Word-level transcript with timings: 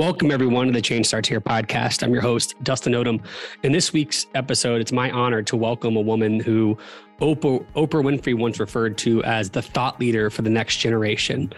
Welcome, 0.00 0.30
everyone, 0.30 0.68
to 0.68 0.72
the 0.72 0.80
Change 0.80 1.04
Starts 1.04 1.28
Here 1.28 1.42
podcast. 1.42 2.02
I'm 2.02 2.10
your 2.10 2.22
host, 2.22 2.54
Dustin 2.62 2.94
Odom. 2.94 3.22
In 3.62 3.72
this 3.72 3.92
week's 3.92 4.26
episode, 4.34 4.80
it's 4.80 4.92
my 4.92 5.10
honor 5.10 5.42
to 5.42 5.56
welcome 5.56 5.94
a 5.94 6.00
woman 6.00 6.40
who 6.40 6.78
Oprah, 7.20 7.62
Oprah 7.76 8.02
Winfrey 8.02 8.34
once 8.34 8.58
referred 8.58 8.96
to 8.96 9.22
as 9.24 9.50
the 9.50 9.60
thought 9.60 10.00
leader 10.00 10.30
for 10.30 10.40
the 10.40 10.48
next 10.48 10.78
generation. 10.78 11.52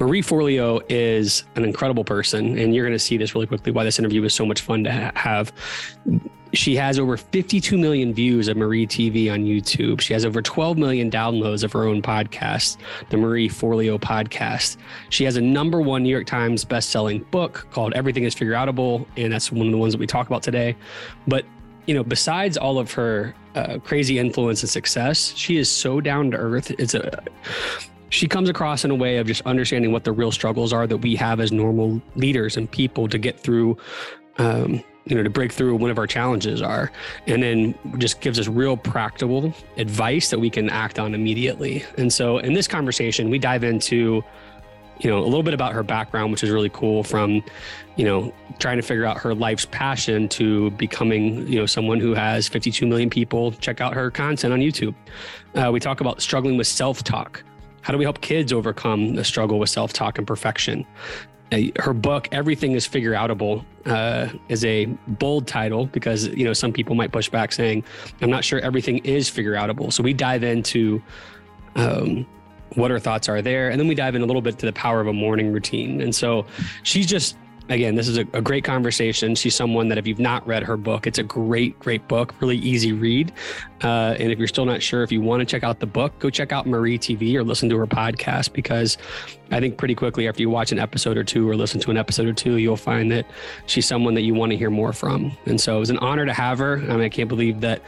Marie 0.00 0.22
Forleo 0.22 0.80
is 0.88 1.44
an 1.56 1.64
incredible 1.64 2.04
person, 2.04 2.58
and 2.58 2.74
you're 2.74 2.86
going 2.86 2.96
to 2.96 2.98
see 2.98 3.18
this 3.18 3.34
really 3.34 3.46
quickly 3.46 3.70
why 3.70 3.84
this 3.84 3.98
interview 3.98 4.24
is 4.24 4.32
so 4.32 4.46
much 4.46 4.62
fun 4.62 4.82
to 4.84 4.90
ha- 4.90 5.12
have. 5.14 5.52
She 6.54 6.74
has 6.76 6.98
over 6.98 7.18
52 7.18 7.76
million 7.76 8.14
views 8.14 8.48
of 8.48 8.56
Marie 8.56 8.86
TV 8.86 9.30
on 9.30 9.40
YouTube. 9.40 10.00
She 10.00 10.14
has 10.14 10.24
over 10.24 10.40
12 10.40 10.78
million 10.78 11.10
downloads 11.10 11.62
of 11.62 11.72
her 11.72 11.84
own 11.84 12.00
podcast, 12.00 12.78
the 13.10 13.18
Marie 13.18 13.48
Forleo 13.48 14.00
podcast. 14.00 14.78
She 15.10 15.22
has 15.24 15.36
a 15.36 15.40
number 15.40 15.82
one 15.82 16.02
New 16.02 16.08
York 16.08 16.26
Times 16.26 16.64
best-selling 16.64 17.22
book 17.30 17.66
called 17.70 17.92
Everything 17.92 18.24
is 18.24 18.34
Figure 18.34 18.54
Outable, 18.54 19.06
and 19.18 19.30
that's 19.30 19.52
one 19.52 19.66
of 19.66 19.72
the 19.72 19.78
ones 19.78 19.92
that 19.92 20.00
we 20.00 20.06
talk 20.06 20.26
about 20.26 20.42
today. 20.42 20.76
But 21.28 21.44
you 21.86 21.94
know, 21.94 22.02
besides 22.02 22.56
all 22.56 22.78
of 22.78 22.90
her 22.92 23.34
uh, 23.54 23.78
crazy 23.84 24.18
influence 24.18 24.62
and 24.62 24.70
success, 24.70 25.34
she 25.36 25.56
is 25.56 25.68
so 25.68 26.00
down 26.00 26.30
to 26.30 26.36
earth. 26.38 26.70
It's 26.78 26.94
a 26.94 27.22
she 28.10 28.28
comes 28.28 28.48
across 28.48 28.84
in 28.84 28.90
a 28.90 28.94
way 28.94 29.16
of 29.16 29.26
just 29.26 29.40
understanding 29.46 29.92
what 29.92 30.04
the 30.04 30.12
real 30.12 30.32
struggles 30.32 30.72
are 30.72 30.86
that 30.86 30.98
we 30.98 31.16
have 31.16 31.40
as 31.40 31.50
normal 31.52 32.02
leaders 32.16 32.56
and 32.56 32.70
people 32.70 33.08
to 33.08 33.18
get 33.18 33.38
through 33.40 33.78
um, 34.38 34.82
you 35.06 35.16
know 35.16 35.22
to 35.22 35.30
break 35.30 35.52
through 35.52 35.76
one 35.76 35.90
of 35.90 35.98
our 35.98 36.06
challenges 36.06 36.60
are. 36.60 36.90
And 37.26 37.42
then 37.42 37.74
just 37.98 38.20
gives 38.20 38.38
us 38.38 38.48
real 38.48 38.76
practical 38.76 39.54
advice 39.76 40.30
that 40.30 40.38
we 40.38 40.50
can 40.50 40.68
act 40.68 40.98
on 40.98 41.14
immediately. 41.14 41.84
And 41.96 42.12
so 42.12 42.38
in 42.38 42.52
this 42.52 42.68
conversation 42.68 43.30
we 43.30 43.38
dive 43.38 43.64
into 43.64 44.22
you 44.98 45.08
know 45.08 45.18
a 45.18 45.24
little 45.24 45.42
bit 45.42 45.54
about 45.54 45.72
her 45.72 45.82
background 45.82 46.30
which 46.30 46.44
is 46.44 46.50
really 46.50 46.68
cool 46.68 47.02
from 47.02 47.42
you 47.96 48.04
know 48.04 48.34
trying 48.58 48.76
to 48.76 48.82
figure 48.82 49.06
out 49.06 49.16
her 49.16 49.34
life's 49.34 49.64
passion 49.64 50.28
to 50.28 50.70
becoming 50.72 51.46
you 51.46 51.58
know 51.58 51.64
someone 51.64 52.00
who 52.00 52.12
has 52.12 52.48
52 52.48 52.86
million 52.86 53.08
people. 53.08 53.52
Check 53.52 53.80
out 53.80 53.94
her 53.94 54.10
content 54.10 54.52
on 54.52 54.58
youtube. 54.60 54.94
Uh, 55.54 55.70
we 55.72 55.80
talk 55.80 56.00
about 56.00 56.20
struggling 56.20 56.56
with 56.56 56.66
self-talk 56.66 57.42
how 57.82 57.92
do 57.92 57.98
we 57.98 58.04
help 58.04 58.20
kids 58.20 58.52
overcome 58.52 59.14
the 59.14 59.24
struggle 59.24 59.58
with 59.58 59.70
self-talk 59.70 60.18
and 60.18 60.26
perfection? 60.26 60.86
Her 61.78 61.92
book 61.92 62.28
everything 62.30 62.72
is 62.72 62.86
figure 62.86 63.12
outable 63.12 63.64
uh, 63.86 64.28
is 64.48 64.64
a 64.64 64.86
bold 65.06 65.48
title 65.48 65.86
because 65.86 66.28
you 66.28 66.44
know 66.44 66.52
some 66.52 66.72
people 66.72 66.94
might 66.94 67.10
push 67.10 67.28
back 67.28 67.50
saying 67.50 67.82
i'm 68.20 68.30
not 68.30 68.44
sure 68.44 68.60
everything 68.60 68.98
is 68.98 69.28
figure 69.28 69.54
outable 69.54 69.90
so 69.90 70.02
we 70.02 70.12
dive 70.12 70.44
into 70.44 71.02
um, 71.76 72.26
what 72.74 72.90
her 72.90 72.98
thoughts 72.98 73.28
are 73.28 73.42
there 73.42 73.70
and 73.70 73.80
then 73.80 73.88
we 73.88 73.94
dive 73.94 74.14
in 74.14 74.22
a 74.22 74.26
little 74.26 74.42
bit 74.42 74.58
to 74.58 74.66
the 74.66 74.72
power 74.72 75.00
of 75.00 75.06
a 75.06 75.12
morning 75.12 75.52
routine. 75.52 76.00
And 76.00 76.14
so 76.14 76.46
she's 76.82 77.06
just 77.06 77.36
again, 77.70 77.94
this 77.94 78.08
is 78.08 78.18
a, 78.18 78.26
a, 78.32 78.42
great 78.42 78.64
conversation. 78.64 79.34
She's 79.34 79.54
someone 79.54 79.88
that 79.88 79.96
if 79.96 80.06
you've 80.06 80.18
not 80.18 80.46
read 80.46 80.64
her 80.64 80.76
book, 80.76 81.06
it's 81.06 81.18
a 81.18 81.22
great, 81.22 81.78
great 81.78 82.06
book, 82.08 82.34
really 82.40 82.56
easy 82.58 82.92
read. 82.92 83.32
Uh, 83.82 84.16
and 84.18 84.30
if 84.30 84.38
you're 84.38 84.48
still 84.48 84.66
not 84.66 84.82
sure 84.82 85.02
if 85.02 85.12
you 85.12 85.20
want 85.22 85.40
to 85.40 85.46
check 85.46 85.62
out 85.62 85.78
the 85.78 85.86
book, 85.86 86.18
go 86.18 86.28
check 86.28 86.52
out 86.52 86.66
Marie 86.66 86.98
TV 86.98 87.34
or 87.36 87.44
listen 87.44 87.68
to 87.70 87.78
her 87.78 87.86
podcast 87.86 88.52
because 88.52 88.98
I 89.52 89.60
think 89.60 89.78
pretty 89.78 89.94
quickly 89.94 90.28
after 90.28 90.42
you 90.42 90.50
watch 90.50 90.72
an 90.72 90.78
episode 90.78 91.16
or 91.16 91.24
two 91.24 91.48
or 91.48 91.56
listen 91.56 91.80
to 91.80 91.90
an 91.90 91.96
episode 91.96 92.26
or 92.26 92.32
two, 92.32 92.56
you'll 92.56 92.76
find 92.76 93.10
that 93.12 93.26
she's 93.66 93.86
someone 93.86 94.14
that 94.14 94.22
you 94.22 94.34
want 94.34 94.50
to 94.50 94.58
hear 94.58 94.70
more 94.70 94.92
from. 94.92 95.32
And 95.46 95.60
so 95.60 95.76
it 95.76 95.80
was 95.80 95.90
an 95.90 95.98
honor 95.98 96.26
to 96.26 96.34
have 96.34 96.58
her. 96.58 96.76
I 96.76 96.96
mean, 96.96 97.00
I 97.00 97.08
can't 97.08 97.28
believe 97.28 97.60
that 97.60 97.82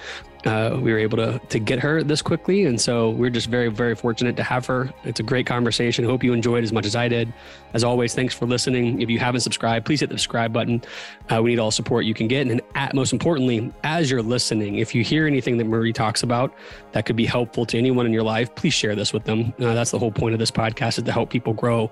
uh, 0.44 0.78
we 0.80 0.92
were 0.92 0.98
able 0.98 1.16
to 1.18 1.38
to 1.38 1.58
get 1.58 1.78
her 1.78 2.02
this 2.02 2.22
quickly, 2.22 2.64
and 2.64 2.80
so 2.80 3.10
we're 3.10 3.30
just 3.30 3.46
very 3.46 3.68
very 3.68 3.94
fortunate 3.94 4.36
to 4.36 4.42
have 4.42 4.66
her. 4.66 4.92
It's 5.04 5.20
a 5.20 5.22
great 5.22 5.46
conversation. 5.46 6.04
Hope 6.04 6.24
you 6.24 6.32
enjoyed 6.32 6.64
as 6.64 6.72
much 6.72 6.86
as 6.86 6.96
I 6.96 7.08
did. 7.08 7.32
As 7.74 7.84
always, 7.84 8.14
thanks 8.14 8.34
for 8.34 8.46
listening. 8.46 9.00
If 9.00 9.08
you 9.08 9.18
haven't 9.18 9.40
subscribed, 9.40 9.86
please 9.86 10.00
hit 10.00 10.10
the 10.10 10.18
subscribe 10.18 10.52
button. 10.52 10.82
Uh, 11.30 11.42
we 11.42 11.50
need 11.50 11.58
all 11.58 11.70
support 11.70 12.04
you 12.04 12.14
can 12.14 12.28
get, 12.28 12.46
and 12.46 12.60
at, 12.74 12.94
most 12.94 13.12
importantly, 13.12 13.72
as 13.84 14.10
you're 14.10 14.22
listening, 14.22 14.76
if 14.76 14.94
you 14.94 15.04
hear 15.04 15.26
anything 15.26 15.56
that 15.58 15.64
Marie 15.64 15.92
talks 15.92 16.22
about 16.22 16.54
that 16.92 17.06
could 17.06 17.16
be 17.16 17.26
helpful 17.26 17.64
to 17.66 17.78
anyone 17.78 18.06
in 18.06 18.12
your 18.12 18.22
life, 18.22 18.54
please 18.54 18.74
share 18.74 18.94
this 18.94 19.12
with 19.12 19.24
them. 19.24 19.52
Uh, 19.58 19.74
that's 19.74 19.90
the 19.90 19.98
whole 19.98 20.12
point 20.12 20.34
of 20.34 20.38
this 20.38 20.50
podcast 20.50 20.98
is 20.98 21.04
to 21.04 21.12
help 21.12 21.30
people 21.30 21.52
grow 21.52 21.90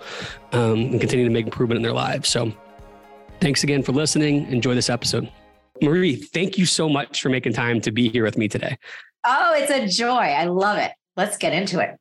um, 0.53 0.75
and 0.75 1.01
continue 1.01 1.25
to 1.25 1.31
make 1.31 1.47
improvement 1.47 1.77
in 1.77 1.83
their 1.83 1.93
lives. 1.93 2.29
So, 2.29 2.53
thanks 3.41 3.63
again 3.63 3.83
for 3.83 3.93
listening. 3.93 4.51
Enjoy 4.53 4.75
this 4.75 4.91
episode. 4.91 5.31
Marie, 5.83 6.17
thank 6.17 6.59
you 6.59 6.67
so 6.67 6.89
much 6.89 7.21
for 7.21 7.29
making 7.29 7.53
time 7.53 7.81
to 7.83 7.91
be 7.91 8.09
here 8.09 8.25
with 8.25 8.37
me 8.37 8.49
today. 8.49 8.77
Oh, 9.25 9.55
it's 9.55 9.71
a 9.71 9.87
joy. 9.87 10.15
I 10.15 10.45
love 10.45 10.79
it. 10.79 10.93
Let's 11.17 11.37
get 11.37 11.53
into 11.53 11.81
it. 11.81 11.99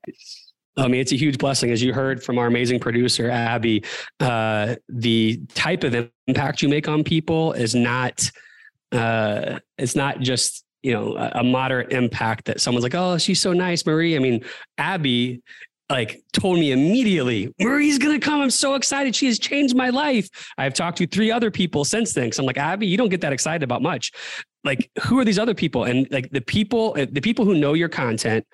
I 0.77 0.87
mean, 0.87 1.01
it's 1.01 1.11
a 1.11 1.17
huge 1.17 1.37
blessing. 1.37 1.71
As 1.71 1.83
you 1.83 1.93
heard 1.93 2.23
from 2.23 2.37
our 2.37 2.47
amazing 2.47 2.79
producer, 2.79 3.29
Abby, 3.29 3.83
uh, 4.19 4.75
the 4.87 5.41
type 5.53 5.83
of 5.83 6.09
impact 6.27 6.61
you 6.61 6.69
make 6.69 6.87
on 6.87 7.03
people 7.03 7.51
is 7.53 7.75
not, 7.75 8.29
uh, 8.91 9.59
it's 9.77 9.95
not 9.95 10.21
just, 10.21 10.63
you 10.81 10.93
know, 10.93 11.17
a, 11.17 11.39
a 11.39 11.43
moderate 11.43 11.91
impact 11.91 12.45
that 12.45 12.61
someone's 12.61 12.83
like, 12.83 12.95
oh, 12.95 13.17
she's 13.17 13.41
so 13.41 13.51
nice, 13.51 13.85
Marie. 13.85 14.15
I 14.15 14.19
mean, 14.19 14.45
Abby 14.77 15.41
like 15.89 16.21
told 16.33 16.59
me 16.59 16.71
immediately, 16.71 17.53
Marie's 17.59 17.97
gonna 17.97 18.19
come. 18.19 18.41
I'm 18.41 18.49
so 18.49 18.75
excited. 18.75 19.15
She 19.15 19.25
has 19.25 19.39
changed 19.39 19.75
my 19.75 19.89
life. 19.89 20.29
I've 20.57 20.73
talked 20.73 20.97
to 20.99 21.07
three 21.07 21.31
other 21.31 21.49
people 21.49 21.83
since 21.83 22.13
then. 22.13 22.31
So 22.31 22.43
I'm 22.43 22.47
like, 22.47 22.57
Abby, 22.57 22.87
you 22.87 22.97
don't 22.97 23.09
get 23.09 23.21
that 23.21 23.33
excited 23.33 23.63
about 23.63 23.81
much. 23.81 24.11
Like, 24.63 24.91
who 25.03 25.17
are 25.19 25.25
these 25.25 25.39
other 25.39 25.55
people? 25.55 25.85
And 25.85 26.07
like 26.11 26.29
the 26.31 26.41
people, 26.41 26.95
uh, 26.97 27.07
the 27.11 27.21
people 27.21 27.45
who 27.45 27.55
know 27.55 27.73
your 27.73 27.89
content 27.89 28.45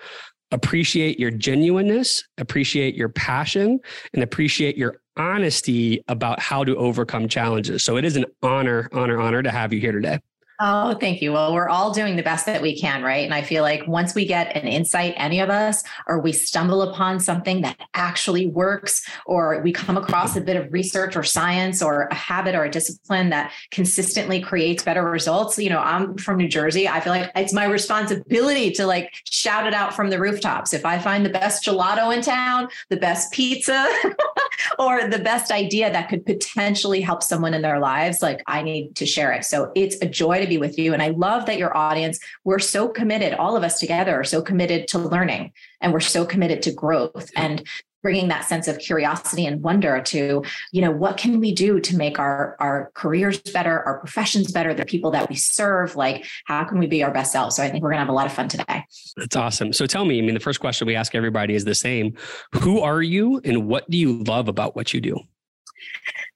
appreciate 0.51 1.19
your 1.19 1.31
genuineness, 1.31 2.23
appreciate 2.37 2.95
your 2.95 3.09
passion, 3.09 3.79
and 4.13 4.23
appreciate 4.23 4.77
your 4.77 5.01
honesty 5.17 6.03
about 6.07 6.39
how 6.39 6.63
to 6.63 6.75
overcome 6.77 7.27
challenges. 7.27 7.83
So 7.83 7.97
it 7.97 8.05
is 8.05 8.15
an 8.15 8.25
honor, 8.41 8.89
honor, 8.93 9.19
honor 9.19 9.41
to 9.43 9.51
have 9.51 9.73
you 9.73 9.79
here 9.79 9.91
today. 9.91 10.19
Oh, 10.59 10.93
thank 10.93 11.21
you. 11.21 11.33
Well, 11.33 11.53
we're 11.53 11.67
all 11.67 11.91
doing 11.91 12.15
the 12.15 12.23
best 12.23 12.45
that 12.45 12.61
we 12.61 12.79
can, 12.79 13.03
right? 13.03 13.25
And 13.25 13.33
I 13.33 13.41
feel 13.41 13.61
like 13.61 13.85
once 13.87 14.15
we 14.15 14.25
get 14.25 14.55
an 14.55 14.67
insight, 14.67 15.13
any 15.17 15.41
of 15.41 15.49
us, 15.49 15.83
or 16.07 16.19
we 16.19 16.31
stumble 16.31 16.81
upon 16.81 17.19
something 17.19 17.61
that 17.61 17.77
actually 17.93 18.47
works, 18.47 19.05
or 19.25 19.61
we 19.61 19.73
come 19.73 19.97
across 19.97 20.37
a 20.37 20.41
bit 20.41 20.55
of 20.55 20.71
research 20.71 21.17
or 21.17 21.23
science 21.23 21.81
or 21.81 22.03
a 22.03 22.15
habit 22.15 22.55
or 22.55 22.63
a 22.63 22.71
discipline 22.71 23.31
that 23.31 23.51
consistently 23.71 24.39
creates 24.39 24.81
better 24.81 25.03
results. 25.03 25.57
You 25.57 25.71
know, 25.71 25.79
I'm 25.79 26.17
from 26.17 26.37
New 26.37 26.47
Jersey. 26.47 26.87
I 26.87 27.01
feel 27.01 27.11
like 27.11 27.31
it's 27.35 27.53
my 27.53 27.65
responsibility 27.65 28.71
to 28.71 28.85
like 28.85 29.13
shout 29.29 29.67
it 29.67 29.73
out 29.73 29.93
from 29.93 30.09
the 30.09 30.19
rooftops. 30.19 30.73
If 30.73 30.85
I 30.85 30.99
find 30.99 31.25
the 31.25 31.29
best 31.29 31.65
gelato 31.65 32.15
in 32.15 32.21
town, 32.21 32.69
the 32.89 32.97
best 32.97 33.33
pizza, 33.33 33.87
or 34.79 35.09
the 35.09 35.19
best 35.19 35.51
idea 35.51 35.91
that 35.91 36.07
could 36.07 36.25
potentially 36.25 37.01
help 37.01 37.23
someone 37.23 37.53
in 37.53 37.61
their 37.61 37.79
lives, 37.79 38.21
like 38.21 38.41
I 38.47 38.61
need 38.61 38.95
to 38.95 39.05
share 39.05 39.33
it. 39.33 39.43
So 39.43 39.71
it's 39.75 39.97
a 40.01 40.05
joy 40.05 40.44
to 40.45 40.49
be 40.49 40.57
with 40.57 40.77
you. 40.77 40.93
And 40.93 41.01
I 41.01 41.09
love 41.09 41.45
that 41.45 41.57
your 41.57 41.75
audience, 41.75 42.19
we're 42.43 42.59
so 42.59 42.87
committed, 42.87 43.33
all 43.33 43.55
of 43.55 43.63
us 43.63 43.79
together 43.79 44.19
are 44.19 44.23
so 44.23 44.41
committed 44.41 44.87
to 44.89 44.99
learning 44.99 45.51
and 45.81 45.93
we're 45.93 45.99
so 45.99 46.25
committed 46.25 46.61
to 46.63 46.71
growth 46.71 47.31
and 47.35 47.63
bringing 48.05 48.27
that 48.27 48.45
sense 48.45 48.67
of 48.67 48.77
curiosity 48.77 49.47
and 49.47 49.63
wonder 49.63 49.99
to 49.99 50.43
you 50.71 50.79
know 50.79 50.91
what 50.91 51.17
can 51.17 51.39
we 51.39 51.51
do 51.51 51.79
to 51.79 51.97
make 51.97 52.19
our 52.19 52.55
our 52.59 52.91
careers 52.93 53.39
better 53.39 53.81
our 53.81 53.97
professions 53.97 54.51
better 54.51 54.75
the 54.75 54.85
people 54.85 55.09
that 55.09 55.27
we 55.27 55.35
serve 55.35 55.95
like 55.95 56.23
how 56.45 56.63
can 56.63 56.77
we 56.77 56.85
be 56.85 57.03
our 57.03 57.09
best 57.09 57.31
selves? 57.31 57.55
So 57.55 57.63
i 57.63 57.67
think 57.67 57.81
we're 57.81 57.89
going 57.89 57.97
to 57.97 58.01
have 58.01 58.09
a 58.09 58.13
lot 58.13 58.27
of 58.27 58.31
fun 58.31 58.47
today. 58.47 58.85
That's 59.17 59.35
awesome. 59.35 59.73
So 59.73 59.87
tell 59.87 60.05
me 60.05 60.19
i 60.19 60.21
mean 60.21 60.35
the 60.35 60.39
first 60.39 60.59
question 60.59 60.85
we 60.85 60.95
ask 60.95 61.15
everybody 61.15 61.55
is 61.55 61.65
the 61.65 61.73
same. 61.73 62.13
Who 62.61 62.79
are 62.79 63.01
you 63.01 63.41
and 63.43 63.65
what 63.65 63.89
do 63.89 63.97
you 63.97 64.21
love 64.21 64.49
about 64.49 64.75
what 64.75 64.93
you 64.93 65.01
do 65.01 65.17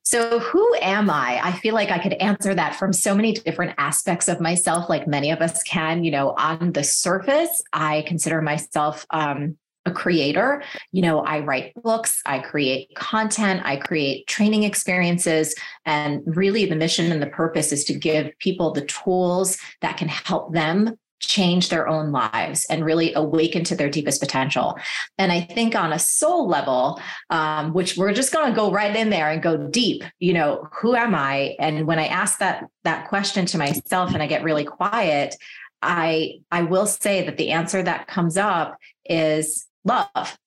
so, 0.09 0.39
who 0.39 0.75
am 0.81 1.07
I? 1.11 1.39
I 1.43 1.51
feel 1.51 1.75
like 1.75 1.91
I 1.91 1.99
could 1.99 2.13
answer 2.13 2.55
that 2.55 2.75
from 2.75 2.91
so 2.91 3.13
many 3.13 3.31
different 3.31 3.75
aspects 3.77 4.27
of 4.27 4.41
myself, 4.41 4.89
like 4.89 5.07
many 5.07 5.29
of 5.29 5.39
us 5.39 5.61
can. 5.61 6.03
You 6.03 6.09
know, 6.09 6.33
on 6.35 6.71
the 6.71 6.83
surface, 6.83 7.61
I 7.73 8.03
consider 8.07 8.41
myself 8.41 9.05
um, 9.11 9.55
a 9.85 9.91
creator. 9.91 10.63
You 10.91 11.03
know, 11.03 11.19
I 11.19 11.41
write 11.41 11.75
books, 11.75 12.23
I 12.25 12.39
create 12.39 12.95
content, 12.95 13.61
I 13.63 13.75
create 13.75 14.25
training 14.25 14.63
experiences. 14.63 15.53
And 15.85 16.23
really, 16.25 16.65
the 16.65 16.75
mission 16.75 17.11
and 17.11 17.21
the 17.21 17.27
purpose 17.27 17.71
is 17.71 17.83
to 17.83 17.93
give 17.93 18.31
people 18.39 18.71
the 18.71 18.85
tools 18.85 19.59
that 19.81 19.97
can 19.97 20.07
help 20.07 20.53
them 20.53 20.97
change 21.19 21.69
their 21.69 21.87
own 21.87 22.11
lives 22.11 22.65
and 22.69 22.85
really 22.85 23.13
awaken 23.13 23.63
to 23.65 23.75
their 23.75 23.89
deepest 23.89 24.19
potential. 24.19 24.77
And 25.17 25.31
I 25.31 25.41
think 25.41 25.75
on 25.75 25.93
a 25.93 25.99
soul 25.99 26.47
level, 26.47 26.99
um, 27.29 27.73
which 27.73 27.97
we're 27.97 28.13
just 28.13 28.33
going 28.33 28.49
to 28.49 28.55
go 28.55 28.71
right 28.71 28.95
in 28.95 29.09
there 29.09 29.29
and 29.29 29.41
go 29.41 29.57
deep, 29.57 30.03
you 30.19 30.33
know, 30.33 30.67
who 30.73 30.95
am 30.95 31.13
I? 31.13 31.55
And 31.59 31.85
when 31.85 31.99
I 31.99 32.07
ask 32.07 32.39
that 32.39 32.65
that 32.83 33.07
question 33.09 33.45
to 33.47 33.57
myself 33.57 34.13
and 34.13 34.23
I 34.23 34.27
get 34.27 34.43
really 34.43 34.65
quiet, 34.65 35.35
I 35.81 36.39
I 36.51 36.63
will 36.63 36.85
say 36.85 37.25
that 37.25 37.37
the 37.37 37.51
answer 37.51 37.83
that 37.83 38.07
comes 38.07 38.37
up 38.37 38.77
is 39.05 39.67
love. 39.83 40.37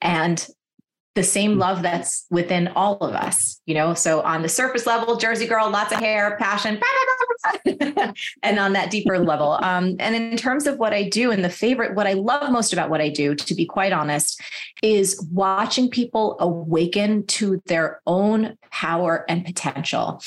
And 0.00 0.46
the 1.14 1.22
same 1.22 1.58
love 1.58 1.82
that's 1.82 2.26
within 2.30 2.68
all 2.68 2.96
of 2.98 3.14
us, 3.14 3.60
you 3.66 3.74
know. 3.74 3.92
So 3.94 4.22
on 4.22 4.42
the 4.42 4.48
surface 4.48 4.86
level, 4.86 5.16
Jersey 5.16 5.46
girl, 5.46 5.68
lots 5.70 5.92
of 5.92 5.98
hair, 5.98 6.36
passion, 6.38 6.80
and 8.42 8.58
on 8.58 8.72
that 8.72 8.90
deeper 8.90 9.18
level. 9.18 9.58
Um, 9.62 9.96
and 9.98 10.14
in 10.14 10.36
terms 10.36 10.66
of 10.66 10.78
what 10.78 10.92
I 10.92 11.08
do, 11.08 11.30
and 11.30 11.44
the 11.44 11.50
favorite, 11.50 11.94
what 11.94 12.06
I 12.06 12.14
love 12.14 12.50
most 12.50 12.72
about 12.72 12.90
what 12.90 13.00
I 13.00 13.08
do, 13.08 13.34
to 13.34 13.54
be 13.54 13.66
quite 13.66 13.92
honest, 13.92 14.40
is 14.82 15.24
watching 15.32 15.90
people 15.90 16.36
awaken 16.40 17.26
to 17.26 17.62
their 17.66 18.00
own 18.06 18.56
power 18.70 19.24
and 19.28 19.44
potential 19.44 20.22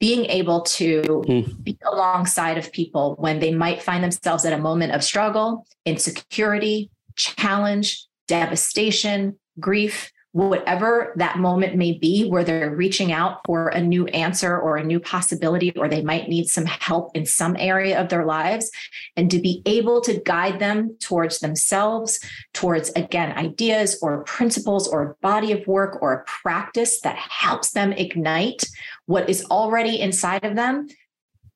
being 0.00 0.26
able 0.26 0.60
to 0.60 1.02
mm. 1.02 1.64
be 1.64 1.78
alongside 1.90 2.58
of 2.58 2.70
people 2.72 3.14
when 3.18 3.38
they 3.38 3.54
might 3.54 3.82
find 3.82 4.04
themselves 4.04 4.44
at 4.44 4.52
a 4.52 4.58
moment 4.58 4.92
of 4.92 5.02
struggle, 5.02 5.66
insecurity, 5.86 6.90
challenge, 7.16 8.06
devastation, 8.28 9.38
grief, 9.58 10.12
whatever 10.34 11.12
that 11.14 11.38
moment 11.38 11.76
may 11.76 11.92
be, 11.92 12.28
where 12.28 12.42
they're 12.42 12.74
reaching 12.74 13.12
out 13.12 13.40
for 13.46 13.68
a 13.68 13.80
new 13.80 14.04
answer 14.08 14.58
or 14.58 14.76
a 14.76 14.82
new 14.82 14.98
possibility, 14.98 15.72
or 15.76 15.88
they 15.88 16.02
might 16.02 16.28
need 16.28 16.48
some 16.48 16.64
help 16.64 17.16
in 17.16 17.24
some 17.24 17.54
area 17.56 18.00
of 18.00 18.08
their 18.08 18.24
lives, 18.24 18.68
and 19.16 19.30
to 19.30 19.38
be 19.38 19.62
able 19.64 20.00
to 20.00 20.20
guide 20.26 20.58
them 20.58 20.96
towards 20.98 21.38
themselves, 21.38 22.18
towards, 22.52 22.90
again, 22.96 23.30
ideas 23.38 23.96
or 24.02 24.24
principles 24.24 24.88
or 24.88 25.02
a 25.02 25.14
body 25.22 25.52
of 25.52 25.64
work 25.68 26.02
or 26.02 26.12
a 26.12 26.24
practice 26.24 27.00
that 27.02 27.16
helps 27.16 27.70
them 27.70 27.92
ignite 27.92 28.64
what 29.06 29.30
is 29.30 29.44
already 29.52 30.00
inside 30.00 30.44
of 30.44 30.56
them 30.56 30.88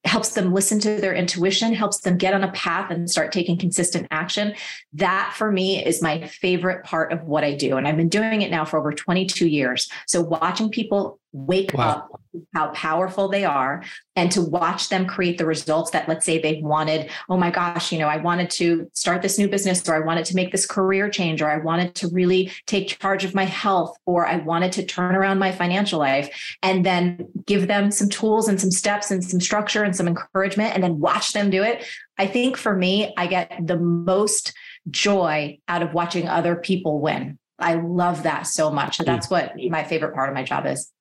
helps 0.08 0.30
them 0.30 0.52
listen 0.52 0.80
to 0.80 0.96
their 0.96 1.14
intuition, 1.14 1.72
helps 1.72 2.00
them 2.00 2.16
get 2.16 2.34
on 2.34 2.42
a 2.42 2.50
path 2.52 2.90
and 2.90 3.08
start 3.08 3.30
taking 3.30 3.56
consistent 3.56 4.06
action. 4.10 4.54
That 4.94 5.34
for 5.36 5.52
me 5.52 5.84
is 5.84 6.02
my 6.02 6.26
favorite 6.26 6.84
part 6.84 7.12
of 7.12 7.22
what 7.24 7.44
I 7.44 7.54
do. 7.54 7.76
And 7.76 7.86
I've 7.86 7.96
been 7.96 8.08
doing 8.08 8.42
it 8.42 8.50
now 8.50 8.64
for 8.64 8.78
over 8.78 8.92
22 8.92 9.46
years. 9.46 9.90
So 10.06 10.20
watching 10.20 10.70
people 10.70 11.20
wake 11.32 11.74
wow. 11.74 11.88
up 11.88 12.20
how 12.54 12.68
powerful 12.68 13.28
they 13.28 13.44
are 13.44 13.82
and 14.16 14.30
to 14.30 14.40
watch 14.40 14.88
them 14.88 15.06
create 15.06 15.38
the 15.38 15.46
results 15.46 15.90
that 15.90 16.08
let's 16.08 16.24
say 16.24 16.38
they 16.38 16.60
wanted 16.62 17.10
oh 17.28 17.36
my 17.36 17.50
gosh 17.50 17.92
you 17.92 17.98
know 17.98 18.08
i 18.08 18.16
wanted 18.16 18.48
to 18.48 18.88
start 18.92 19.22
this 19.22 19.38
new 19.38 19.48
business 19.48 19.86
or 19.88 19.94
i 19.94 20.04
wanted 20.04 20.24
to 20.24 20.34
make 20.34 20.52
this 20.52 20.66
career 20.66 21.10
change 21.10 21.42
or 21.42 21.50
i 21.50 21.58
wanted 21.58 21.94
to 21.94 22.08
really 22.08 22.50
take 22.66 22.98
charge 22.98 23.24
of 23.24 23.34
my 23.34 23.44
health 23.44 23.96
or 24.06 24.26
i 24.26 24.36
wanted 24.36 24.72
to 24.72 24.84
turn 24.84 25.14
around 25.14 25.38
my 25.38 25.52
financial 25.52 25.98
life 25.98 26.56
and 26.62 26.84
then 26.84 27.26
give 27.46 27.66
them 27.66 27.90
some 27.90 28.08
tools 28.08 28.48
and 28.48 28.60
some 28.60 28.70
steps 28.70 29.10
and 29.10 29.22
some 29.22 29.40
structure 29.40 29.82
and 29.82 29.96
some 29.96 30.08
encouragement 30.08 30.74
and 30.74 30.82
then 30.82 30.98
watch 30.98 31.32
them 31.32 31.50
do 31.50 31.62
it 31.62 31.84
i 32.18 32.26
think 32.26 32.56
for 32.56 32.74
me 32.74 33.12
i 33.16 33.26
get 33.26 33.52
the 33.66 33.78
most 33.78 34.52
joy 34.90 35.58
out 35.68 35.82
of 35.82 35.92
watching 35.92 36.28
other 36.28 36.56
people 36.56 37.00
win 37.00 37.38
I 37.60 37.74
love 37.74 38.22
that 38.22 38.46
so 38.46 38.70
much. 38.70 38.98
So 38.98 39.02
hmm. 39.02 39.10
that's 39.10 39.28
what 39.28 39.54
my 39.68 39.82
favorite 39.82 40.14
part 40.14 40.28
of 40.28 40.34
my 40.36 40.44
job 40.44 40.64
is. 40.64 40.92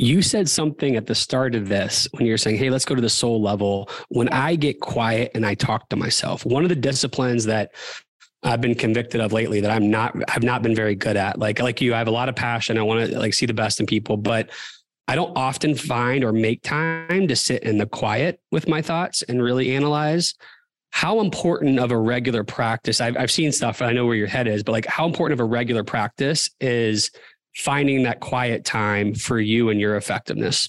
You 0.00 0.22
said 0.22 0.48
something 0.48 0.96
at 0.96 1.06
the 1.06 1.14
start 1.14 1.54
of 1.54 1.68
this 1.68 2.08
when 2.12 2.24
you're 2.24 2.38
saying, 2.38 2.56
Hey, 2.56 2.70
let's 2.70 2.86
go 2.86 2.94
to 2.94 3.02
the 3.02 3.10
soul 3.10 3.42
level. 3.42 3.90
When 4.08 4.30
I 4.30 4.56
get 4.56 4.80
quiet 4.80 5.32
and 5.34 5.44
I 5.44 5.52
talk 5.52 5.90
to 5.90 5.96
myself, 5.96 6.46
one 6.46 6.62
of 6.62 6.70
the 6.70 6.74
disciplines 6.74 7.44
that 7.44 7.74
I've 8.42 8.62
been 8.62 8.74
convicted 8.74 9.20
of 9.20 9.34
lately 9.34 9.60
that 9.60 9.70
I'm 9.70 9.90
not, 9.90 10.16
I've 10.28 10.42
not 10.42 10.62
been 10.62 10.74
very 10.74 10.94
good 10.94 11.18
at. 11.18 11.38
Like, 11.38 11.60
like 11.60 11.82
you, 11.82 11.92
I 11.92 11.98
have 11.98 12.08
a 12.08 12.12
lot 12.12 12.30
of 12.30 12.34
passion. 12.34 12.78
I 12.78 12.82
want 12.82 13.10
to 13.10 13.18
like 13.18 13.34
see 13.34 13.44
the 13.44 13.52
best 13.52 13.78
in 13.78 13.84
people, 13.84 14.16
but 14.16 14.48
I 15.06 15.16
don't 15.16 15.36
often 15.36 15.74
find 15.74 16.24
or 16.24 16.32
make 16.32 16.62
time 16.62 17.28
to 17.28 17.36
sit 17.36 17.62
in 17.62 17.76
the 17.76 17.84
quiet 17.84 18.40
with 18.50 18.68
my 18.68 18.80
thoughts 18.80 19.20
and 19.20 19.42
really 19.42 19.76
analyze 19.76 20.32
how 20.92 21.20
important 21.20 21.78
of 21.78 21.92
a 21.92 21.98
regular 21.98 22.42
practice 22.42 23.02
I've, 23.02 23.16
I've 23.16 23.30
seen 23.30 23.52
stuff 23.52 23.80
i 23.80 23.92
know 23.92 24.06
where 24.06 24.16
your 24.16 24.26
head 24.26 24.48
is 24.48 24.64
but 24.64 24.72
like 24.72 24.86
how 24.86 25.06
important 25.06 25.38
of 25.38 25.44
a 25.44 25.48
regular 25.48 25.84
practice 25.84 26.50
is 26.60 27.12
finding 27.60 28.02
that 28.04 28.20
quiet 28.20 28.64
time 28.64 29.14
for 29.14 29.38
you 29.38 29.68
and 29.70 29.80
your 29.80 29.96
effectiveness? 29.96 30.68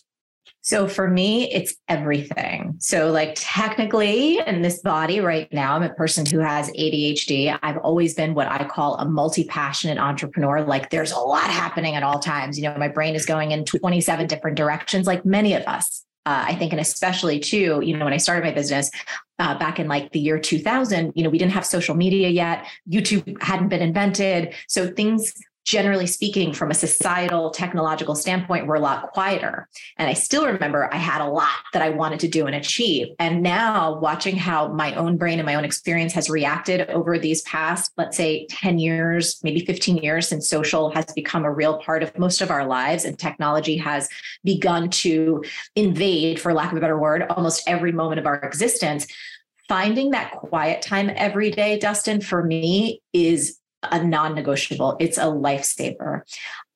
So 0.63 0.87
for 0.87 1.07
me, 1.07 1.51
it's 1.51 1.73
everything. 1.89 2.75
So, 2.77 3.09
like, 3.09 3.33
technically, 3.35 4.37
in 4.45 4.61
this 4.61 4.79
body 4.81 5.19
right 5.19 5.51
now, 5.51 5.75
I'm 5.75 5.81
a 5.81 5.89
person 5.89 6.23
who 6.23 6.37
has 6.37 6.69
ADHD. 6.71 7.57
I've 7.63 7.77
always 7.77 8.13
been 8.13 8.35
what 8.35 8.47
I 8.47 8.63
call 8.65 8.95
a 8.97 9.05
multi 9.05 9.43
passionate 9.43 9.97
entrepreneur. 9.97 10.61
Like, 10.61 10.91
there's 10.91 11.11
a 11.11 11.19
lot 11.19 11.49
happening 11.49 11.95
at 11.95 12.03
all 12.03 12.19
times. 12.19 12.59
You 12.59 12.65
know, 12.65 12.77
my 12.77 12.89
brain 12.89 13.15
is 13.15 13.25
going 13.25 13.51
in 13.51 13.65
27 13.65 14.27
different 14.27 14.55
directions, 14.55 15.07
like 15.07 15.25
many 15.25 15.55
of 15.55 15.63
us. 15.63 16.05
Uh, 16.27 16.45
I 16.49 16.53
think, 16.53 16.71
and 16.71 16.79
especially 16.79 17.39
too, 17.39 17.81
you 17.83 17.97
know, 17.97 18.05
when 18.05 18.13
I 18.13 18.17
started 18.17 18.45
my 18.45 18.51
business 18.51 18.91
uh, 19.39 19.57
back 19.57 19.79
in 19.79 19.87
like 19.87 20.11
the 20.11 20.19
year 20.19 20.37
2000, 20.37 21.13
you 21.15 21.23
know, 21.23 21.31
we 21.31 21.39
didn't 21.39 21.53
have 21.53 21.65
social 21.65 21.95
media 21.95 22.29
yet. 22.29 22.67
YouTube 22.87 23.41
hadn't 23.41 23.69
been 23.69 23.81
invented. 23.81 24.53
So 24.67 24.87
things 24.87 25.33
generally 25.65 26.07
speaking, 26.07 26.53
from 26.53 26.71
a 26.71 26.73
societal 26.73 27.51
technological 27.51 28.15
standpoint, 28.15 28.67
we're 28.67 28.75
a 28.75 28.79
lot 28.79 29.11
quieter. 29.11 29.67
And 29.97 30.09
I 30.09 30.13
still 30.13 30.45
remember 30.45 30.91
I 30.91 30.97
had 30.97 31.21
a 31.21 31.27
lot 31.27 31.49
that 31.73 31.81
I 31.81 31.89
wanted 31.89 32.19
to 32.21 32.27
do 32.27 32.47
and 32.47 32.55
achieve. 32.55 33.07
And 33.19 33.43
now 33.43 33.99
watching 33.99 34.35
how 34.35 34.69
my 34.69 34.93
own 34.95 35.17
brain 35.17 35.39
and 35.39 35.45
my 35.45 35.55
own 35.55 35.63
experience 35.63 36.13
has 36.13 36.29
reacted 36.29 36.89
over 36.89 37.19
these 37.19 37.43
past, 37.43 37.91
let's 37.97 38.17
say 38.17 38.47
10 38.47 38.79
years, 38.79 39.39
maybe 39.43 39.63
15 39.65 39.97
years 39.97 40.27
since 40.27 40.49
social 40.49 40.89
has 40.91 41.05
become 41.13 41.45
a 41.45 41.51
real 41.51 41.77
part 41.79 42.01
of 42.01 42.17
most 42.17 42.41
of 42.41 42.49
our 42.49 42.65
lives 42.65 43.05
and 43.05 43.17
technology 43.19 43.77
has 43.77 44.09
begun 44.43 44.89
to 44.89 45.43
invade, 45.75 46.39
for 46.39 46.53
lack 46.53 46.71
of 46.71 46.77
a 46.77 46.81
better 46.81 46.97
word, 46.97 47.23
almost 47.29 47.63
every 47.67 47.91
moment 47.91 48.19
of 48.19 48.25
our 48.25 48.35
existence. 48.41 49.05
Finding 49.67 50.11
that 50.11 50.31
quiet 50.31 50.81
time 50.81 51.11
every 51.15 51.49
day, 51.51 51.79
Dustin, 51.79 52.19
for 52.19 52.43
me 52.43 53.01
is 53.13 53.60
a 53.83 54.03
non 54.03 54.35
negotiable, 54.35 54.97
it's 54.99 55.17
a 55.17 55.23
lifesaver. 55.23 56.21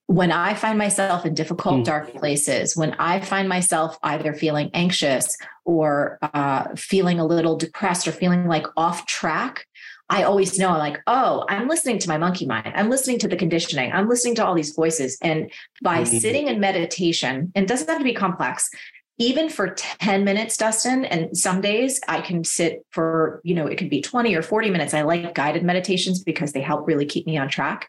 When 0.07 0.31
I 0.31 0.53
find 0.53 0.77
myself 0.77 1.25
in 1.25 1.33
difficult, 1.33 1.81
mm. 1.81 1.83
dark 1.83 2.13
places, 2.13 2.77
when 2.77 2.93
I 2.99 3.19
find 3.21 3.49
myself 3.49 3.97
either 4.03 4.33
feeling 4.33 4.69
anxious 4.73 5.35
or 5.63 6.19
uh, 6.21 6.75
feeling 6.75 7.19
a 7.19 7.25
little 7.25 7.57
depressed 7.57 8.07
or 8.07 8.11
feeling 8.11 8.47
like 8.47 8.67
off 8.77 9.07
track, 9.07 9.65
I 10.09 10.23
always 10.23 10.59
know 10.59 10.69
I'm 10.69 10.77
like, 10.77 11.01
oh, 11.07 11.45
I'm 11.49 11.67
listening 11.67 11.97
to 11.99 12.09
my 12.09 12.19
monkey 12.19 12.45
mind. 12.45 12.71
I'm 12.75 12.91
listening 12.91 13.17
to 13.19 13.27
the 13.27 13.35
conditioning. 13.35 13.91
I'm 13.91 14.07
listening 14.07 14.35
to 14.35 14.45
all 14.45 14.53
these 14.53 14.75
voices. 14.75 15.17
And 15.21 15.51
by 15.81 16.03
mm-hmm. 16.03 16.17
sitting 16.17 16.47
in 16.47 16.59
meditation, 16.59 17.51
and 17.55 17.63
it 17.63 17.67
doesn't 17.67 17.89
have 17.89 17.97
to 17.97 18.03
be 18.03 18.13
complex, 18.13 18.69
even 19.17 19.49
for 19.49 19.69
10 19.69 20.25
minutes, 20.25 20.57
Dustin, 20.57 21.05
and 21.05 21.37
some 21.37 21.61
days 21.61 22.01
I 22.07 22.21
can 22.21 22.43
sit 22.43 22.85
for, 22.91 23.39
you 23.43 23.55
know, 23.55 23.67
it 23.67 23.77
could 23.77 23.89
be 23.89 24.01
20 24.01 24.35
or 24.35 24.41
40 24.41 24.69
minutes. 24.69 24.93
I 24.93 25.03
like 25.03 25.33
guided 25.33 25.63
meditations 25.63 26.23
because 26.23 26.51
they 26.51 26.61
help 26.61 26.87
really 26.87 27.05
keep 27.05 27.25
me 27.25 27.37
on 27.37 27.47
track. 27.47 27.87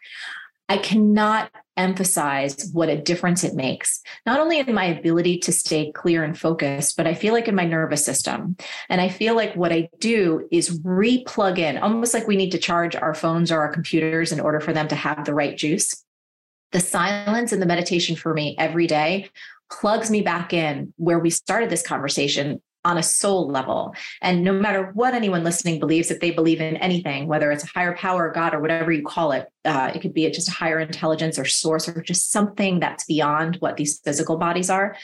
I 0.69 0.77
cannot 0.77 1.51
emphasize 1.77 2.69
what 2.73 2.89
a 2.89 2.97
difference 2.97 3.43
it 3.43 3.55
makes, 3.55 4.01
not 4.25 4.39
only 4.39 4.59
in 4.59 4.73
my 4.73 4.85
ability 4.85 5.37
to 5.39 5.51
stay 5.51 5.91
clear 5.93 6.23
and 6.23 6.37
focused, 6.37 6.97
but 6.97 7.07
I 7.07 7.13
feel 7.13 7.33
like 7.33 7.47
in 7.47 7.55
my 7.55 7.65
nervous 7.65 8.03
system. 8.03 8.57
And 8.89 8.99
I 8.99 9.07
feel 9.07 9.35
like 9.35 9.55
what 9.55 9.71
I 9.71 9.89
do 9.99 10.47
is 10.51 10.81
re 10.83 11.23
plug 11.23 11.59
in, 11.59 11.77
almost 11.77 12.13
like 12.13 12.27
we 12.27 12.35
need 12.35 12.51
to 12.51 12.57
charge 12.57 12.95
our 12.95 13.13
phones 13.13 13.51
or 13.51 13.61
our 13.61 13.71
computers 13.71 14.31
in 14.31 14.39
order 14.39 14.59
for 14.59 14.73
them 14.73 14.87
to 14.89 14.95
have 14.95 15.23
the 15.23 15.33
right 15.33 15.55
juice. 15.55 16.03
The 16.73 16.81
silence 16.81 17.53
and 17.53 17.61
the 17.61 17.65
meditation 17.65 18.17
for 18.17 18.33
me 18.33 18.55
every 18.59 18.87
day 18.87 19.29
plugs 19.71 20.09
me 20.09 20.21
back 20.21 20.53
in 20.53 20.93
where 20.97 21.19
we 21.19 21.29
started 21.29 21.69
this 21.69 21.85
conversation 21.85 22.61
on 22.87 22.97
a 22.97 23.03
soul 23.03 23.49
level. 23.49 23.93
And 24.21 24.43
no 24.43 24.53
matter 24.53 24.91
what 24.93 25.13
anyone 25.13 25.43
listening 25.43 25.77
believes, 25.77 26.09
if 26.09 26.21
they 26.21 26.31
believe 26.31 26.61
in 26.61 26.77
anything, 26.77 27.27
whether 27.27 27.51
it's 27.51 27.65
a 27.65 27.67
higher 27.67 27.93
power, 27.95 28.31
God, 28.31 28.53
or 28.53 28.61
whatever 28.61 28.93
you 28.93 29.03
call 29.03 29.33
it, 29.33 29.47
uh, 29.65 29.91
it 29.93 29.99
could 29.99 30.13
be 30.13 30.29
just 30.31 30.47
a 30.47 30.53
higher 30.53 30.79
intelligence 30.79 31.37
or 31.37 31.43
source 31.43 31.89
or 31.89 32.01
just 32.01 32.31
something 32.31 32.79
that's 32.79 33.03
beyond 33.03 33.57
what 33.57 33.75
these 33.75 33.99
physical 33.99 34.37
bodies 34.37 34.69
are. 34.69 34.95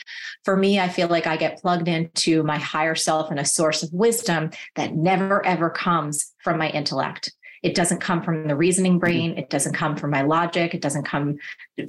For 0.45 0.55
me, 0.55 0.79
I 0.79 0.87
feel 0.87 1.09
like 1.09 1.27
I 1.27 1.35
get 1.35 1.61
plugged 1.61 1.89
into 1.89 2.41
my 2.43 2.57
higher 2.57 2.95
self 2.95 3.29
and 3.29 3.39
a 3.39 3.45
source 3.45 3.83
of 3.83 3.91
wisdom 3.91 4.51
that 4.75 4.95
never 4.95 5.45
ever 5.45 5.69
comes 5.69 6.33
from 6.41 6.57
my 6.57 6.69
intellect. 6.69 7.33
It 7.63 7.75
doesn't 7.75 7.99
come 7.99 8.23
from 8.23 8.47
the 8.47 8.55
reasoning 8.55 8.99
brain. 8.99 9.37
It 9.37 9.49
doesn't 9.49 9.73
come 9.73 9.97
from 9.97 10.11
my 10.11 10.21
logic. 10.21 10.73
It 10.73 10.81
doesn't 10.81 11.03
come 11.03 11.37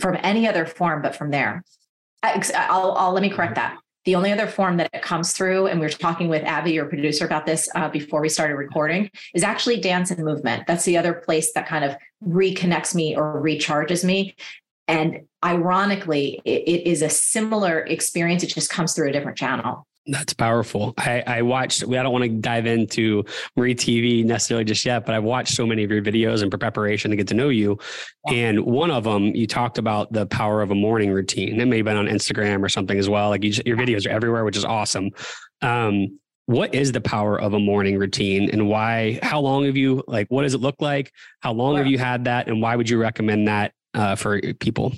from 0.00 0.16
any 0.22 0.48
other 0.48 0.66
form 0.66 1.02
but 1.02 1.14
from 1.14 1.30
there. 1.30 1.64
I'll, 2.24 2.92
I'll 2.92 3.12
let 3.12 3.22
me 3.22 3.30
correct 3.30 3.54
that. 3.56 3.78
The 4.04 4.16
only 4.16 4.32
other 4.32 4.46
form 4.46 4.76
that 4.76 4.90
it 4.92 5.02
comes 5.02 5.32
through, 5.32 5.66
and 5.68 5.80
we 5.80 5.86
were 5.86 5.90
talking 5.90 6.28
with 6.28 6.42
Abby, 6.44 6.72
your 6.72 6.84
producer, 6.86 7.24
about 7.24 7.46
this 7.46 7.70
uh, 7.74 7.88
before 7.88 8.20
we 8.20 8.28
started 8.28 8.56
recording, 8.56 9.10
is 9.34 9.42
actually 9.42 9.80
dance 9.80 10.10
and 10.10 10.22
movement. 10.22 10.66
That's 10.66 10.84
the 10.84 10.98
other 10.98 11.14
place 11.14 11.52
that 11.54 11.66
kind 11.66 11.84
of 11.84 11.96
reconnects 12.26 12.94
me 12.94 13.16
or 13.16 13.42
recharges 13.42 14.04
me. 14.04 14.36
And 14.86 15.26
ironically, 15.42 16.42
it, 16.44 16.62
it 16.68 16.86
is 16.86 17.00
a 17.00 17.08
similar 17.08 17.80
experience. 17.80 18.42
It 18.42 18.48
just 18.48 18.68
comes 18.68 18.92
through 18.92 19.08
a 19.08 19.12
different 19.12 19.38
channel. 19.38 19.86
That's 20.06 20.34
powerful. 20.34 20.92
I, 20.99 21.23
I 21.26 21.42
watched, 21.42 21.82
I 21.82 22.02
don't 22.02 22.12
want 22.12 22.25
to 22.25 22.30
dive 22.30 22.66
into 22.66 23.25
Marie 23.56 23.75
TV 23.75 24.23
necessarily 24.23 24.64
just 24.64 24.84
yet, 24.84 25.06
but 25.06 25.14
I've 25.14 25.25
watched 25.25 25.54
so 25.54 25.66
many 25.66 25.82
of 25.82 25.90
your 25.90 26.02
videos 26.02 26.42
in 26.42 26.50
preparation 26.50 27.11
to 27.11 27.16
get 27.16 27.28
to 27.28 27.34
know 27.34 27.49
you. 27.49 27.78
And 28.26 28.66
one 28.66 28.90
of 28.90 29.04
them, 29.04 29.34
you 29.34 29.46
talked 29.46 29.78
about 29.78 30.12
the 30.12 30.26
power 30.26 30.61
of 30.61 30.70
a 30.70 30.75
morning 30.75 31.11
routine. 31.11 31.58
It 31.58 31.64
may 31.66 31.78
have 31.78 31.87
been 31.87 31.96
on 31.96 32.06
Instagram 32.06 32.62
or 32.62 32.68
something 32.68 32.99
as 32.99 33.08
well. 33.08 33.30
Like 33.30 33.44
you, 33.44 33.54
your 33.64 33.78
videos 33.78 34.06
are 34.06 34.11
everywhere, 34.11 34.44
which 34.44 34.58
is 34.58 34.64
awesome. 34.64 35.11
Um, 35.62 36.18
what 36.44 36.75
is 36.75 36.92
the 36.92 37.00
power 37.00 37.40
of 37.40 37.54
a 37.54 37.58
morning 37.58 37.96
routine 37.96 38.50
and 38.50 38.68
why, 38.68 39.18
how 39.23 39.40
long 39.40 39.64
have 39.64 39.78
you, 39.78 40.04
like, 40.06 40.26
what 40.28 40.42
does 40.42 40.52
it 40.52 40.61
look 40.61 40.76
like? 40.80 41.11
How 41.40 41.52
long 41.52 41.78
have 41.78 41.87
you 41.87 41.96
had 41.96 42.25
that? 42.25 42.49
And 42.49 42.61
why 42.61 42.76
would 42.76 42.90
you 42.90 42.99
recommend 42.99 43.49
that 43.49 43.73
uh, 43.94 44.16
for 44.16 44.38
people? 44.61 44.92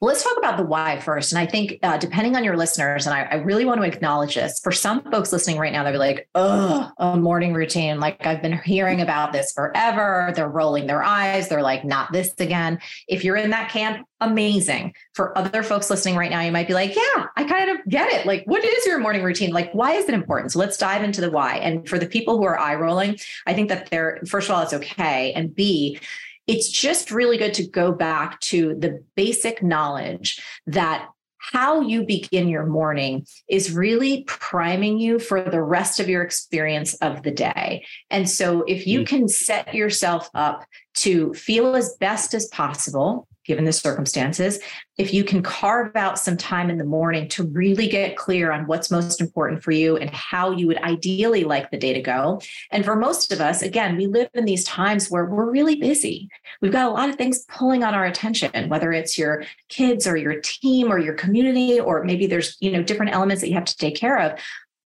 Well, 0.00 0.08
let's 0.08 0.22
talk 0.22 0.36
about 0.36 0.58
the 0.58 0.62
why 0.62 1.00
first. 1.00 1.32
And 1.32 1.38
I 1.38 1.46
think, 1.46 1.78
uh, 1.82 1.96
depending 1.96 2.36
on 2.36 2.44
your 2.44 2.54
listeners, 2.54 3.06
and 3.06 3.14
I, 3.14 3.22
I, 3.22 3.34
really 3.36 3.64
want 3.64 3.80
to 3.80 3.86
acknowledge 3.86 4.34
this 4.34 4.60
for 4.60 4.70
some 4.70 5.02
folks 5.10 5.32
listening 5.32 5.56
right 5.56 5.72
now, 5.72 5.84
they're 5.84 5.96
like, 5.96 6.28
oh, 6.34 6.90
a 6.98 7.16
morning 7.16 7.54
routine. 7.54 7.98
Like 7.98 8.26
I've 8.26 8.42
been 8.42 8.58
hearing 8.58 9.00
about 9.00 9.32
this 9.32 9.52
forever. 9.52 10.34
They're 10.36 10.50
rolling 10.50 10.86
their 10.86 11.02
eyes. 11.02 11.48
They're 11.48 11.62
like, 11.62 11.82
not 11.82 12.12
this 12.12 12.34
again. 12.38 12.78
If 13.08 13.24
you're 13.24 13.36
in 13.36 13.48
that 13.50 13.70
camp, 13.70 14.06
amazing. 14.20 14.92
For 15.14 15.36
other 15.36 15.62
folks 15.62 15.88
listening 15.88 16.16
right 16.16 16.30
now, 16.30 16.42
you 16.42 16.52
might 16.52 16.68
be 16.68 16.74
like, 16.74 16.94
yeah, 16.94 17.28
I 17.34 17.44
kind 17.44 17.70
of 17.70 17.78
get 17.88 18.12
it. 18.12 18.26
Like, 18.26 18.44
what 18.44 18.62
is 18.62 18.84
your 18.84 18.98
morning 18.98 19.22
routine? 19.22 19.52
Like, 19.52 19.72
why 19.72 19.92
is 19.92 20.10
it 20.10 20.14
important? 20.14 20.52
So 20.52 20.58
let's 20.58 20.76
dive 20.76 21.04
into 21.04 21.22
the 21.22 21.30
why. 21.30 21.56
And 21.56 21.88
for 21.88 21.98
the 21.98 22.06
people 22.06 22.36
who 22.36 22.44
are 22.44 22.58
eye 22.58 22.74
rolling, 22.74 23.16
I 23.46 23.54
think 23.54 23.70
that 23.70 23.88
they're, 23.90 24.20
first 24.28 24.50
of 24.50 24.56
all, 24.56 24.62
it's 24.62 24.74
okay. 24.74 25.32
And 25.32 25.54
B, 25.54 25.98
it's 26.46 26.68
just 26.68 27.10
really 27.10 27.38
good 27.38 27.54
to 27.54 27.66
go 27.66 27.92
back 27.92 28.40
to 28.40 28.74
the 28.78 29.02
basic 29.14 29.62
knowledge 29.62 30.40
that 30.66 31.08
how 31.52 31.80
you 31.80 32.04
begin 32.04 32.48
your 32.48 32.66
morning 32.66 33.24
is 33.48 33.72
really 33.72 34.24
priming 34.26 34.98
you 34.98 35.18
for 35.18 35.40
the 35.42 35.62
rest 35.62 36.00
of 36.00 36.08
your 36.08 36.22
experience 36.22 36.94
of 36.94 37.22
the 37.22 37.30
day. 37.30 37.84
And 38.10 38.28
so, 38.28 38.64
if 38.66 38.86
you 38.86 39.00
mm. 39.00 39.06
can 39.06 39.28
set 39.28 39.72
yourself 39.74 40.28
up 40.34 40.64
to 40.96 41.32
feel 41.34 41.76
as 41.76 41.96
best 42.00 42.34
as 42.34 42.46
possible, 42.46 43.28
given 43.46 43.64
the 43.64 43.72
circumstances, 43.72 44.58
if 44.98 45.12
you 45.12 45.24
can 45.24 45.42
carve 45.42 45.94
out 45.94 46.18
some 46.18 46.36
time 46.36 46.70
in 46.70 46.78
the 46.78 46.84
morning 46.84 47.28
to 47.28 47.44
really 47.44 47.88
get 47.88 48.16
clear 48.16 48.50
on 48.50 48.66
what's 48.66 48.90
most 48.90 49.20
important 49.20 49.62
for 49.62 49.70
you 49.70 49.96
and 49.96 50.10
how 50.10 50.50
you 50.50 50.66
would 50.66 50.82
ideally 50.82 51.44
like 51.44 51.70
the 51.70 51.76
day 51.76 51.92
to 51.92 52.00
go. 52.00 52.40
And 52.70 52.84
for 52.84 52.96
most 52.96 53.32
of 53.32 53.40
us, 53.40 53.62
again, 53.62 53.96
we 53.96 54.06
live 54.06 54.28
in 54.34 54.44
these 54.44 54.64
times 54.64 55.10
where 55.10 55.26
we're 55.26 55.50
really 55.50 55.76
busy. 55.76 56.28
We've 56.60 56.72
got 56.72 56.88
a 56.88 56.92
lot 56.92 57.08
of 57.08 57.16
things 57.16 57.44
pulling 57.48 57.84
on 57.84 57.94
our 57.94 58.06
attention, 58.06 58.68
whether 58.68 58.92
it's 58.92 59.18
your 59.18 59.44
kids 59.68 60.06
or 60.06 60.16
your 60.16 60.40
team 60.40 60.90
or 60.90 60.98
your 60.98 61.14
community, 61.14 61.78
or 61.78 62.04
maybe 62.04 62.26
there's, 62.26 62.56
you 62.60 62.72
know, 62.72 62.82
different 62.82 63.12
elements 63.12 63.42
that 63.42 63.48
you 63.48 63.54
have 63.54 63.64
to 63.64 63.76
take 63.76 63.96
care 63.96 64.18
of. 64.18 64.38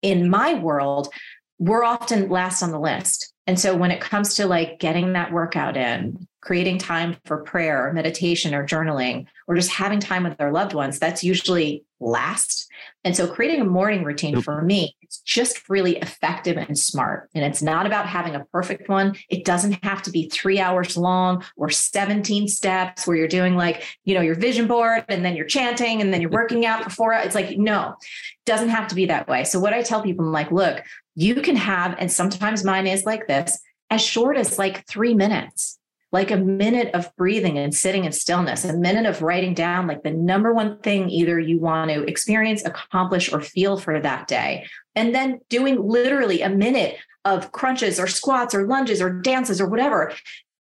In 0.01 0.29
my 0.29 0.53
world, 0.53 1.09
we're 1.57 1.83
often 1.83 2.29
last 2.29 2.61
on 2.61 2.71
the 2.71 2.79
list. 2.79 3.33
And 3.47 3.59
so 3.59 3.75
when 3.75 3.91
it 3.91 4.01
comes 4.01 4.35
to 4.35 4.47
like 4.47 4.79
getting 4.79 5.13
that 5.13 5.31
workout 5.31 5.77
in, 5.77 6.27
creating 6.45 6.77
time 6.77 7.17
for 7.25 7.37
prayer 7.37 7.87
or 7.87 7.91
meditation 7.91 8.53
or 8.53 8.65
journaling 8.65 9.25
or 9.47 9.55
just 9.55 9.71
having 9.71 9.99
time 9.99 10.23
with 10.23 10.39
our 10.39 10.51
loved 10.51 10.73
ones 10.73 10.99
that's 10.99 11.23
usually 11.23 11.83
last. 11.99 12.69
And 13.03 13.15
so 13.15 13.27
creating 13.27 13.61
a 13.61 13.65
morning 13.65 14.03
routine 14.03 14.41
for 14.41 14.61
me 14.61 14.95
it's 15.01 15.19
just 15.19 15.69
really 15.69 15.97
effective 15.97 16.57
and 16.57 16.77
smart. 16.77 17.29
And 17.33 17.43
it's 17.43 17.61
not 17.61 17.85
about 17.85 18.07
having 18.07 18.35
a 18.35 18.43
perfect 18.45 18.89
one. 18.89 19.15
It 19.29 19.45
doesn't 19.45 19.83
have 19.83 20.01
to 20.03 20.11
be 20.11 20.29
3 20.29 20.59
hours 20.59 20.97
long 20.97 21.43
or 21.55 21.69
17 21.69 22.47
steps 22.47 23.07
where 23.07 23.17
you're 23.17 23.27
doing 23.27 23.55
like 23.55 23.83
you 24.03 24.13
know 24.13 24.21
your 24.21 24.35
vision 24.35 24.67
board 24.67 25.05
and 25.09 25.25
then 25.25 25.35
you're 25.35 25.45
chanting 25.45 26.01
and 26.01 26.13
then 26.13 26.21
you're 26.21 26.29
working 26.29 26.65
out 26.65 26.83
before 26.83 27.13
it's 27.13 27.35
like 27.35 27.57
no 27.57 27.95
it 27.99 28.45
doesn't 28.45 28.69
have 28.69 28.87
to 28.89 28.95
be 28.95 29.05
that 29.07 29.27
way. 29.27 29.43
So 29.43 29.59
what 29.59 29.73
i 29.73 29.81
tell 29.81 30.01
people 30.01 30.25
i'm 30.25 30.31
like 30.31 30.51
look 30.51 30.83
you 31.15 31.35
can 31.35 31.55
have 31.55 31.95
and 31.97 32.11
sometimes 32.11 32.63
mine 32.63 32.87
is 32.87 33.05
like 33.05 33.27
this 33.27 33.59
as 33.89 34.01
short 34.01 34.37
as 34.37 34.59
like 34.59 34.85
3 34.87 35.13
minutes 35.13 35.79
like 36.15 36.31
a 36.31 36.37
minute 36.37 36.89
of 36.93 37.13
breathing 37.17 37.57
and 37.57 37.75
sitting 37.75 38.05
in 38.05 38.11
stillness, 38.13 38.63
a 38.63 38.71
minute 38.71 39.05
of 39.05 39.21
writing 39.21 39.53
down 39.53 39.85
like 39.85 40.01
the 40.01 40.11
number 40.11 40.53
one 40.53 40.79
thing 40.79 41.09
either 41.09 41.37
you 41.37 41.59
want 41.59 41.91
to 41.91 42.03
experience, 42.03 42.63
accomplish, 42.63 43.33
or 43.33 43.41
feel 43.41 43.75
for 43.75 43.99
that 43.99 44.25
day. 44.25 44.65
And 44.95 45.13
then 45.13 45.41
doing 45.49 45.85
literally 45.85 46.41
a 46.41 46.47
minute 46.47 46.95
of 47.25 47.51
crunches 47.51 47.99
or 47.99 48.07
squats 48.07 48.55
or 48.55 48.65
lunges 48.65 49.01
or 49.01 49.09
dances 49.09 49.59
or 49.59 49.67
whatever. 49.67 50.13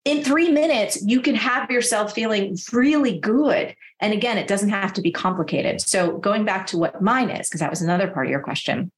In 0.06 0.24
three 0.24 0.52
minutes, 0.52 1.02
you 1.04 1.20
can 1.20 1.34
have 1.34 1.72
yourself 1.72 2.14
feeling 2.14 2.56
really 2.72 3.18
good. 3.20 3.76
And 4.00 4.14
again, 4.14 4.38
it 4.38 4.48
doesn't 4.48 4.70
have 4.70 4.94
to 4.94 5.02
be 5.02 5.12
complicated. 5.12 5.82
So, 5.82 6.20
going 6.20 6.46
back 6.46 6.68
to 6.68 6.78
what 6.78 7.02
mine 7.02 7.32
is, 7.32 7.50
because 7.50 7.62
that 7.62 7.72
was 7.72 7.82
another 7.82 8.08
part 8.08 8.28
of 8.28 8.30
your 8.30 8.42
question. 8.42 8.92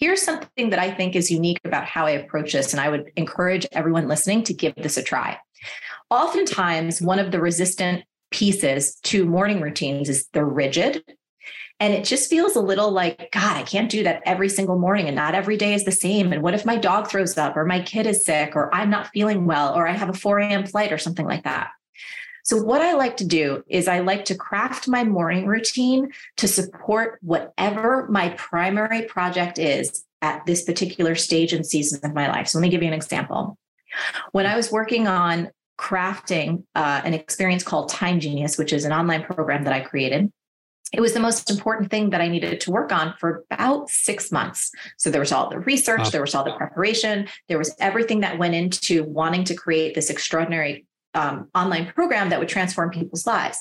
Here's 0.00 0.22
something 0.22 0.70
that 0.70 0.78
I 0.78 0.90
think 0.90 1.14
is 1.14 1.30
unique 1.30 1.60
about 1.64 1.84
how 1.84 2.06
I 2.06 2.12
approach 2.12 2.54
this, 2.54 2.72
and 2.72 2.80
I 2.80 2.88
would 2.88 3.12
encourage 3.16 3.66
everyone 3.70 4.08
listening 4.08 4.42
to 4.44 4.54
give 4.54 4.74
this 4.76 4.96
a 4.96 5.02
try. 5.02 5.38
Oftentimes, 6.10 7.00
one 7.00 7.18
of 7.18 7.30
the 7.30 7.40
resistant 7.40 8.04
pieces 8.30 8.96
to 9.02 9.24
morning 9.24 9.60
routines 9.60 10.08
is 10.08 10.28
they're 10.32 10.44
rigid. 10.44 11.04
And 11.80 11.94
it 11.94 12.04
just 12.04 12.28
feels 12.28 12.56
a 12.56 12.60
little 12.60 12.90
like, 12.90 13.30
God, 13.32 13.56
I 13.56 13.62
can't 13.62 13.90
do 13.90 14.02
that 14.02 14.22
every 14.26 14.50
single 14.50 14.78
morning 14.78 15.06
and 15.06 15.16
not 15.16 15.34
every 15.34 15.56
day 15.56 15.72
is 15.72 15.84
the 15.84 15.92
same. 15.92 16.30
And 16.32 16.42
what 16.42 16.52
if 16.52 16.66
my 16.66 16.76
dog 16.76 17.08
throws 17.08 17.38
up 17.38 17.56
or 17.56 17.64
my 17.64 17.80
kid 17.80 18.06
is 18.06 18.24
sick 18.24 18.54
or 18.54 18.72
I'm 18.74 18.90
not 18.90 19.08
feeling 19.08 19.46
well 19.46 19.74
or 19.74 19.88
I 19.88 19.92
have 19.92 20.10
a 20.10 20.14
4 20.14 20.40
a.m. 20.40 20.66
flight 20.66 20.92
or 20.92 20.98
something 20.98 21.26
like 21.26 21.44
that? 21.44 21.70
So, 22.44 22.62
what 22.62 22.80
I 22.80 22.94
like 22.94 23.16
to 23.18 23.26
do 23.26 23.62
is 23.68 23.88
I 23.88 24.00
like 24.00 24.26
to 24.26 24.34
craft 24.34 24.88
my 24.88 25.04
morning 25.04 25.46
routine 25.46 26.10
to 26.38 26.48
support 26.48 27.18
whatever 27.22 28.08
my 28.10 28.30
primary 28.30 29.02
project 29.02 29.58
is 29.58 30.04
at 30.22 30.44
this 30.46 30.64
particular 30.64 31.14
stage 31.14 31.52
and 31.52 31.64
season 31.66 32.00
of 32.02 32.14
my 32.14 32.28
life. 32.28 32.48
So, 32.48 32.58
let 32.58 32.62
me 32.62 32.68
give 32.70 32.82
you 32.82 32.88
an 32.88 32.94
example. 32.94 33.56
When 34.32 34.46
I 34.46 34.56
was 34.56 34.70
working 34.70 35.06
on 35.06 35.50
crafting 35.80 36.62
uh, 36.74 37.00
an 37.04 37.14
experience 37.14 37.62
called 37.62 37.88
Time 37.88 38.20
Genius, 38.20 38.58
which 38.58 38.72
is 38.72 38.84
an 38.84 38.92
online 38.92 39.22
program 39.22 39.64
that 39.64 39.72
I 39.72 39.80
created. 39.80 40.30
It 40.92 41.00
was 41.00 41.14
the 41.14 41.20
most 41.20 41.50
important 41.50 41.90
thing 41.90 42.10
that 42.10 42.20
I 42.20 42.28
needed 42.28 42.60
to 42.60 42.70
work 42.70 42.92
on 42.92 43.14
for 43.18 43.44
about 43.50 43.88
six 43.88 44.30
months. 44.30 44.70
So 44.98 45.08
there 45.10 45.20
was 45.20 45.32
all 45.32 45.48
the 45.48 45.60
research, 45.60 46.00
wow. 46.00 46.10
there 46.10 46.20
was 46.20 46.34
all 46.34 46.44
the 46.44 46.52
preparation, 46.52 47.28
there 47.48 47.58
was 47.58 47.74
everything 47.78 48.20
that 48.20 48.38
went 48.38 48.54
into 48.54 49.04
wanting 49.04 49.44
to 49.44 49.54
create 49.54 49.94
this 49.94 50.10
extraordinary 50.10 50.84
um, 51.14 51.48
online 51.54 51.86
program 51.86 52.28
that 52.28 52.38
would 52.38 52.48
transform 52.48 52.90
people's 52.90 53.26
lives. 53.26 53.58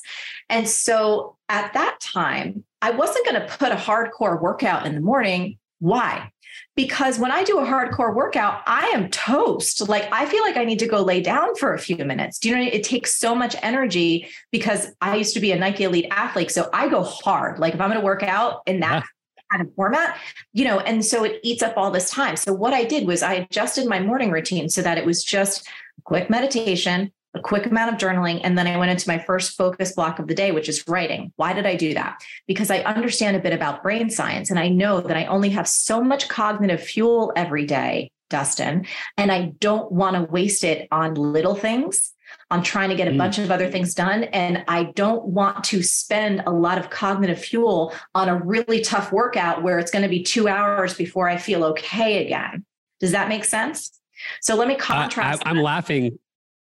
And 0.49 0.67
so 0.67 1.37
at 1.47 1.71
that 1.73 1.99
time, 2.01 2.65
I 2.81 2.91
wasn't 2.91 3.25
going 3.25 3.41
to 3.41 3.47
put 3.47 3.71
a 3.71 3.75
hardcore 3.75 4.41
workout 4.41 4.85
in 4.85 4.95
the 4.95 5.01
morning. 5.01 5.57
Why? 5.79 6.31
Because 6.75 7.19
when 7.19 7.31
I 7.31 7.43
do 7.43 7.59
a 7.59 7.63
hardcore 7.63 8.15
workout, 8.15 8.61
I 8.65 8.87
am 8.87 9.09
toast. 9.09 9.87
Like 9.87 10.07
I 10.11 10.25
feel 10.25 10.43
like 10.43 10.57
I 10.57 10.63
need 10.63 10.79
to 10.79 10.87
go 10.87 11.01
lay 11.01 11.21
down 11.21 11.55
for 11.55 11.73
a 11.73 11.79
few 11.79 11.97
minutes. 11.97 12.39
Do 12.39 12.49
you 12.49 12.55
know 12.55 12.63
it 12.63 12.83
takes 12.83 13.15
so 13.15 13.35
much 13.35 13.55
energy 13.61 14.27
because 14.51 14.91
I 15.01 15.15
used 15.17 15.33
to 15.33 15.39
be 15.39 15.51
a 15.51 15.57
Nike 15.57 15.83
elite 15.83 16.07
athlete. 16.11 16.51
So 16.51 16.69
I 16.73 16.87
go 16.87 17.03
hard. 17.03 17.59
Like 17.59 17.73
if 17.73 17.81
I'm 17.81 17.89
going 17.89 17.99
to 17.99 18.05
work 18.05 18.23
out 18.23 18.61
in 18.65 18.79
that 18.79 19.03
yeah. 19.03 19.41
kind 19.51 19.67
of 19.67 19.73
format, 19.75 20.17
you 20.53 20.65
know, 20.65 20.79
and 20.79 21.03
so 21.03 21.23
it 21.23 21.39
eats 21.43 21.63
up 21.63 21.75
all 21.77 21.91
this 21.91 22.09
time. 22.09 22.35
So 22.35 22.53
what 22.53 22.73
I 22.73 22.83
did 22.83 23.07
was 23.07 23.23
I 23.23 23.33
adjusted 23.33 23.87
my 23.87 23.99
morning 23.99 24.31
routine 24.31 24.69
so 24.69 24.81
that 24.81 24.97
it 24.97 25.05
was 25.05 25.23
just 25.23 25.67
quick 26.03 26.29
meditation, 26.29 27.11
a 27.35 27.39
quick 27.39 27.65
amount 27.67 27.93
of 27.93 27.99
journaling, 27.99 28.41
and 28.43 28.57
then 28.57 28.65
I 28.65 28.77
went 28.77 28.91
into 28.91 29.07
my 29.07 29.19
first 29.19 29.55
focus 29.55 29.91
block 29.91 30.19
of 30.19 30.27
the 30.27 30.33
day, 30.33 30.51
which 30.51 30.67
is 30.67 30.87
writing. 30.87 31.31
Why 31.35 31.53
did 31.53 31.65
I 31.65 31.75
do 31.75 31.93
that? 31.93 32.21
Because 32.47 32.71
I 32.71 32.79
understand 32.79 33.37
a 33.37 33.39
bit 33.39 33.53
about 33.53 33.83
brain 33.83 34.09
science 34.09 34.49
and 34.49 34.59
I 34.59 34.69
know 34.69 35.01
that 35.01 35.15
I 35.15 35.25
only 35.25 35.49
have 35.49 35.67
so 35.67 36.01
much 36.01 36.27
cognitive 36.27 36.81
fuel 36.81 37.31
every 37.35 37.65
day, 37.65 38.11
Dustin, 38.29 38.87
and 39.15 39.31
I 39.31 39.53
don't 39.59 39.91
want 39.91 40.15
to 40.15 40.23
waste 40.23 40.63
it 40.63 40.87
on 40.91 41.13
little 41.15 41.55
things. 41.55 42.13
On 42.51 42.61
trying 42.63 42.89
to 42.89 42.95
get 42.95 43.07
a 43.07 43.11
mm. 43.11 43.17
bunch 43.17 43.39
of 43.39 43.49
other 43.49 43.69
things 43.69 43.95
done. 43.95 44.23
And 44.25 44.63
I 44.67 44.83
don't 44.83 45.25
want 45.25 45.63
to 45.65 45.81
spend 45.81 46.43
a 46.45 46.51
lot 46.51 46.77
of 46.77 46.91
cognitive 46.91 47.39
fuel 47.39 47.93
on 48.13 48.29
a 48.29 48.35
really 48.35 48.81
tough 48.81 49.11
workout 49.11 49.63
where 49.63 49.79
it's 49.79 49.89
going 49.89 50.03
to 50.03 50.09
be 50.09 50.21
two 50.21 50.47
hours 50.47 50.93
before 50.93 51.27
I 51.27 51.37
feel 51.37 51.63
okay 51.65 52.25
again. 52.25 52.65
Does 52.99 53.13
that 53.13 53.29
make 53.29 53.45
sense? 53.45 53.99
So 54.41 54.55
let 54.55 54.67
me 54.67 54.75
contrast. 54.75 55.41
I, 55.45 55.49
am 55.49 55.57
laughing 55.57 56.19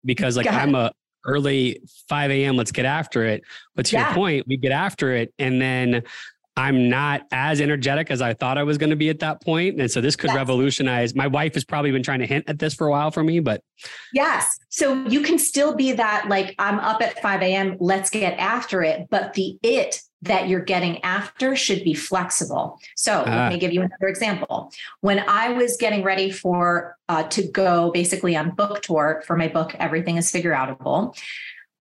because 0.05 0.37
like 0.37 0.47
I'm 0.47 0.75
a 0.75 0.93
early 1.27 1.83
5 2.09 2.31
a.m. 2.31 2.57
Let's 2.57 2.73
get 2.73 2.87
after 2.87 3.25
it. 3.25 3.43
But 3.75 3.87
to 3.87 3.97
yeah. 3.97 4.07
your 4.07 4.15
point, 4.15 4.47
we 4.47 4.57
get 4.57 4.73
after 4.73 5.15
it 5.15 5.33
and 5.39 5.61
then 5.61 6.03
I'm 6.57 6.91
not 6.91 7.23
as 7.31 7.61
energetic 7.61 8.11
as 8.11 8.21
I 8.21 8.35
thought 8.35 8.59
I 8.59 8.65
was 8.65 8.77
going 8.77 8.91
to 8.91 8.97
be 8.97 9.09
at 9.09 9.21
that 9.21 9.43
point. 9.43 9.81
And 9.81 9.91
so 9.91 10.01
this 10.01 10.17
could 10.17 10.29
yes. 10.29 10.37
revolutionize. 10.37 11.15
My 11.15 11.27
wife 11.27 11.55
has 11.55 11.65
probably 11.65 11.91
been 11.91 12.03
trying 12.03 12.19
to 12.19 12.27
hint 12.27 12.45
at 12.49 12.59
this 12.59 12.75
for 12.75 12.87
a 12.87 12.91
while 12.91 13.11
for 13.11 13.23
me, 13.23 13.41
but. 13.41 13.63
Yes. 14.13 14.59
So 14.69 15.07
you 15.07 15.23
can 15.23 15.39
still 15.39 15.75
be 15.75 15.93
that, 15.93 16.29
like, 16.29 16.55
I'm 16.59 16.79
up 16.81 17.01
at 17.01 17.23
5 17.23 17.43
a.m., 17.43 17.77
let's 17.81 18.11
get 18.11 18.39
after 18.39 18.83
it. 18.83 19.09
But 19.11 19.33
the 19.35 19.59
it 19.63 20.03
that 20.23 20.49
you're 20.49 20.61
getting 20.61 21.03
after 21.03 21.57
should 21.57 21.83
be 21.83 21.95
flexible. 21.95 22.79
So 22.95 23.25
let 23.27 23.49
me 23.49 23.57
ah. 23.57 23.59
give 23.59 23.73
you 23.73 23.81
another 23.81 24.09
example. 24.09 24.71
When 25.01 25.21
I 25.21 25.51
was 25.51 25.77
getting 25.77 26.03
ready 26.03 26.31
for 26.31 26.97
uh, 27.09 27.25
to 27.25 27.43
go 27.49 27.91
basically 27.91 28.37
on 28.37 28.51
book 28.51 28.83
tour 28.83 29.23
for 29.27 29.37
my 29.37 29.49
book, 29.49 29.75
Everything 29.79 30.17
is 30.17 30.31
Figure 30.31 30.53
Outable, 30.53 31.17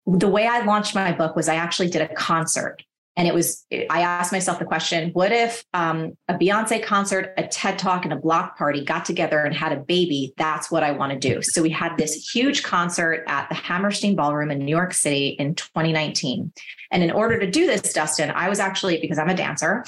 the 0.06 0.28
way 0.28 0.46
I 0.46 0.64
launched 0.64 0.94
my 0.94 1.12
book 1.12 1.34
was 1.34 1.48
I 1.48 1.56
actually 1.56 1.88
did 1.88 2.02
a 2.02 2.14
concert. 2.14 2.82
And 3.16 3.26
it 3.26 3.32
was, 3.32 3.64
I 3.72 4.02
asked 4.02 4.30
myself 4.30 4.58
the 4.58 4.66
question 4.66 5.10
what 5.12 5.32
if 5.32 5.64
um, 5.72 6.16
a 6.28 6.34
Beyonce 6.34 6.82
concert, 6.82 7.32
a 7.38 7.46
TED 7.46 7.78
talk, 7.78 8.04
and 8.04 8.12
a 8.12 8.16
block 8.16 8.58
party 8.58 8.84
got 8.84 9.06
together 9.06 9.38
and 9.40 9.54
had 9.54 9.72
a 9.72 9.76
baby? 9.76 10.34
That's 10.36 10.70
what 10.70 10.82
I 10.82 10.92
want 10.92 11.12
to 11.12 11.18
do. 11.18 11.40
So 11.42 11.62
we 11.62 11.70
had 11.70 11.96
this 11.96 12.30
huge 12.30 12.62
concert 12.62 13.24
at 13.26 13.48
the 13.48 13.54
Hammerstein 13.54 14.16
Ballroom 14.16 14.50
in 14.50 14.58
New 14.58 14.74
York 14.74 14.92
City 14.92 15.28
in 15.28 15.54
2019. 15.54 16.52
And 16.90 17.02
in 17.02 17.10
order 17.10 17.38
to 17.38 17.50
do 17.50 17.66
this, 17.66 17.92
Dustin, 17.92 18.30
I 18.30 18.48
was 18.48 18.60
actually, 18.60 19.00
because 19.00 19.18
I'm 19.18 19.30
a 19.30 19.34
dancer, 19.34 19.84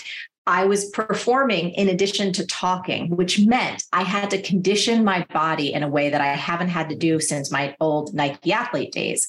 I 0.49 0.65
was 0.65 0.89
performing 0.91 1.73
in 1.73 1.91
addition 1.91 2.33
to 2.33 2.47
talking, 2.47 3.15
which 3.15 3.39
meant 3.39 3.85
I 3.93 4.03
had 4.03 4.31
to 4.31 4.41
condition 4.41 5.05
my 5.05 5.27
body 5.35 5.75
in 5.75 5.83
a 5.83 5.89
way 5.89 6.09
that 6.09 6.23
I 6.23 6.29
haven't 6.29 6.69
had 6.69 6.89
to 6.89 6.97
do 6.97 7.21
since 7.21 7.53
my 7.53 7.77
old 7.81 8.15
Nike 8.15 8.53
athlete 8.53 8.93
days. 8.93 9.29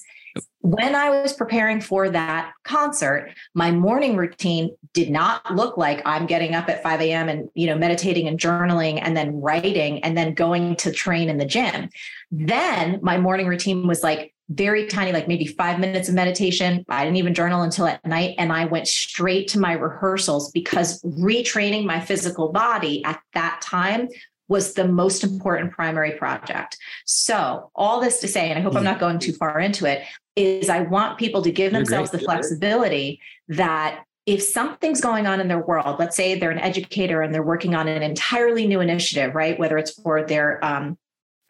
When 0.62 0.94
I 0.94 1.08
was 1.22 1.32
preparing 1.32 1.80
for 1.80 2.10
that 2.10 2.52
concert, 2.64 3.32
my 3.54 3.70
morning 3.70 4.16
routine 4.16 4.76
did 4.92 5.10
not 5.10 5.54
look 5.54 5.78
like 5.78 6.02
I'm 6.04 6.26
getting 6.26 6.54
up 6.54 6.68
at 6.68 6.82
5 6.82 7.00
a.m. 7.00 7.28
and 7.28 7.48
you 7.54 7.66
know 7.66 7.76
meditating 7.76 8.28
and 8.28 8.38
journaling 8.38 8.98
and 9.02 9.16
then 9.16 9.40
writing 9.40 10.04
and 10.04 10.16
then 10.16 10.34
going 10.34 10.76
to 10.76 10.92
train 10.92 11.30
in 11.30 11.38
the 11.38 11.46
gym. 11.46 11.88
Then 12.30 13.00
my 13.02 13.16
morning 13.18 13.46
routine 13.46 13.86
was 13.86 14.02
like 14.02 14.34
very 14.50 14.86
tiny, 14.86 15.12
like 15.12 15.28
maybe 15.28 15.46
five 15.46 15.78
minutes 15.78 16.08
of 16.08 16.14
meditation. 16.14 16.84
I 16.88 17.04
didn't 17.04 17.18
even 17.18 17.34
journal 17.34 17.62
until 17.62 17.86
at 17.86 18.04
night. 18.04 18.34
And 18.36 18.52
I 18.52 18.64
went 18.64 18.88
straight 18.88 19.48
to 19.48 19.60
my 19.60 19.72
rehearsals 19.72 20.50
because 20.50 21.00
retraining 21.02 21.84
my 21.84 22.00
physical 22.00 22.50
body 22.50 23.02
at 23.04 23.20
that 23.34 23.60
time 23.62 24.08
was 24.48 24.74
the 24.74 24.88
most 24.88 25.22
important 25.22 25.70
primary 25.70 26.10
project. 26.18 26.76
So, 27.06 27.70
all 27.76 28.00
this 28.00 28.18
to 28.20 28.28
say, 28.28 28.50
and 28.50 28.58
I 28.58 28.62
hope 28.62 28.72
I'm 28.72 28.78
mm-hmm. 28.78 28.86
not 28.86 28.98
going 28.98 29.20
too 29.20 29.32
far 29.32 29.60
into 29.60 29.86
it, 29.86 30.02
is 30.40 30.68
I 30.68 30.80
want 30.80 31.18
people 31.18 31.42
to 31.42 31.50
give 31.50 31.72
themselves 31.72 32.10
the 32.10 32.18
flexibility 32.18 33.20
that 33.48 34.04
if 34.26 34.42
something's 34.42 35.00
going 35.00 35.26
on 35.26 35.40
in 35.40 35.48
their 35.48 35.60
world, 35.60 35.96
let's 35.98 36.16
say 36.16 36.38
they're 36.38 36.50
an 36.50 36.58
educator 36.58 37.22
and 37.22 37.34
they're 37.34 37.42
working 37.42 37.74
on 37.74 37.88
an 37.88 38.02
entirely 38.02 38.66
new 38.66 38.80
initiative, 38.80 39.34
right? 39.34 39.58
Whether 39.58 39.78
it's 39.78 40.00
for 40.02 40.22
their 40.22 40.64
um, 40.64 40.98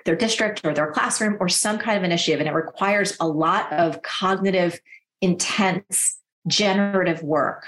their 0.04 0.16
district 0.16 0.64
or 0.64 0.72
their 0.72 0.90
classroom 0.90 1.36
or 1.40 1.48
some 1.48 1.78
kind 1.78 1.98
of 1.98 2.04
initiative, 2.04 2.40
and 2.40 2.48
it 2.48 2.54
requires 2.54 3.16
a 3.20 3.28
lot 3.28 3.70
of 3.72 4.02
cognitive, 4.02 4.80
intense, 5.20 6.18
generative 6.46 7.22
work 7.22 7.66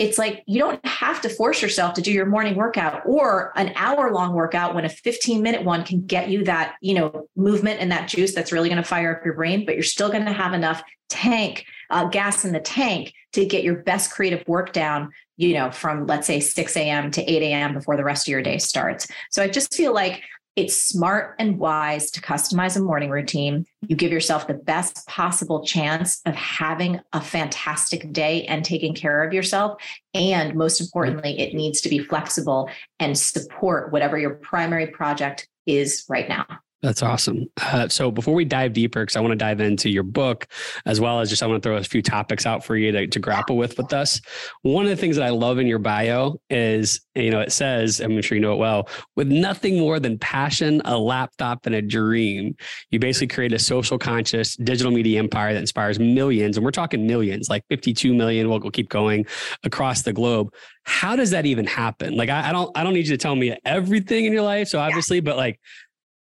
it's 0.00 0.16
like 0.16 0.42
you 0.46 0.58
don't 0.58 0.84
have 0.86 1.20
to 1.20 1.28
force 1.28 1.60
yourself 1.60 1.92
to 1.92 2.00
do 2.00 2.10
your 2.10 2.24
morning 2.24 2.54
workout 2.54 3.02
or 3.04 3.52
an 3.54 3.70
hour 3.76 4.10
long 4.12 4.32
workout 4.32 4.74
when 4.74 4.86
a 4.86 4.88
15 4.88 5.42
minute 5.42 5.62
one 5.62 5.84
can 5.84 6.00
get 6.06 6.30
you 6.30 6.42
that 6.44 6.76
you 6.80 6.94
know 6.94 7.28
movement 7.36 7.80
and 7.80 7.92
that 7.92 8.08
juice 8.08 8.34
that's 8.34 8.50
really 8.50 8.70
going 8.70 8.82
to 8.82 8.88
fire 8.88 9.14
up 9.14 9.24
your 9.24 9.34
brain 9.34 9.66
but 9.66 9.74
you're 9.74 9.84
still 9.84 10.10
going 10.10 10.24
to 10.24 10.32
have 10.32 10.54
enough 10.54 10.82
tank 11.10 11.66
uh, 11.90 12.06
gas 12.06 12.46
in 12.46 12.52
the 12.52 12.60
tank 12.60 13.12
to 13.34 13.44
get 13.44 13.62
your 13.62 13.76
best 13.82 14.10
creative 14.10 14.42
work 14.48 14.72
down 14.72 15.10
you 15.36 15.52
know 15.52 15.70
from 15.70 16.06
let's 16.06 16.26
say 16.26 16.40
6 16.40 16.76
a.m 16.78 17.10
to 17.10 17.22
8 17.22 17.42
a.m 17.42 17.74
before 17.74 17.98
the 17.98 18.04
rest 18.04 18.26
of 18.26 18.32
your 18.32 18.42
day 18.42 18.56
starts. 18.56 19.06
So 19.30 19.42
i 19.42 19.48
just 19.48 19.74
feel 19.74 19.92
like 19.92 20.22
it's 20.60 20.76
smart 20.76 21.36
and 21.38 21.58
wise 21.58 22.10
to 22.10 22.20
customize 22.20 22.76
a 22.76 22.80
morning 22.80 23.08
routine. 23.08 23.64
You 23.88 23.96
give 23.96 24.12
yourself 24.12 24.46
the 24.46 24.52
best 24.52 25.06
possible 25.06 25.64
chance 25.64 26.20
of 26.26 26.34
having 26.34 27.00
a 27.14 27.20
fantastic 27.22 28.12
day 28.12 28.44
and 28.44 28.62
taking 28.62 28.94
care 28.94 29.24
of 29.24 29.32
yourself. 29.32 29.80
And 30.12 30.54
most 30.54 30.78
importantly, 30.78 31.40
it 31.40 31.54
needs 31.54 31.80
to 31.80 31.88
be 31.88 31.98
flexible 31.98 32.68
and 32.98 33.16
support 33.16 33.90
whatever 33.90 34.18
your 34.18 34.34
primary 34.34 34.88
project 34.88 35.48
is 35.64 36.04
right 36.10 36.28
now. 36.28 36.44
That's 36.82 37.02
awesome. 37.02 37.46
Uh, 37.60 37.88
so 37.88 38.10
before 38.10 38.32
we 38.32 38.46
dive 38.46 38.72
deeper, 38.72 39.02
because 39.02 39.14
I 39.14 39.20
want 39.20 39.32
to 39.32 39.36
dive 39.36 39.60
into 39.60 39.90
your 39.90 40.02
book 40.02 40.46
as 40.86 40.98
well 40.98 41.20
as 41.20 41.28
just 41.28 41.42
I 41.42 41.46
want 41.46 41.62
to 41.62 41.68
throw 41.68 41.76
a 41.76 41.84
few 41.84 42.00
topics 42.00 42.46
out 42.46 42.64
for 42.64 42.74
you 42.74 42.90
to, 42.90 43.06
to 43.06 43.18
grapple 43.18 43.58
with 43.58 43.76
with 43.76 43.92
us. 43.92 44.18
One 44.62 44.84
of 44.84 44.90
the 44.90 44.96
things 44.96 45.16
that 45.16 45.26
I 45.26 45.28
love 45.28 45.58
in 45.58 45.66
your 45.66 45.78
bio 45.78 46.40
is, 46.48 47.02
you 47.14 47.30
know, 47.30 47.40
it 47.40 47.52
says, 47.52 48.00
I'm 48.00 48.20
sure 48.22 48.36
you 48.36 48.40
know 48.40 48.54
it 48.54 48.58
well, 48.58 48.88
with 49.14 49.28
nothing 49.28 49.78
more 49.78 50.00
than 50.00 50.18
passion, 50.18 50.80
a 50.86 50.96
laptop, 50.96 51.66
and 51.66 51.74
a 51.74 51.82
dream, 51.82 52.56
you 52.90 52.98
basically 52.98 53.26
create 53.26 53.52
a 53.52 53.58
social 53.58 53.98
conscious 53.98 54.56
digital 54.56 54.90
media 54.90 55.18
empire 55.18 55.52
that 55.52 55.60
inspires 55.60 55.98
millions. 55.98 56.56
And 56.56 56.64
we're 56.64 56.70
talking 56.70 57.06
millions, 57.06 57.50
like 57.50 57.62
52 57.68 58.14
million. 58.14 58.48
We'll, 58.48 58.60
we'll 58.60 58.70
keep 58.70 58.88
going 58.88 59.26
across 59.64 60.00
the 60.00 60.14
globe. 60.14 60.54
How 60.84 61.14
does 61.14 61.30
that 61.32 61.44
even 61.44 61.66
happen? 61.66 62.16
Like, 62.16 62.30
I, 62.30 62.48
I 62.48 62.52
don't, 62.52 62.74
I 62.74 62.84
don't 62.84 62.94
need 62.94 63.06
you 63.06 63.16
to 63.16 63.22
tell 63.22 63.36
me 63.36 63.54
everything 63.66 64.24
in 64.24 64.32
your 64.32 64.42
life. 64.42 64.68
So 64.68 64.80
obviously, 64.80 65.18
yeah. 65.18 65.22
but 65.22 65.36
like, 65.36 65.60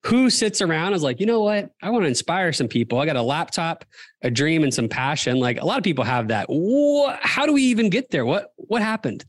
who 0.03 0.29
sits 0.29 0.61
around 0.61 0.93
is 0.93 1.03
like, 1.03 1.19
you 1.19 1.25
know 1.25 1.41
what? 1.41 1.71
I 1.81 1.89
want 1.89 2.03
to 2.03 2.07
inspire 2.07 2.51
some 2.53 2.67
people. 2.67 2.99
I 2.99 3.05
got 3.05 3.15
a 3.15 3.21
laptop, 3.21 3.85
a 4.23 4.31
dream, 4.31 4.63
and 4.63 4.73
some 4.73 4.89
passion. 4.89 5.39
Like 5.39 5.61
a 5.61 5.65
lot 5.65 5.77
of 5.77 5.83
people 5.83 6.03
have 6.03 6.29
that. 6.29 6.47
What, 6.49 7.19
how 7.21 7.45
do 7.45 7.53
we 7.53 7.63
even 7.63 7.89
get 7.89 8.09
there? 8.09 8.25
What 8.25 8.51
what 8.57 8.81
happened? 8.81 9.25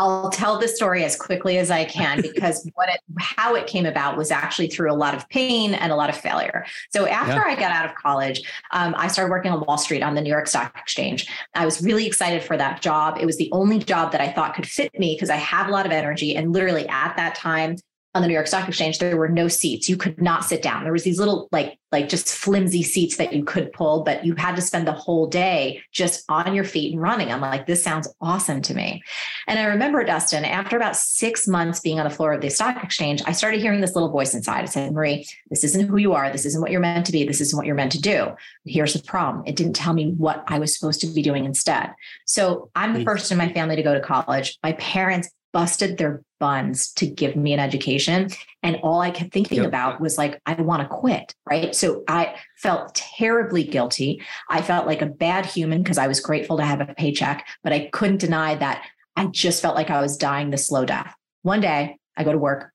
I'll 0.00 0.30
tell 0.30 0.58
the 0.58 0.66
story 0.66 1.04
as 1.04 1.14
quickly 1.14 1.58
as 1.58 1.70
I 1.70 1.84
can 1.84 2.22
because 2.22 2.68
what 2.74 2.88
it, 2.88 3.00
how 3.18 3.54
it 3.54 3.66
came 3.66 3.84
about 3.84 4.16
was 4.16 4.30
actually 4.30 4.68
through 4.68 4.90
a 4.90 4.94
lot 4.94 5.14
of 5.14 5.28
pain 5.28 5.74
and 5.74 5.92
a 5.92 5.96
lot 5.96 6.08
of 6.08 6.16
failure. 6.16 6.64
So 6.90 7.06
after 7.06 7.34
yeah. 7.34 7.44
I 7.44 7.54
got 7.54 7.70
out 7.70 7.84
of 7.84 7.94
college, 7.96 8.40
um, 8.72 8.94
I 8.96 9.08
started 9.08 9.30
working 9.30 9.52
on 9.52 9.60
Wall 9.60 9.76
Street 9.76 10.02
on 10.02 10.14
the 10.14 10.22
New 10.22 10.30
York 10.30 10.46
Stock 10.46 10.74
Exchange. 10.78 11.26
I 11.54 11.66
was 11.66 11.82
really 11.82 12.06
excited 12.06 12.42
for 12.42 12.56
that 12.56 12.80
job. 12.80 13.18
It 13.20 13.26
was 13.26 13.36
the 13.36 13.50
only 13.52 13.78
job 13.78 14.12
that 14.12 14.22
I 14.22 14.32
thought 14.32 14.54
could 14.54 14.66
fit 14.66 14.90
me 14.98 15.14
because 15.14 15.28
I 15.28 15.36
have 15.36 15.68
a 15.68 15.70
lot 15.70 15.84
of 15.84 15.92
energy. 15.92 16.34
And 16.34 16.52
literally 16.52 16.88
at 16.88 17.14
that 17.18 17.34
time, 17.34 17.76
on 18.14 18.22
the 18.22 18.28
New 18.28 18.34
York 18.34 18.48
Stock 18.48 18.66
Exchange, 18.66 18.98
there 18.98 19.16
were 19.16 19.28
no 19.28 19.46
seats. 19.46 19.88
You 19.88 19.96
could 19.96 20.20
not 20.20 20.44
sit 20.44 20.62
down. 20.62 20.82
There 20.82 20.92
was 20.92 21.04
these 21.04 21.18
little 21.18 21.48
like 21.52 21.78
like 21.92 22.08
just 22.08 22.28
flimsy 22.28 22.82
seats 22.82 23.16
that 23.16 23.32
you 23.32 23.44
could 23.44 23.72
pull, 23.72 24.04
but 24.04 24.24
you 24.24 24.34
had 24.36 24.54
to 24.54 24.62
spend 24.62 24.86
the 24.86 24.92
whole 24.92 25.26
day 25.26 25.82
just 25.90 26.24
on 26.28 26.54
your 26.54 26.64
feet 26.64 26.92
and 26.92 27.02
running. 27.02 27.32
I'm 27.32 27.40
like, 27.40 27.66
this 27.66 27.82
sounds 27.82 28.08
awesome 28.20 28.62
to 28.62 28.74
me. 28.74 29.02
And 29.48 29.58
I 29.58 29.64
remember, 29.64 30.04
Dustin, 30.04 30.44
after 30.44 30.76
about 30.76 30.94
six 30.94 31.48
months 31.48 31.80
being 31.80 31.98
on 31.98 32.08
the 32.08 32.14
floor 32.14 32.32
of 32.32 32.40
the 32.40 32.48
stock 32.48 32.82
exchange, 32.82 33.22
I 33.26 33.32
started 33.32 33.60
hearing 33.60 33.80
this 33.80 33.94
little 33.94 34.10
voice 34.10 34.34
inside. 34.34 34.64
It 34.64 34.68
said, 34.68 34.92
Marie, 34.92 35.26
this 35.48 35.64
isn't 35.64 35.88
who 35.88 35.96
you 35.96 36.12
are. 36.12 36.30
This 36.30 36.46
isn't 36.46 36.60
what 36.60 36.70
you're 36.70 36.80
meant 36.80 37.06
to 37.06 37.12
be. 37.12 37.24
This 37.24 37.40
isn't 37.40 37.56
what 37.56 37.66
you're 37.66 37.74
meant 37.74 37.92
to 37.92 38.00
do. 38.00 38.28
Here's 38.64 38.92
the 38.92 39.02
problem. 39.02 39.44
It 39.46 39.56
didn't 39.56 39.74
tell 39.74 39.92
me 39.92 40.12
what 40.12 40.44
I 40.46 40.60
was 40.60 40.76
supposed 40.76 41.00
to 41.00 41.08
be 41.08 41.22
doing 41.22 41.44
instead. 41.44 41.92
So 42.24 42.70
I'm 42.76 42.92
the 42.92 43.00
hmm. 43.00 43.04
first 43.04 43.32
in 43.32 43.38
my 43.38 43.52
family 43.52 43.74
to 43.74 43.82
go 43.82 43.94
to 43.94 44.00
college. 44.00 44.58
My 44.62 44.72
parents 44.74 45.28
busted 45.52 45.98
their 45.98 46.22
buns 46.38 46.92
to 46.94 47.06
give 47.06 47.36
me 47.36 47.52
an 47.52 47.60
education. 47.60 48.30
And 48.62 48.76
all 48.82 49.00
I 49.00 49.10
kept 49.10 49.32
thinking 49.32 49.58
yep. 49.58 49.66
about 49.66 50.00
was 50.00 50.16
like, 50.16 50.40
I 50.46 50.54
want 50.54 50.82
to 50.82 50.88
quit. 50.88 51.34
Right. 51.48 51.74
So 51.74 52.02
I 52.08 52.36
felt 52.56 52.94
terribly 52.94 53.64
guilty. 53.64 54.22
I 54.48 54.62
felt 54.62 54.86
like 54.86 55.02
a 55.02 55.06
bad 55.06 55.46
human 55.46 55.82
because 55.82 55.98
I 55.98 56.06
was 56.06 56.20
grateful 56.20 56.56
to 56.56 56.64
have 56.64 56.80
a 56.80 56.94
paycheck, 56.94 57.46
but 57.62 57.72
I 57.72 57.90
couldn't 57.92 58.18
deny 58.18 58.54
that 58.56 58.84
I 59.16 59.26
just 59.26 59.60
felt 59.60 59.76
like 59.76 59.90
I 59.90 60.00
was 60.00 60.16
dying 60.16 60.50
the 60.50 60.58
slow 60.58 60.84
death. 60.84 61.14
One 61.42 61.60
day 61.60 61.98
I 62.16 62.24
go 62.24 62.32
to 62.32 62.38
work 62.38 62.72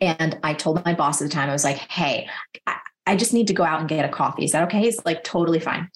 and 0.00 0.38
I 0.42 0.54
told 0.54 0.84
my 0.84 0.94
boss 0.94 1.20
at 1.20 1.28
the 1.28 1.34
time, 1.34 1.48
I 1.48 1.52
was 1.52 1.64
like, 1.64 1.76
hey, 1.76 2.28
I, 3.06 3.16
just 3.16 3.34
need 3.34 3.48
to 3.48 3.54
go 3.54 3.64
out 3.64 3.80
and 3.80 3.88
get 3.88 4.04
a 4.04 4.08
coffee. 4.08 4.44
Is 4.44 4.52
that 4.52 4.64
okay? 4.64 4.80
He's 4.80 5.04
like, 5.04 5.24
totally 5.24 5.60
fine. 5.60 5.90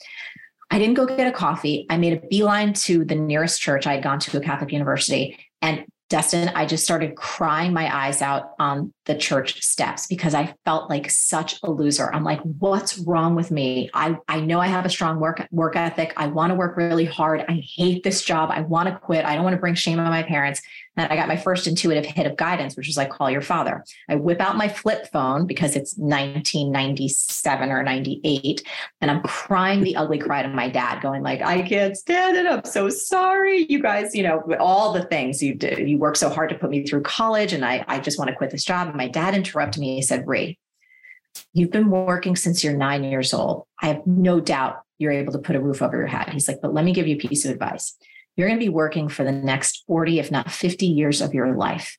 I 0.71 0.79
didn't 0.79 0.95
go 0.95 1.07
get 1.07 1.27
a 1.27 1.33
coffee. 1.33 1.87
I 1.89 1.97
made 1.97 2.13
a 2.13 2.27
beeline 2.27 2.75
to 2.75 3.05
the 3.05 3.15
nearest 3.15 3.61
church. 3.61 3.87
I 3.87 3.95
had 3.95 4.03
gone 4.03 4.19
to 4.21 4.37
a 4.37 4.41
Catholic 4.41 4.73
university 4.73 5.39
and 5.63 5.87
Dustin, 6.09 6.49
I 6.55 6.64
just 6.64 6.85
started 6.85 7.16
crying 7.16 7.73
my 7.73 7.94
eyes 7.94 8.23
out 8.23 8.53
on 8.59 8.92
the 9.09 9.14
church 9.14 9.62
steps 9.62 10.07
because 10.07 10.35
I 10.35 10.55
felt 10.66 10.90
like 10.90 11.11
such 11.11 11.59
a 11.62 11.71
loser. 11.71 12.12
I'm 12.12 12.25
like, 12.25 12.40
what's 12.42 12.99
wrong 12.99 13.35
with 13.35 13.51
me? 13.51 13.90
I, 13.94 14.18
I 14.29 14.40
know 14.40 14.61
I 14.61 14.66
have 14.66 14.85
a 14.85 14.90
strong 14.90 15.18
work 15.18 15.49
work 15.51 15.77
ethic. 15.77 16.12
I 16.18 16.27
want 16.27 16.51
to 16.51 16.55
work 16.55 16.77
really 16.77 17.07
hard. 17.07 17.42
I 17.49 17.64
hate 17.77 18.05
this 18.05 18.23
job. 18.23 18.51
I 18.53 18.61
want 18.61 18.88
to 18.90 18.99
quit. 18.99 19.25
I 19.25 19.35
don't 19.35 19.44
want 19.44 19.55
to 19.55 19.61
bring 19.61 19.75
shame 19.75 19.99
on 19.99 20.11
my 20.11 20.23
parents. 20.23 20.61
And 20.99 21.11
I 21.12 21.16
got 21.16 21.29
my 21.29 21.37
first 21.37 21.66
intuitive 21.66 22.05
hit 22.05 22.27
of 22.27 22.37
guidance, 22.37 22.77
which 22.77 22.88
is 22.88 22.97
like, 22.97 23.11
call 23.11 23.31
your 23.31 23.40
father. 23.40 23.85
I 24.09 24.16
whip 24.16 24.40
out 24.40 24.57
my 24.57 24.68
flip 24.68 25.07
phone 25.12 25.47
because 25.47 25.77
it's 25.77 25.97
1997 25.97 27.71
or 27.71 27.83
98. 27.85 28.66
And 29.01 29.11
I'm 29.11 29.23
crying 29.23 29.83
the 29.83 29.97
ugly 29.97 30.18
cry 30.18 30.42
to 30.42 30.49
my 30.49 30.68
dad, 30.68 31.01
going 31.01 31.23
like, 31.23 31.40
I 31.40 31.62
can't 31.62 31.97
stand 31.97 32.37
it. 32.37 32.47
I'm 32.47 32.64
so 32.64 32.88
sorry. 32.88 33.64
You 33.68 33.81
guys, 33.81 34.14
you 34.14 34.25
know, 34.25 34.42
all 34.59 34.92
the 34.92 35.05
things 35.05 35.42
you 35.42 35.55
did. 35.55 35.88
You 35.88 35.99
worked 35.99 36.18
so 36.18 36.29
hard 36.29 36.51
to 36.51 36.57
put 36.57 36.68
me 36.68 36.85
through 36.85 37.03
college 37.03 37.53
and 37.53 37.64
I, 37.64 37.85
I 37.87 38.01
just 38.01 38.18
want 38.18 38.29
to 38.29 38.37
quit 38.37 38.51
this 38.51 38.64
job. 38.64 38.92
My 38.99 39.09
dad 39.09 39.35
interrupted 39.35 39.81
me. 39.81 39.95
He 39.95 40.03
said, 40.03 40.27
Ray, 40.27 40.59
you've 41.55 41.71
been 41.71 41.91
working 41.91 42.37
since 42.37 42.63
you're 42.63 42.77
nine 42.77 43.03
years 43.05 43.33
old. 43.33 43.65
I 43.81 43.87
have 43.87 44.07
no 44.07 44.41
doubt 44.41 44.83
you're 44.99 45.13
able 45.13 45.33
to 45.33 45.39
put 45.39 45.57
a 45.57 45.61
roof 45.61 45.81
over 45.81 45.97
your 45.97 46.07
head. 46.07 46.29
He's 46.29 46.49
like, 46.49 46.61
but 46.61 46.75
let 46.75 46.85
me 46.85 46.93
give 46.93 47.07
you 47.07 47.17
a 47.17 47.19
piece 47.19 47.47
of 47.47 47.53
advice 47.53 47.97
you're 48.39 48.47
going 48.47 48.59
to 48.59 48.65
be 48.65 48.71
working 48.71 49.09
for 49.09 49.25
the 49.25 49.33
next 49.33 49.85
40, 49.89 50.21
if 50.21 50.31
not 50.31 50.51
50 50.51 50.87
years 50.87 51.21
of 51.21 51.35
your 51.35 51.57
life. 51.57 51.99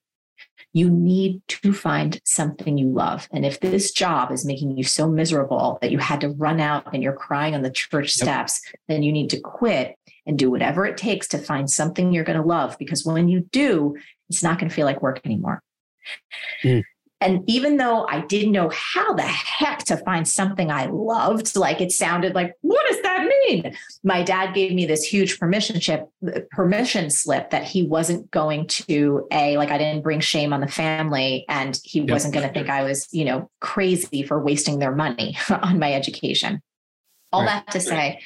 You 0.72 0.90
need 0.90 1.42
to 1.50 1.74
find 1.74 2.22
something 2.24 2.78
you 2.78 2.90
love. 2.90 3.28
And 3.34 3.46
if 3.46 3.60
this 3.60 3.92
job 3.92 4.32
is 4.32 4.46
making 4.46 4.78
you 4.78 4.84
so 4.84 5.10
miserable 5.10 5.80
that 5.82 5.92
you 5.92 5.98
had 5.98 6.22
to 6.22 6.30
run 6.30 6.62
out 6.62 6.94
and 6.94 7.04
you're 7.04 7.12
crying 7.12 7.56
on 7.56 7.62
the 7.62 7.70
church 7.70 8.14
steps, 8.14 8.62
yep. 8.66 8.76
then 8.88 9.04
you 9.04 9.12
need 9.12 9.30
to 9.32 9.40
quit 9.42 9.96
and 10.26 10.40
do 10.40 10.50
whatever 10.50 10.86
it 10.86 10.96
takes 10.96 11.28
to 11.30 11.40
find 11.40 11.70
something 11.70 12.14
you're 12.14 12.24
going 12.24 12.40
to 12.40 12.48
love. 12.48 12.78
Because 12.80 13.04
when 13.04 13.28
you 13.28 13.42
do, 13.52 13.98
it's 14.30 14.44
not 14.44 14.60
going 14.60 14.70
to 14.70 14.76
feel 14.76 14.86
like 14.86 15.02
work 15.02 15.20
anymore. 15.26 15.62
Mm. 16.63 16.84
And 17.22 17.43
even 17.48 17.76
though 17.76 18.06
I 18.08 18.22
didn't 18.22 18.54
know 18.54 18.69
how 18.69 19.13
the 19.13 19.24
heck 19.24 19.80
to 19.86 19.98
find 19.98 20.26
something 20.26 20.72
I 20.72 20.86
loved, 20.86 21.54
like 21.58 21.82
it 21.82 21.91
sounded 21.91 22.34
like, 22.34 22.54
what 22.62 22.86
does 22.88 23.02
that 23.02 23.28
mean? 23.28 23.76
My 24.04 24.24
dad 24.24 24.54
gave 24.54 24.74
me 24.74 24.86
this 24.86 25.04
huge 25.04 25.38
permission 25.38 25.82
slip, 25.82 26.08
permission 26.52 27.10
slip 27.10 27.50
that 27.50 27.65
he 27.65 27.84
wasn't 27.84 28.32
going 28.32 28.67
to 28.67 29.28
a 29.32 29.58
like 29.58 29.69
I 29.69 29.78
didn't 29.78 30.02
bring 30.02 30.22
shame 30.22 30.54
on 30.54 30.62
the 30.62 30.67
family, 30.67 31.43
and 31.50 31.78
he 31.84 32.00
yep. 32.00 32.10
wasn't 32.10 32.34
going 32.34 32.48
to 32.48 32.54
think 32.54 32.69
I 32.69 32.84
was, 32.84 33.08
you 33.12 33.26
know, 33.26 33.50
crazy 33.60 34.24
for 34.24 34.41
wasting 34.41 34.80
their 34.80 34.95
money 34.95 35.38
on 35.50 35.78
my 35.78 35.93
education. 35.93 36.62
All 37.34 37.41
right. 37.41 37.63
that 37.65 37.72
to 37.74 37.82
say, 37.82 38.22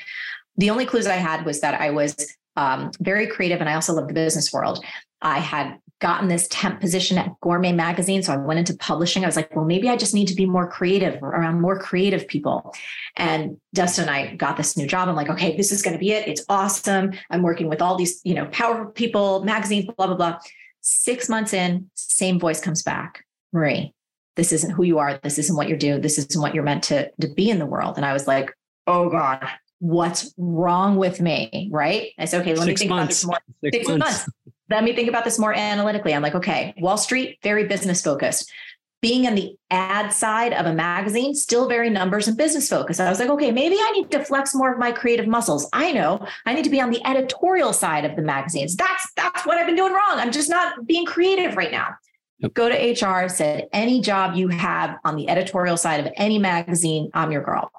the 0.57 0.69
only 0.69 0.85
clues 0.85 1.07
I 1.07 1.15
had 1.15 1.45
was 1.45 1.61
that 1.61 1.81
I 1.81 1.89
was 1.89 2.15
um, 2.55 2.91
very 2.99 3.25
creative, 3.25 3.59
and 3.59 3.67
I 3.67 3.73
also 3.73 3.93
love 3.93 4.07
the 4.07 4.13
business 4.13 4.53
world. 4.53 4.85
I 5.19 5.39
had 5.39 5.79
gotten 6.03 6.27
this 6.27 6.49
temp 6.51 6.81
position 6.81 7.17
at 7.17 7.31
Gourmet 7.39 7.71
Magazine. 7.71 8.21
So 8.21 8.33
I 8.33 8.37
went 8.37 8.59
into 8.59 8.75
publishing. 8.75 9.23
I 9.23 9.25
was 9.25 9.37
like, 9.37 9.55
well, 9.55 9.63
maybe 9.63 9.87
I 9.87 9.95
just 9.95 10.13
need 10.13 10.27
to 10.27 10.35
be 10.35 10.45
more 10.45 10.69
creative 10.69 11.23
around 11.23 11.61
more 11.61 11.79
creative 11.79 12.27
people. 12.27 12.75
And 13.15 13.55
Dustin 13.73 14.09
and 14.09 14.11
I 14.11 14.35
got 14.35 14.57
this 14.57 14.75
new 14.75 14.85
job. 14.85 15.07
I'm 15.07 15.15
like, 15.15 15.29
okay, 15.29 15.55
this 15.55 15.71
is 15.71 15.81
going 15.81 15.93
to 15.93 15.99
be 15.99 16.11
it. 16.11 16.27
It's 16.27 16.43
awesome. 16.49 17.13
I'm 17.31 17.41
working 17.41 17.69
with 17.69 17.81
all 17.81 17.95
these, 17.95 18.19
you 18.25 18.33
know, 18.35 18.47
powerful 18.47 18.91
people, 18.91 19.45
magazines, 19.45 19.85
blah, 19.95 20.07
blah, 20.07 20.17
blah. 20.17 20.39
Six 20.81 21.29
months 21.29 21.53
in, 21.53 21.89
same 21.95 22.37
voice 22.37 22.59
comes 22.59 22.83
back. 22.83 23.23
Marie, 23.53 23.93
this 24.35 24.51
isn't 24.51 24.71
who 24.71 24.83
you 24.83 24.99
are. 24.99 25.17
This 25.23 25.39
isn't 25.39 25.55
what 25.55 25.69
you're 25.69 25.77
doing. 25.77 26.01
This 26.01 26.17
isn't 26.17 26.41
what 26.41 26.53
you're 26.53 26.65
meant 26.65 26.83
to, 26.83 27.09
to 27.21 27.29
be 27.29 27.49
in 27.49 27.59
the 27.59 27.65
world. 27.65 27.95
And 27.95 28.05
I 28.05 28.11
was 28.11 28.27
like, 28.27 28.51
oh 28.87 29.09
God, 29.09 29.47
what's 29.79 30.33
wrong 30.37 30.97
with 30.97 31.21
me? 31.21 31.69
Right. 31.71 32.11
I 32.19 32.25
said, 32.25 32.41
okay, 32.41 32.55
let 32.55 32.65
six 32.65 32.81
me 32.81 32.87
think 32.87 32.89
months. 32.89 33.23
about 33.23 33.41
this 33.47 33.61
more. 33.61 33.71
Six, 33.71 33.77
Six 33.77 33.87
months. 33.87 34.05
months. 34.05 34.29
Let 34.73 34.83
me 34.83 34.93
think 34.93 35.07
about 35.07 35.23
this 35.23 35.37
more 35.37 35.53
analytically. 35.53 36.15
I'm 36.15 36.23
like, 36.23 36.33
okay, 36.33 36.73
Wall 36.77 36.97
Street, 36.97 37.37
very 37.43 37.65
business 37.65 38.01
focused. 38.01 38.51
Being 39.03 39.25
in 39.25 39.35
the 39.35 39.55
ad 39.69 40.11
side 40.11 40.51
of 40.51 40.65
a 40.65 40.73
magazine, 40.73 41.35
still 41.35 41.67
very 41.67 41.91
numbers 41.91 42.27
and 42.27 42.35
business 42.35 42.69
focused. 42.69 42.99
I 42.99 43.09
was 43.09 43.19
like, 43.19 43.29
okay, 43.29 43.51
maybe 43.51 43.75
I 43.77 43.91
need 43.91 44.09
to 44.11 44.25
flex 44.25 44.55
more 44.55 44.73
of 44.73 44.79
my 44.79 44.91
creative 44.91 45.27
muscles. 45.27 45.69
I 45.73 45.91
know 45.91 46.25
I 46.47 46.53
need 46.53 46.63
to 46.63 46.71
be 46.71 46.81
on 46.81 46.89
the 46.89 47.05
editorial 47.05 47.71
side 47.71 48.03
of 48.03 48.15
the 48.15 48.23
magazines. 48.23 48.75
That's 48.75 49.11
that's 49.15 49.45
what 49.45 49.57
I've 49.57 49.67
been 49.67 49.75
doing 49.75 49.93
wrong. 49.93 50.17
I'm 50.17 50.31
just 50.31 50.49
not 50.49 50.87
being 50.87 51.05
creative 51.05 51.55
right 51.55 51.71
now. 51.71 51.89
Yep. 52.39 52.53
Go 52.55 52.69
to 52.69 53.05
HR, 53.05 53.29
said 53.29 53.67
any 53.73 54.01
job 54.01 54.35
you 54.35 54.47
have 54.47 54.97
on 55.05 55.15
the 55.15 55.29
editorial 55.29 55.77
side 55.77 55.99
of 55.99 56.11
any 56.15 56.39
magazine, 56.39 57.11
I'm 57.13 57.31
your 57.31 57.43
girl 57.43 57.71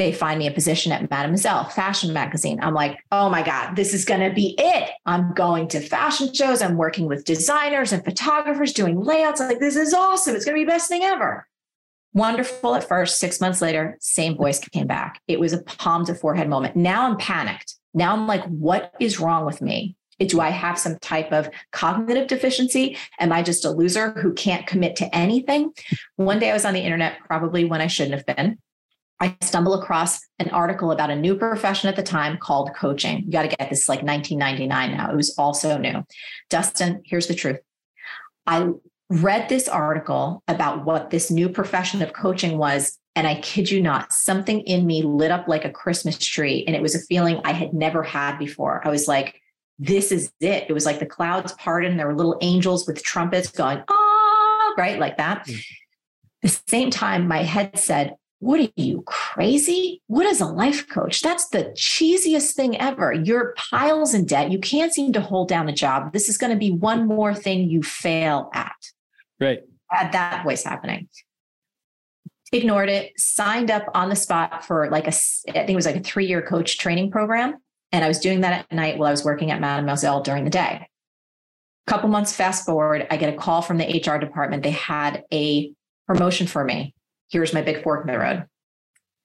they 0.00 0.12
find 0.12 0.38
me 0.38 0.46
a 0.46 0.50
position 0.50 0.92
at 0.92 1.10
Mademoiselle 1.10 1.64
fashion 1.64 2.14
magazine. 2.14 2.58
I'm 2.62 2.72
like, 2.72 3.04
oh 3.12 3.28
my 3.28 3.42
God, 3.42 3.76
this 3.76 3.92
is 3.92 4.06
going 4.06 4.26
to 4.26 4.34
be 4.34 4.54
it. 4.56 4.88
I'm 5.04 5.34
going 5.34 5.68
to 5.68 5.80
fashion 5.80 6.32
shows. 6.32 6.62
I'm 6.62 6.78
working 6.78 7.04
with 7.04 7.26
designers 7.26 7.92
and 7.92 8.02
photographers 8.02 8.72
doing 8.72 8.98
layouts. 8.98 9.42
I'm 9.42 9.48
like, 9.48 9.60
this 9.60 9.76
is 9.76 9.92
awesome. 9.92 10.34
It's 10.34 10.46
going 10.46 10.56
to 10.56 10.60
be 10.60 10.64
the 10.64 10.70
best 10.70 10.88
thing 10.88 11.02
ever. 11.02 11.46
Wonderful 12.14 12.76
at 12.76 12.88
first. 12.88 13.18
Six 13.18 13.42
months 13.42 13.60
later, 13.60 13.98
same 14.00 14.38
voice 14.38 14.58
came 14.58 14.86
back. 14.86 15.20
It 15.28 15.38
was 15.38 15.52
a 15.52 15.62
palm 15.64 16.06
to 16.06 16.14
forehead 16.14 16.48
moment. 16.48 16.76
Now 16.76 17.06
I'm 17.06 17.18
panicked. 17.18 17.74
Now 17.92 18.14
I'm 18.14 18.26
like, 18.26 18.44
what 18.46 18.94
is 19.00 19.20
wrong 19.20 19.44
with 19.44 19.60
me? 19.60 19.96
Do 20.18 20.40
I 20.40 20.48
have 20.48 20.78
some 20.78 20.98
type 21.00 21.30
of 21.30 21.50
cognitive 21.72 22.26
deficiency? 22.26 22.96
Am 23.18 23.32
I 23.32 23.42
just 23.42 23.66
a 23.66 23.70
loser 23.70 24.12
who 24.12 24.32
can't 24.32 24.66
commit 24.66 24.96
to 24.96 25.14
anything? 25.14 25.74
One 26.16 26.38
day 26.38 26.48
I 26.48 26.54
was 26.54 26.64
on 26.64 26.72
the 26.72 26.80
internet, 26.80 27.18
probably 27.26 27.66
when 27.66 27.82
I 27.82 27.86
shouldn't 27.86 28.14
have 28.14 28.36
been. 28.36 28.56
I 29.20 29.36
stumble 29.42 29.74
across 29.74 30.20
an 30.38 30.48
article 30.48 30.92
about 30.92 31.10
a 31.10 31.16
new 31.16 31.34
profession 31.34 31.88
at 31.90 31.96
the 31.96 32.02
time 32.02 32.38
called 32.38 32.70
coaching. 32.74 33.24
You 33.24 33.30
got 33.30 33.42
to 33.42 33.54
get 33.54 33.68
this 33.68 33.88
like 33.88 34.02
1999 34.02 34.96
now. 34.96 35.12
It 35.12 35.16
was 35.16 35.34
also 35.36 35.76
new. 35.76 36.04
Dustin, 36.48 37.02
here's 37.04 37.26
the 37.26 37.34
truth. 37.34 37.58
I 38.46 38.70
read 39.10 39.48
this 39.48 39.68
article 39.68 40.42
about 40.48 40.86
what 40.86 41.10
this 41.10 41.30
new 41.30 41.50
profession 41.50 42.00
of 42.00 42.14
coaching 42.14 42.56
was. 42.56 42.98
And 43.14 43.26
I 43.26 43.40
kid 43.40 43.70
you 43.70 43.82
not, 43.82 44.12
something 44.12 44.60
in 44.60 44.86
me 44.86 45.02
lit 45.02 45.30
up 45.30 45.48
like 45.48 45.64
a 45.64 45.70
Christmas 45.70 46.16
tree. 46.16 46.64
And 46.66 46.74
it 46.74 46.80
was 46.80 46.94
a 46.94 47.00
feeling 47.00 47.40
I 47.44 47.52
had 47.52 47.74
never 47.74 48.02
had 48.02 48.38
before. 48.38 48.80
I 48.86 48.88
was 48.88 49.06
like, 49.06 49.40
this 49.78 50.12
is 50.12 50.32
it. 50.40 50.66
It 50.68 50.72
was 50.72 50.86
like 50.86 51.00
the 51.00 51.06
clouds 51.06 51.52
parted 51.52 51.90
and 51.90 51.98
there 51.98 52.06
were 52.06 52.14
little 52.14 52.38
angels 52.40 52.86
with 52.86 53.02
trumpets 53.02 53.50
going, 53.50 53.82
ah, 53.88 54.74
right? 54.78 54.98
Like 54.98 55.16
that. 55.16 55.46
Mm. 55.46 55.64
The 56.42 56.60
same 56.68 56.90
time, 56.90 57.28
my 57.28 57.42
head 57.42 57.78
said, 57.78 58.14
what 58.40 58.58
are 58.58 58.68
you 58.74 59.02
crazy? 59.02 60.00
What 60.06 60.24
is 60.24 60.40
a 60.40 60.46
life 60.46 60.88
coach? 60.88 61.20
That's 61.20 61.48
the 61.50 61.64
cheesiest 61.76 62.54
thing 62.54 62.78
ever. 62.80 63.12
You're 63.12 63.54
piles 63.56 64.14
in 64.14 64.24
debt. 64.24 64.50
You 64.50 64.58
can't 64.58 64.94
seem 64.94 65.12
to 65.12 65.20
hold 65.20 65.48
down 65.48 65.68
a 65.68 65.74
job. 65.74 66.14
This 66.14 66.30
is 66.30 66.38
going 66.38 66.50
to 66.50 66.58
be 66.58 66.70
one 66.70 67.06
more 67.06 67.34
thing 67.34 67.68
you 67.68 67.82
fail 67.82 68.50
at. 68.54 68.76
Right. 69.38 69.60
Had 69.90 70.12
that 70.12 70.42
voice 70.42 70.64
happening. 70.64 71.08
Ignored 72.50 72.88
it, 72.88 73.12
signed 73.16 73.70
up 73.70 73.84
on 73.94 74.08
the 74.08 74.16
spot 74.16 74.64
for 74.64 74.90
like 74.90 75.04
a, 75.04 75.12
I 75.50 75.52
think 75.52 75.70
it 75.70 75.76
was 75.76 75.86
like 75.86 75.96
a 75.96 76.00
three 76.00 76.26
year 76.26 76.40
coach 76.40 76.78
training 76.78 77.10
program. 77.10 77.58
And 77.92 78.04
I 78.04 78.08
was 78.08 78.20
doing 78.20 78.40
that 78.40 78.66
at 78.70 78.74
night 78.74 78.96
while 78.96 79.08
I 79.08 79.12
was 79.12 79.24
working 79.24 79.50
at 79.50 79.60
Mademoiselle 79.60 80.22
during 80.22 80.44
the 80.44 80.50
day. 80.50 80.88
A 81.86 81.90
couple 81.90 82.08
months 82.08 82.34
fast 82.34 82.64
forward, 82.64 83.06
I 83.10 83.18
get 83.18 83.32
a 83.32 83.36
call 83.36 83.60
from 83.60 83.76
the 83.76 83.84
HR 83.84 84.18
department. 84.18 84.62
They 84.62 84.70
had 84.70 85.24
a 85.30 85.72
promotion 86.06 86.46
for 86.46 86.64
me 86.64 86.94
here's 87.30 87.54
my 87.54 87.62
big 87.62 87.82
fork 87.82 88.06
in 88.06 88.12
the 88.12 88.18
road. 88.18 88.46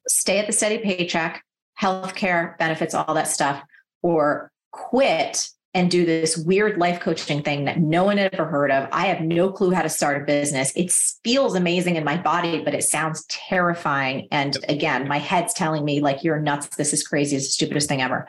Stay 0.07 0.37
at 0.39 0.47
the 0.47 0.53
steady 0.53 0.77
paycheck, 0.77 1.43
healthcare, 1.81 2.57
benefits, 2.57 2.93
all 2.93 3.13
that 3.13 3.27
stuff, 3.27 3.61
or 4.01 4.51
quit 4.71 5.49
and 5.73 5.91
do 5.91 6.05
this 6.05 6.37
weird 6.37 6.77
life 6.77 7.01
coaching 7.01 7.43
thing 7.43 7.65
that 7.65 7.79
no 7.79 8.05
one 8.05 8.17
had 8.17 8.33
ever 8.33 8.45
heard 8.45 8.71
of. 8.71 8.87
I 8.93 9.07
have 9.07 9.19
no 9.19 9.51
clue 9.51 9.71
how 9.71 9.81
to 9.81 9.89
start 9.89 10.21
a 10.21 10.25
business. 10.25 10.71
It 10.75 10.89
feels 11.23 11.53
amazing 11.53 11.97
in 11.97 12.05
my 12.05 12.15
body, 12.15 12.61
but 12.63 12.73
it 12.73 12.83
sounds 12.85 13.25
terrifying. 13.25 14.29
And 14.31 14.57
again, 14.69 15.05
my 15.05 15.17
head's 15.17 15.53
telling 15.53 15.83
me, 15.83 15.99
like, 15.99 16.23
you're 16.23 16.39
nuts. 16.39 16.77
This 16.77 16.93
is 16.93 17.05
crazy. 17.05 17.35
It's 17.35 17.47
the 17.47 17.51
stupidest 17.51 17.89
thing 17.89 18.01
ever. 18.01 18.25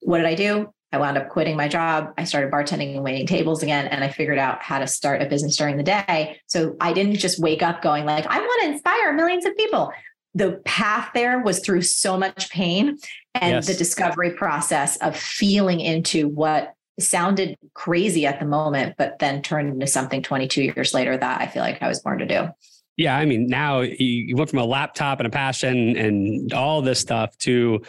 What 0.00 0.16
did 0.18 0.26
I 0.26 0.34
do? 0.34 0.72
I 0.92 0.98
wound 0.98 1.16
up 1.16 1.28
quitting 1.30 1.56
my 1.56 1.68
job. 1.68 2.12
I 2.18 2.24
started 2.24 2.50
bartending 2.50 2.94
and 2.94 3.02
waiting 3.02 3.26
tables 3.26 3.62
again, 3.62 3.86
and 3.86 4.04
I 4.04 4.08
figured 4.08 4.38
out 4.38 4.62
how 4.62 4.78
to 4.78 4.86
start 4.86 5.22
a 5.22 5.26
business 5.26 5.56
during 5.56 5.76
the 5.76 5.82
day. 5.82 6.38
So 6.46 6.76
I 6.80 6.92
didn't 6.92 7.16
just 7.16 7.40
wake 7.40 7.62
up 7.62 7.82
going 7.82 8.04
like, 8.04 8.26
I 8.26 8.38
want 8.38 8.62
to 8.62 8.68
inspire 8.72 9.12
millions 9.12 9.46
of 9.46 9.56
people. 9.56 9.92
The 10.34 10.60
path 10.64 11.10
there 11.14 11.40
was 11.40 11.60
through 11.60 11.82
so 11.82 12.16
much 12.16 12.50
pain 12.50 12.98
and 13.34 13.54
yes. 13.54 13.66
the 13.66 13.74
discovery 13.74 14.30
process 14.30 14.96
of 14.98 15.16
feeling 15.16 15.80
into 15.80 16.28
what 16.28 16.74
sounded 17.00 17.56
crazy 17.74 18.26
at 18.26 18.38
the 18.38 18.46
moment, 18.46 18.96
but 18.98 19.18
then 19.18 19.42
turned 19.42 19.72
into 19.72 19.86
something 19.86 20.22
22 20.22 20.62
years 20.62 20.94
later 20.94 21.16
that 21.16 21.40
I 21.40 21.46
feel 21.46 21.62
like 21.62 21.82
I 21.82 21.88
was 21.88 22.00
born 22.00 22.18
to 22.18 22.26
do. 22.26 22.48
Yeah, 22.96 23.16
I 23.16 23.24
mean, 23.24 23.46
now 23.46 23.80
you 23.80 24.36
went 24.36 24.50
from 24.50 24.58
a 24.58 24.64
laptop 24.64 25.18
and 25.18 25.26
a 25.26 25.30
passion 25.30 25.96
and 25.96 26.52
all 26.52 26.82
this 26.82 27.00
stuff 27.00 27.36
to 27.38 27.82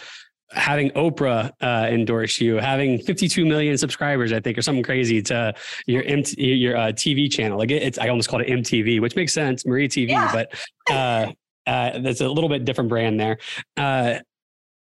having 0.54 0.92
Oprah 0.92 1.52
uh, 1.62 1.88
endorse 1.90 2.40
you, 2.40 2.58
having 2.58 3.00
52 3.00 3.46
million 3.46 3.78
subscribers, 3.78 4.32
I 4.32 4.40
think, 4.40 4.58
or 4.58 4.62
something 4.62 4.84
crazy 4.84 5.22
to 5.24 5.54
your 5.86 6.04
MT, 6.04 6.42
your 6.56 6.78
uh, 6.78 6.88
TV 6.88 7.32
channel. 7.32 7.58
Like 7.58 7.72
it's, 7.72 7.98
I 7.98 8.10
almost 8.10 8.30
called 8.30 8.44
it 8.44 8.50
MTV, 8.50 9.02
which 9.02 9.16
makes 9.16 9.34
sense, 9.34 9.66
Marie 9.66 9.88
TV, 9.88 10.10
yeah. 10.10 10.32
but 10.32 10.54
uh, 10.92 11.32
uh, 11.68 11.92
a 11.96 12.28
little 12.28 12.50
bit 12.50 12.66
different 12.66 12.90
brand 12.90 13.20
there. 13.20 13.38
Uh, 13.78 14.20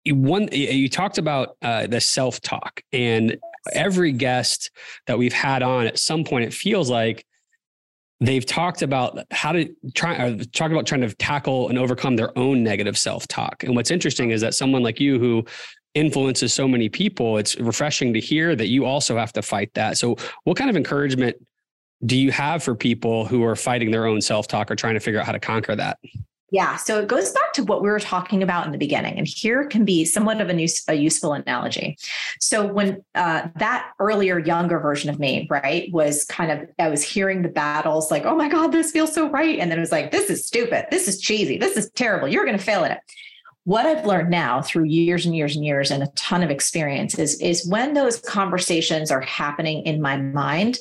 one, 0.06 0.48
you 0.52 0.88
talked 0.88 1.18
about 1.18 1.56
uh, 1.62 1.86
the 1.86 2.00
self 2.00 2.40
talk, 2.40 2.82
and 2.92 3.38
every 3.72 4.12
guest 4.12 4.70
that 5.06 5.18
we've 5.18 5.32
had 5.32 5.62
on 5.62 5.86
at 5.86 5.98
some 5.98 6.24
point, 6.24 6.44
it 6.44 6.52
feels 6.52 6.90
like 6.90 7.24
they've 8.20 8.46
talked 8.46 8.82
about 8.82 9.18
how 9.30 9.52
to 9.52 9.68
try 9.94 10.14
or 10.16 10.36
talk 10.36 10.70
about 10.70 10.86
trying 10.86 11.00
to 11.02 11.14
tackle 11.16 11.68
and 11.68 11.78
overcome 11.78 12.16
their 12.16 12.36
own 12.38 12.62
negative 12.62 12.96
self-talk. 12.96 13.64
And 13.64 13.74
what's 13.74 13.90
interesting 13.90 14.30
is 14.30 14.40
that 14.40 14.54
someone 14.54 14.82
like 14.82 15.00
you 15.00 15.18
who 15.18 15.44
influences 15.94 16.52
so 16.52 16.66
many 16.66 16.88
people, 16.88 17.38
it's 17.38 17.56
refreshing 17.58 18.12
to 18.14 18.20
hear 18.20 18.56
that 18.56 18.68
you 18.68 18.84
also 18.84 19.16
have 19.16 19.32
to 19.32 19.42
fight 19.42 19.72
that. 19.74 19.98
So 19.98 20.16
what 20.44 20.56
kind 20.56 20.70
of 20.70 20.76
encouragement 20.76 21.36
do 22.04 22.16
you 22.16 22.32
have 22.32 22.62
for 22.62 22.74
people 22.74 23.26
who 23.26 23.44
are 23.44 23.56
fighting 23.56 23.90
their 23.90 24.06
own 24.06 24.20
self-talk 24.20 24.70
or 24.70 24.76
trying 24.76 24.94
to 24.94 25.00
figure 25.00 25.20
out 25.20 25.26
how 25.26 25.32
to 25.32 25.40
conquer 25.40 25.76
that? 25.76 25.98
Yeah. 26.50 26.76
So 26.76 27.00
it 27.00 27.08
goes 27.08 27.32
back 27.32 27.52
to 27.54 27.64
what 27.64 27.82
we 27.82 27.88
were 27.88 27.98
talking 27.98 28.42
about 28.42 28.66
in 28.66 28.72
the 28.72 28.78
beginning. 28.78 29.18
And 29.18 29.26
here 29.26 29.66
can 29.66 29.84
be 29.84 30.04
somewhat 30.04 30.40
of 30.40 30.48
a, 30.48 30.52
new, 30.52 30.68
a 30.86 30.94
useful 30.94 31.32
analogy. 31.32 31.96
So 32.38 32.64
when 32.64 33.02
uh, 33.14 33.48
that 33.56 33.90
earlier, 33.98 34.38
younger 34.38 34.78
version 34.78 35.10
of 35.10 35.18
me, 35.18 35.48
right, 35.50 35.90
was 35.92 36.24
kind 36.26 36.52
of, 36.52 36.68
I 36.78 36.90
was 36.90 37.02
hearing 37.02 37.42
the 37.42 37.48
battles 37.48 38.10
like, 38.10 38.24
oh 38.24 38.36
my 38.36 38.48
God, 38.48 38.68
this 38.68 38.92
feels 38.92 39.12
so 39.12 39.28
right. 39.30 39.58
And 39.58 39.70
then 39.70 39.78
it 39.78 39.80
was 39.80 39.90
like, 39.90 40.12
this 40.12 40.30
is 40.30 40.46
stupid. 40.46 40.86
This 40.90 41.08
is 41.08 41.20
cheesy. 41.20 41.58
This 41.58 41.76
is 41.76 41.90
terrible. 41.92 42.28
You're 42.28 42.44
going 42.44 42.58
to 42.58 42.64
fail 42.64 42.84
at 42.84 42.92
it. 42.92 42.98
What 43.64 43.86
I've 43.86 44.04
learned 44.04 44.30
now 44.30 44.60
through 44.60 44.84
years 44.84 45.24
and 45.24 45.34
years 45.34 45.56
and 45.56 45.64
years 45.64 45.90
and 45.90 46.02
a 46.02 46.08
ton 46.08 46.42
of 46.42 46.50
experience 46.50 47.18
is, 47.18 47.40
is 47.40 47.66
when 47.66 47.94
those 47.94 48.20
conversations 48.20 49.10
are 49.10 49.22
happening 49.22 49.86
in 49.86 50.02
my 50.02 50.18
mind, 50.18 50.78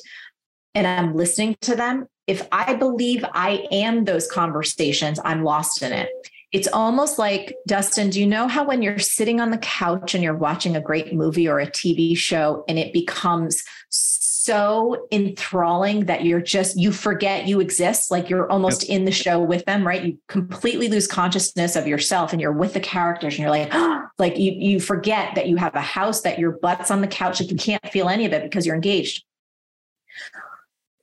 and 0.74 0.86
I'm 0.86 1.16
listening 1.16 1.56
to 1.62 1.74
them, 1.74 2.06
if 2.26 2.46
I 2.52 2.74
believe 2.74 3.24
I 3.32 3.66
am 3.70 4.04
those 4.04 4.26
conversations, 4.26 5.20
I'm 5.24 5.44
lost 5.44 5.82
in 5.82 5.92
it. 5.92 6.08
It's 6.52 6.68
almost 6.68 7.18
like, 7.18 7.56
Dustin, 7.66 8.10
do 8.10 8.20
you 8.20 8.28
know 8.28 8.46
how 8.46 8.64
when 8.64 8.80
you're 8.80 9.00
sitting 9.00 9.40
on 9.40 9.50
the 9.50 9.58
couch 9.58 10.14
and 10.14 10.22
you're 10.22 10.36
watching 10.36 10.76
a 10.76 10.80
great 10.80 11.12
movie 11.12 11.48
or 11.48 11.58
a 11.58 11.66
TV 11.66 12.16
show 12.16 12.64
and 12.68 12.78
it 12.78 12.92
becomes 12.92 13.64
so 13.88 15.08
enthralling 15.10 16.06
that 16.06 16.24
you're 16.24 16.40
just, 16.40 16.78
you 16.78 16.92
forget 16.92 17.48
you 17.48 17.58
exist, 17.58 18.12
like 18.12 18.30
you're 18.30 18.48
almost 18.50 18.88
yep. 18.88 18.96
in 18.96 19.04
the 19.04 19.10
show 19.10 19.40
with 19.40 19.64
them, 19.64 19.84
right? 19.84 20.04
You 20.04 20.18
completely 20.28 20.86
lose 20.86 21.08
consciousness 21.08 21.74
of 21.74 21.88
yourself 21.88 22.32
and 22.32 22.40
you're 22.40 22.52
with 22.52 22.72
the 22.72 22.80
characters 22.80 23.34
and 23.34 23.40
you're 23.40 23.50
like, 23.50 23.70
oh, 23.72 24.04
like 24.18 24.38
you, 24.38 24.52
you 24.52 24.78
forget 24.78 25.34
that 25.34 25.48
you 25.48 25.56
have 25.56 25.74
a 25.74 25.80
house, 25.80 26.20
that 26.20 26.38
your 26.38 26.52
butt's 26.52 26.92
on 26.92 27.00
the 27.00 27.08
couch, 27.08 27.40
like 27.40 27.50
you 27.50 27.56
can't 27.56 27.84
feel 27.88 28.08
any 28.08 28.26
of 28.26 28.32
it 28.32 28.44
because 28.44 28.64
you're 28.64 28.76
engaged 28.76 29.24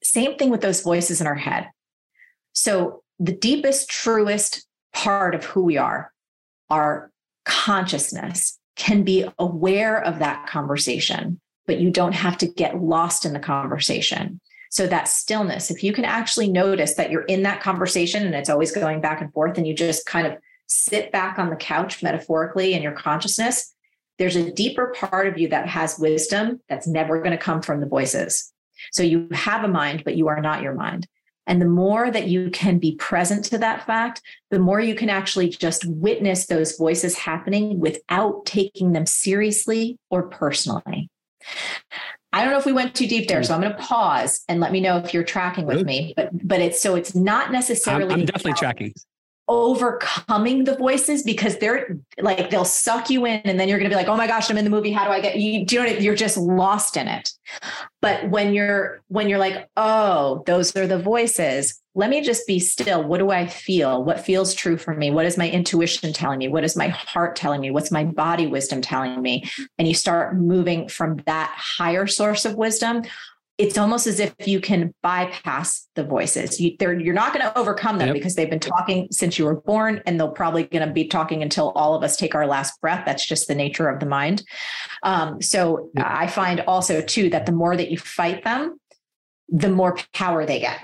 same 0.04 0.38
thing 0.38 0.50
with 0.50 0.62
those 0.62 0.82
voices 0.82 1.22
in 1.22 1.28
our 1.28 1.36
head. 1.36 1.70
So, 2.54 3.04
the 3.20 3.32
deepest, 3.32 3.90
truest 3.90 4.66
part 4.94 5.36
of 5.36 5.46
who 5.46 5.64
we 5.64 5.78
are, 5.78 6.12
our 6.70 7.12
consciousness, 7.46 8.58
can 8.76 9.04
be 9.04 9.26
aware 9.38 10.02
of 10.04 10.20
that 10.20 10.48
conversation. 10.48 11.40
but 11.68 11.80
you 11.80 11.92
don't 11.92 12.14
have 12.14 12.38
to 12.40 12.48
get 12.48 12.82
lost 12.82 13.24
in 13.24 13.34
the 13.34 13.40
conversation. 13.40 14.42
So 14.72 14.88
that 14.88 15.08
stillness, 15.08 15.70
if 15.70 15.84
you 15.84 15.94
can 15.94 16.06
actually 16.06 16.50
notice 16.50 16.96
that 16.96 17.12
you're 17.12 17.24
in 17.24 17.44
that 17.44 17.62
conversation 17.62 18.26
and 18.26 18.34
it's 18.34 18.50
always 18.50 18.72
going 18.72 19.00
back 19.00 19.22
and 19.22 19.32
forth, 19.32 19.58
and 19.58 19.68
you 19.68 19.74
just 19.74 20.06
kind 20.06 20.26
of 20.26 20.38
sit 20.68 21.12
back 21.12 21.38
on 21.38 21.50
the 21.50 21.56
couch 21.56 22.02
metaphorically 22.02 22.74
in 22.74 22.82
your 22.82 22.94
consciousness, 22.94 23.74
there's 24.18 24.36
a 24.36 24.52
deeper 24.52 24.94
part 24.98 25.28
of 25.28 25.38
you 25.38 25.50
that 25.50 25.68
has 25.68 26.00
wisdom 26.00 26.62
that's 26.68 26.88
never 26.88 27.20
going 27.20 27.32
to 27.32 27.38
come 27.38 27.62
from 27.62 27.80
the 27.80 27.86
voices. 27.86 28.52
So 28.92 29.04
you 29.04 29.28
have 29.32 29.64
a 29.64 29.68
mind, 29.68 30.04
but 30.04 30.16
you 30.16 30.28
are 30.28 30.42
not 30.42 30.62
your 30.62 30.74
mind. 30.74 31.08
And 31.48 31.62
the 31.62 31.68
more 31.68 32.12
that 32.12 32.28
you 32.28 32.50
can 32.52 32.78
be 32.78 32.96
present 32.96 33.46
to 33.46 33.58
that 33.58 33.86
fact, 33.86 34.22
the 34.52 34.60
more 34.60 34.80
you 34.80 34.96
can 34.96 35.10
actually 35.10 35.50
just 35.50 35.86
witness 35.86 36.46
those 36.46 36.78
voices 36.78 37.18
happening 37.18 37.80
without 37.80 38.46
taking 38.46 38.94
them 38.94 39.06
seriously 39.06 39.98
or 40.10 40.24
personally. 40.24 41.10
I 42.34 42.44
don't 42.44 42.54
know 42.54 42.60
if 42.60 42.66
we 42.66 42.72
went 42.72 42.96
too 42.96 43.08
deep 43.08 43.28
there, 43.28 43.44
so 43.44 43.54
I'm 43.54 43.62
going 43.62 43.74
to 43.74 43.78
pause 43.78 44.46
and 44.48 44.62
let 44.62 44.72
me 44.72 44.80
know 44.80 44.98
if 44.98 45.14
you're 45.14 45.24
tracking 45.24 45.66
with 45.66 45.86
me. 45.86 46.14
But 46.16 46.30
but 46.48 46.62
it's 46.62 46.82
so 46.82 46.96
it's 46.96 47.14
not 47.14 47.52
necessarily. 47.52 48.14
I'm, 48.14 48.22
I'm 48.22 48.26
definitely 48.26 48.54
tracking 48.54 48.94
overcoming 49.48 50.64
the 50.64 50.76
voices 50.76 51.24
because 51.24 51.58
they're 51.58 51.98
like 52.20 52.50
they'll 52.50 52.64
suck 52.64 53.10
you 53.10 53.26
in 53.26 53.42
and 53.44 53.60
then 53.60 53.68
you're 53.68 53.80
going 53.80 53.90
to 53.90 53.94
be 53.94 54.00
like 54.00 54.08
oh 54.08 54.16
my 54.16 54.28
gosh 54.28 54.50
i'm 54.50 54.58
in 54.58 54.64
the 54.64 54.70
movie. 54.70 54.92
How 54.92 55.06
do 55.06 55.12
i 55.12 55.20
get 55.20 55.38
you 55.38 55.66
do 55.66 55.76
you 55.76 55.84
know 55.84 55.88
you're 55.88 56.16
just 56.16 56.38
lost 56.38 56.96
in 56.96 57.08
it. 57.08 57.32
But 58.02 58.30
when 58.30 58.54
you're 58.54 59.02
when 59.08 59.30
you're 59.30 59.40
like 59.40 59.70
oh 59.76 60.44
those 60.46 60.76
are 60.76 60.88
the 60.88 61.00
voices. 61.00 61.78
Let 61.94 62.10
me 62.10 62.22
just 62.22 62.48
be 62.48 62.58
still. 62.60 63.04
What 63.04 63.18
do 63.18 63.32
i 63.32 63.46
feel? 63.46 64.04
What 64.04 64.26
feels 64.26 64.54
true 64.54 64.78
for 64.78 64.96
me? 64.96 65.12
What 65.12 65.26
is 65.26 65.38
my 65.38 65.50
intuition 65.50 66.14
telling 66.14 66.40
me? 66.40 66.48
What 66.48 66.64
is 66.64 66.78
my 66.78 66.88
heart 66.88 67.36
telling 67.36 67.60
me? 67.60 67.72
What's 67.72 67.92
my 67.92 68.06
body 68.06 68.48
wisdom 68.48 68.82
telling 68.82 69.22
me? 69.22 69.50
And 69.78 69.88
you 69.88 69.94
start 69.94 70.38
moving 70.38 70.88
from 70.88 71.18
that 71.26 71.54
higher 71.58 72.08
source 72.08 72.46
of 72.46 72.56
wisdom 72.56 73.04
it's 73.62 73.78
almost 73.78 74.08
as 74.08 74.20
if 74.20 74.34
you 74.48 74.60
can 74.60 74.92
bypass 75.04 75.88
the 75.94 76.04
voices. 76.04 76.60
You, 76.60 76.76
you're 76.80 77.14
not 77.14 77.32
going 77.32 77.46
to 77.46 77.56
overcome 77.56 78.00
them 78.00 78.08
yep. 78.08 78.16
because 78.16 78.34
they've 78.34 78.50
been 78.50 78.60
talking 78.60 79.08
since 79.12 79.38
you 79.38 79.46
were 79.46 79.62
born, 79.62 80.02
and 80.08 80.20
they're 80.20 80.30
probably 80.30 80.64
going 80.64 80.88
to 80.88 80.92
be 80.92 81.08
talking 81.08 81.44
until 81.44 81.70
all 81.72 81.94
of 81.94 82.04
us 82.04 82.18
take 82.18 82.34
our 82.34 82.48
last 82.48 82.82
breath. 82.82 83.04
That's 83.06 83.24
just 83.24 83.48
the 83.48 83.54
nature 83.54 83.88
of 83.88 84.00
the 84.00 84.08
mind. 84.08 84.42
Um, 85.04 85.44
so 85.44 85.92
yep. 85.96 86.08
I 86.10 86.26
find 86.26 86.62
also 86.62 87.02
too 87.02 87.30
that 87.30 87.46
the 87.46 87.52
more 87.52 87.78
that 87.78 87.92
you 87.92 88.00
fight 88.00 88.44
them, 88.44 88.80
the 89.48 89.70
more 89.70 89.96
power 90.14 90.44
they 90.44 90.60
get. 90.60 90.84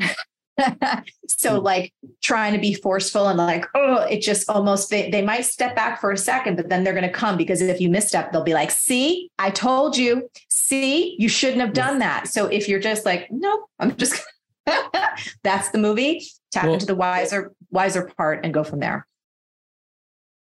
so 1.27 1.57
hmm. 1.57 1.65
like 1.65 1.93
trying 2.21 2.53
to 2.53 2.59
be 2.59 2.73
forceful 2.73 3.27
and 3.27 3.37
like 3.37 3.65
oh 3.75 3.97
it 4.07 4.21
just 4.21 4.49
almost 4.49 4.89
they, 4.89 5.09
they 5.11 5.21
might 5.21 5.45
step 5.45 5.75
back 5.75 6.01
for 6.01 6.11
a 6.11 6.17
second 6.17 6.55
but 6.55 6.67
then 6.67 6.83
they're 6.83 6.93
going 6.93 7.03
to 7.03 7.11
come 7.11 7.37
because 7.37 7.61
if 7.61 7.79
you 7.79 7.89
misstep 7.89 8.31
they'll 8.31 8.43
be 8.43 8.55
like 8.55 8.71
see 8.71 9.29
i 9.37 9.51
told 9.51 9.95
you 9.95 10.27
see 10.67 11.15
you 11.17 11.29
shouldn't 11.29 11.61
have 11.61 11.73
done 11.73 11.99
that. 11.99 12.27
So 12.27 12.47
if 12.47 12.67
you're 12.67 12.79
just 12.79 13.05
like 13.05 13.27
nope 13.31 13.69
i'm 13.79 13.95
just 13.95 14.21
that's 15.43 15.69
the 15.69 15.77
movie. 15.77 16.25
Tap 16.51 16.65
well, 16.65 16.73
into 16.73 16.85
the 16.85 16.95
wiser 16.95 17.53
wiser 17.71 18.11
part 18.17 18.43
and 18.43 18.53
go 18.53 18.63
from 18.63 18.79
there. 18.79 19.07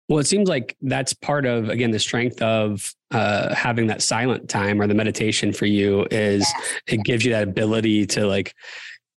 Well, 0.09 0.19
it 0.19 0.27
seems 0.27 0.47
like 0.47 0.77
that's 0.81 1.13
part 1.13 1.45
of 1.45 1.69
again 1.69 1.91
the 1.91 1.99
strength 1.99 2.41
of 2.41 2.93
uh, 3.11 3.53
having 3.53 3.87
that 3.87 4.01
silent 4.01 4.49
time 4.49 4.81
or 4.81 4.87
the 4.87 4.93
meditation 4.93 5.51
for 5.51 5.65
you 5.65 6.07
is 6.11 6.41
yes. 6.41 6.73
it 6.87 7.03
gives 7.03 7.25
you 7.25 7.31
that 7.31 7.43
ability 7.43 8.05
to 8.07 8.25
like 8.25 8.53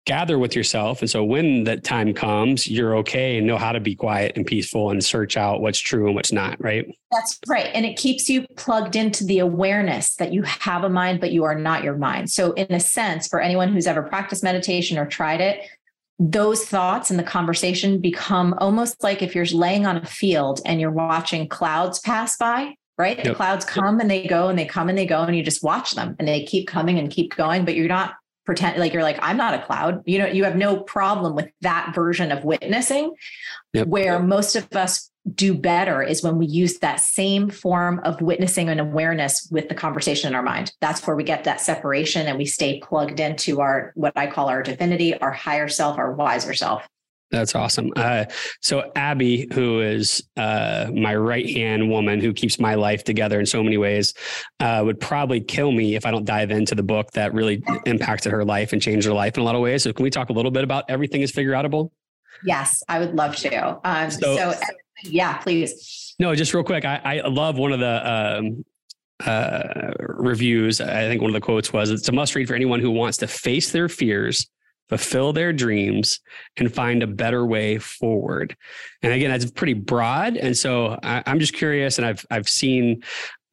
gather 0.08 0.38
with 0.38 0.56
yourself. 0.56 1.02
And 1.02 1.10
so 1.10 1.22
when 1.22 1.64
that 1.64 1.84
time 1.84 2.14
comes, 2.14 2.66
you're 2.66 2.96
okay 2.96 3.36
and 3.36 3.46
know 3.46 3.58
how 3.58 3.72
to 3.72 3.78
be 3.78 3.94
quiet 3.94 4.32
and 4.36 4.46
peaceful 4.46 4.90
and 4.90 5.04
search 5.04 5.36
out 5.36 5.60
what's 5.60 5.78
true 5.78 6.06
and 6.06 6.14
what's 6.14 6.32
not, 6.32 6.56
right? 6.64 6.86
That's 7.12 7.38
right. 7.46 7.66
And 7.74 7.84
it 7.84 7.98
keeps 7.98 8.30
you 8.30 8.46
plugged 8.56 8.96
into 8.96 9.22
the 9.24 9.40
awareness 9.40 10.16
that 10.16 10.32
you 10.32 10.42
have 10.44 10.82
a 10.82 10.88
mind, 10.88 11.20
but 11.20 11.30
you 11.30 11.44
are 11.44 11.54
not 11.54 11.84
your 11.84 11.96
mind. 11.96 12.30
So, 12.30 12.52
in 12.52 12.72
a 12.72 12.80
sense, 12.80 13.28
for 13.28 13.38
anyone 13.38 13.70
who's 13.70 13.86
ever 13.86 14.02
practiced 14.02 14.42
meditation 14.42 14.96
or 14.96 15.04
tried 15.04 15.42
it, 15.42 15.60
those 16.18 16.64
thoughts 16.64 17.10
and 17.10 17.18
the 17.18 17.24
conversation 17.24 18.00
become 18.00 18.54
almost 18.58 19.02
like 19.02 19.20
if 19.20 19.34
you're 19.34 19.44
laying 19.44 19.84
on 19.84 19.98
a 19.98 20.06
field 20.06 20.62
and 20.64 20.80
you're 20.80 20.90
watching 20.90 21.48
clouds 21.48 22.00
pass 22.00 22.36
by, 22.38 22.74
right? 22.96 23.18
Yep. 23.18 23.26
The 23.26 23.34
clouds 23.34 23.64
come 23.66 24.00
and 24.00 24.10
they 24.10 24.26
go 24.26 24.48
and 24.48 24.58
they 24.58 24.64
come 24.64 24.88
and 24.88 24.96
they 24.96 25.06
go, 25.06 25.20
and 25.20 25.36
you 25.36 25.42
just 25.42 25.62
watch 25.62 25.92
them 25.92 26.16
and 26.18 26.26
they 26.26 26.44
keep 26.44 26.66
coming 26.66 26.98
and 26.98 27.10
keep 27.10 27.36
going, 27.36 27.66
but 27.66 27.74
you're 27.74 27.88
not 27.88 28.14
pretend 28.48 28.78
like 28.78 28.94
you're 28.94 29.02
like 29.02 29.18
i'm 29.20 29.36
not 29.36 29.52
a 29.52 29.62
cloud. 29.62 30.02
You 30.06 30.20
know 30.20 30.26
you 30.26 30.44
have 30.44 30.56
no 30.56 30.80
problem 30.80 31.34
with 31.34 31.50
that 31.60 31.92
version 31.94 32.32
of 32.32 32.44
witnessing. 32.44 33.14
Yep. 33.74 33.88
where 33.88 34.18
most 34.18 34.56
of 34.56 34.74
us 34.74 35.10
do 35.34 35.52
better 35.52 36.02
is 36.02 36.22
when 36.22 36.38
we 36.38 36.46
use 36.46 36.78
that 36.78 37.00
same 37.00 37.50
form 37.50 38.00
of 38.04 38.22
witnessing 38.22 38.70
and 38.70 38.80
awareness 38.80 39.46
with 39.50 39.68
the 39.68 39.74
conversation 39.74 40.28
in 40.28 40.34
our 40.34 40.42
mind. 40.42 40.72
That's 40.80 41.06
where 41.06 41.14
we 41.14 41.24
get 41.24 41.44
that 41.44 41.60
separation 41.60 42.26
and 42.26 42.38
we 42.38 42.46
stay 42.46 42.80
plugged 42.80 43.20
into 43.20 43.60
our 43.60 43.92
what 43.96 44.14
i 44.16 44.26
call 44.26 44.48
our 44.48 44.62
divinity 44.62 45.14
our 45.18 45.30
higher 45.30 45.68
self 45.68 45.98
our 45.98 46.12
wiser 46.12 46.54
self 46.54 46.88
that's 47.30 47.54
awesome. 47.54 47.92
Uh, 47.94 48.24
so 48.60 48.90
Abby, 48.96 49.48
who 49.52 49.80
is 49.80 50.22
uh, 50.36 50.90
my 50.94 51.14
right 51.14 51.48
hand 51.48 51.90
woman 51.90 52.20
who 52.20 52.32
keeps 52.32 52.58
my 52.58 52.74
life 52.74 53.04
together 53.04 53.38
in 53.38 53.46
so 53.46 53.62
many 53.62 53.76
ways, 53.76 54.14
uh, 54.60 54.82
would 54.84 54.98
probably 54.98 55.40
kill 55.40 55.72
me 55.72 55.94
if 55.94 56.06
I 56.06 56.10
don't 56.10 56.24
dive 56.24 56.50
into 56.50 56.74
the 56.74 56.82
book 56.82 57.12
that 57.12 57.34
really 57.34 57.62
impacted 57.86 58.32
her 58.32 58.44
life 58.44 58.72
and 58.72 58.80
changed 58.80 59.06
her 59.06 59.12
life 59.12 59.36
in 59.36 59.42
a 59.42 59.44
lot 59.44 59.54
of 59.54 59.60
ways. 59.60 59.82
So 59.82 59.92
can 59.92 60.02
we 60.02 60.10
talk 60.10 60.30
a 60.30 60.32
little 60.32 60.50
bit 60.50 60.64
about 60.64 60.84
everything 60.88 61.20
is 61.20 61.30
figure 61.30 61.52
outable? 61.52 61.90
Yes, 62.44 62.82
I 62.88 62.98
would 62.98 63.14
love 63.14 63.36
to. 63.36 63.78
Um, 63.84 64.10
so, 64.10 64.36
so, 64.36 64.54
yeah, 65.04 65.38
please. 65.38 66.14
No, 66.18 66.34
just 66.34 66.54
real 66.54 66.64
quick. 66.64 66.84
I, 66.84 67.00
I 67.04 67.28
love 67.28 67.58
one 67.58 67.72
of 67.72 67.80
the 67.80 68.10
um, 68.10 68.64
uh, 69.24 69.92
reviews. 69.98 70.80
I 70.80 71.08
think 71.08 71.20
one 71.20 71.30
of 71.30 71.34
the 71.34 71.40
quotes 71.40 71.72
was, 71.72 71.90
"It's 71.90 72.08
a 72.08 72.12
must 72.12 72.34
read 72.34 72.48
for 72.48 72.54
anyone 72.54 72.80
who 72.80 72.90
wants 72.90 73.18
to 73.18 73.26
face 73.26 73.72
their 73.72 73.88
fears." 73.88 74.48
Fulfill 74.88 75.32
their 75.32 75.52
dreams 75.52 76.20
and 76.56 76.72
find 76.72 77.02
a 77.02 77.06
better 77.06 77.44
way 77.44 77.78
forward. 77.78 78.56
And 79.02 79.12
again, 79.12 79.30
that's 79.30 79.50
pretty 79.50 79.74
broad. 79.74 80.36
And 80.36 80.56
so 80.56 80.98
I, 81.02 81.22
am 81.26 81.40
just 81.40 81.52
curious, 81.52 81.98
and 81.98 82.06
I've 82.06 82.24
I've 82.30 82.48
seen 82.48 83.02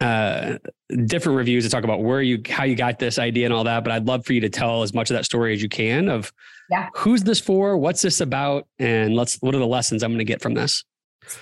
uh, 0.01 0.57
different 1.05 1.37
reviews 1.37 1.63
to 1.63 1.69
talk 1.69 1.83
about 1.83 2.03
where 2.03 2.21
you 2.21 2.41
how 2.49 2.63
you 2.63 2.75
got 2.75 2.99
this 2.99 3.19
idea 3.19 3.45
and 3.45 3.53
all 3.53 3.63
that. 3.63 3.83
But 3.83 3.93
I'd 3.93 4.07
love 4.07 4.25
for 4.25 4.33
you 4.33 4.41
to 4.41 4.49
tell 4.49 4.83
as 4.83 4.93
much 4.93 5.09
of 5.09 5.15
that 5.15 5.25
story 5.25 5.53
as 5.53 5.61
you 5.61 5.69
can 5.69 6.09
of 6.09 6.31
yeah. 6.69 6.89
who's 6.95 7.23
this 7.23 7.39
for, 7.39 7.77
what's 7.77 8.01
this 8.01 8.21
about, 8.21 8.67
and 8.79 9.15
let's 9.15 9.35
what 9.41 9.55
are 9.55 9.59
the 9.59 9.67
lessons 9.67 10.03
I'm 10.03 10.11
going 10.11 10.19
to 10.19 10.25
get 10.25 10.41
from 10.41 10.53
this. 10.53 10.83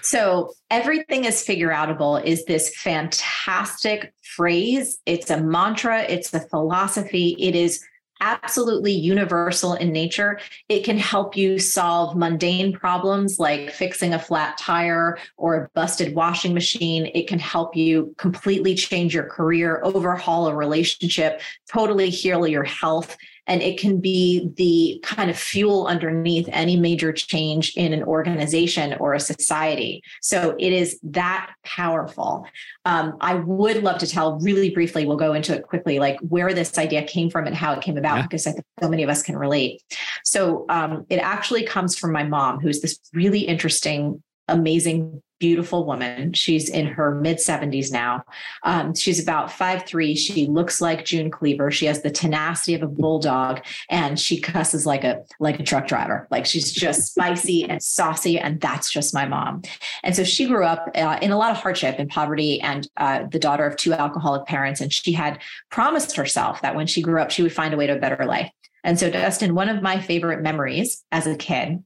So, 0.01 0.53
everything 0.69 1.25
is 1.25 1.43
figure 1.43 1.69
outable 1.69 2.23
is 2.23 2.45
this 2.45 2.73
fantastic 2.77 4.13
phrase. 4.21 4.99
It's 5.05 5.29
a 5.29 5.41
mantra, 5.41 6.03
it's 6.03 6.33
a 6.33 6.39
philosophy. 6.39 7.35
It 7.39 7.55
is 7.55 7.83
absolutely 8.23 8.93
universal 8.93 9.73
in 9.73 9.91
nature. 9.91 10.39
It 10.69 10.83
can 10.83 10.97
help 10.97 11.35
you 11.35 11.59
solve 11.59 12.15
mundane 12.15 12.71
problems 12.71 13.37
like 13.37 13.71
fixing 13.71 14.13
a 14.13 14.19
flat 14.19 14.57
tire 14.57 15.17
or 15.37 15.55
a 15.55 15.69
busted 15.75 16.15
washing 16.15 16.53
machine. 16.53 17.11
It 17.13 17.27
can 17.27 17.39
help 17.39 17.75
you 17.75 18.15
completely 18.17 18.75
change 18.75 19.13
your 19.13 19.25
career, 19.25 19.81
overhaul 19.83 20.47
a 20.47 20.55
relationship, 20.55 21.41
totally 21.69 22.09
heal 22.09 22.47
your 22.47 22.63
health 22.63 23.17
and 23.47 23.61
it 23.61 23.79
can 23.79 23.99
be 23.99 24.49
the 24.55 24.99
kind 25.03 25.29
of 25.29 25.37
fuel 25.37 25.87
underneath 25.87 26.47
any 26.51 26.77
major 26.77 27.11
change 27.11 27.73
in 27.75 27.93
an 27.93 28.03
organization 28.03 28.95
or 28.99 29.13
a 29.13 29.19
society. 29.19 30.01
So 30.21 30.55
it 30.59 30.71
is 30.71 30.99
that 31.03 31.51
powerful. 31.63 32.45
Um, 32.85 33.17
I 33.21 33.35
would 33.35 33.83
love 33.83 33.97
to 33.99 34.07
tell 34.07 34.39
really 34.39 34.69
briefly, 34.69 35.05
we'll 35.05 35.17
go 35.17 35.33
into 35.33 35.55
it 35.55 35.63
quickly, 35.63 35.99
like 35.99 36.19
where 36.21 36.53
this 36.53 36.77
idea 36.77 37.03
came 37.03 37.29
from 37.29 37.47
and 37.47 37.55
how 37.55 37.73
it 37.73 37.81
came 37.81 37.97
about, 37.97 38.17
yeah. 38.17 38.21
because 38.23 38.47
I 38.47 38.51
think 38.51 38.65
so 38.81 38.89
many 38.89 39.03
of 39.03 39.09
us 39.09 39.23
can 39.23 39.37
relate. 39.37 39.81
So 40.23 40.65
um, 40.69 41.05
it 41.09 41.17
actually 41.17 41.63
comes 41.63 41.97
from 41.97 42.11
my 42.11 42.23
mom, 42.23 42.59
who's 42.59 42.81
this 42.81 42.99
really 43.13 43.41
interesting 43.41 44.21
amazing 44.49 45.22
beautiful 45.39 45.85
woman. 45.85 46.33
She's 46.33 46.69
in 46.69 46.85
her 46.85 47.15
mid 47.15 47.37
70s 47.37 47.91
now. 47.91 48.23
Um, 48.63 48.95
she's 48.95 49.21
about 49.21 49.51
five 49.51 49.85
three. 49.85 50.15
She 50.15 50.47
looks 50.47 50.81
like 50.81 51.05
June 51.05 51.29
Cleaver. 51.29 51.71
She 51.71 51.85
has 51.85 52.01
the 52.01 52.11
tenacity 52.11 52.73
of 52.73 52.83
a 52.83 52.87
bulldog, 52.87 53.61
and 53.89 54.19
she 54.19 54.39
cusses 54.39 54.85
like 54.85 55.03
a 55.03 55.23
like 55.39 55.59
a 55.59 55.63
truck 55.63 55.87
driver. 55.87 56.27
Like 56.31 56.45
she's 56.45 56.71
just 56.71 57.11
spicy 57.11 57.65
and 57.65 57.81
saucy, 57.81 58.39
and 58.39 58.59
that's 58.61 58.91
just 58.91 59.13
my 59.13 59.25
mom. 59.25 59.63
And 60.03 60.15
so 60.15 60.23
she 60.23 60.47
grew 60.47 60.65
up 60.65 60.89
uh, 60.95 61.19
in 61.21 61.31
a 61.31 61.37
lot 61.37 61.51
of 61.51 61.57
hardship 61.57 61.95
and 61.99 62.09
poverty, 62.09 62.61
and 62.61 62.87
uh, 62.97 63.23
the 63.29 63.39
daughter 63.39 63.65
of 63.65 63.75
two 63.75 63.93
alcoholic 63.93 64.45
parents. 64.45 64.81
And 64.81 64.93
she 64.93 65.11
had 65.11 65.41
promised 65.69 66.15
herself 66.15 66.61
that 66.61 66.75
when 66.75 66.87
she 66.87 67.01
grew 67.01 67.21
up, 67.21 67.31
she 67.31 67.43
would 67.43 67.53
find 67.53 67.73
a 67.73 67.77
way 67.77 67.87
to 67.87 67.97
a 67.97 67.99
better 67.99 68.25
life. 68.25 68.49
And 68.83 68.99
so, 68.99 69.09
Dustin, 69.09 69.55
one 69.55 69.69
of 69.69 69.81
my 69.81 69.99
favorite 69.99 70.41
memories 70.41 71.03
as 71.11 71.25
a 71.25 71.35
kid 71.35 71.83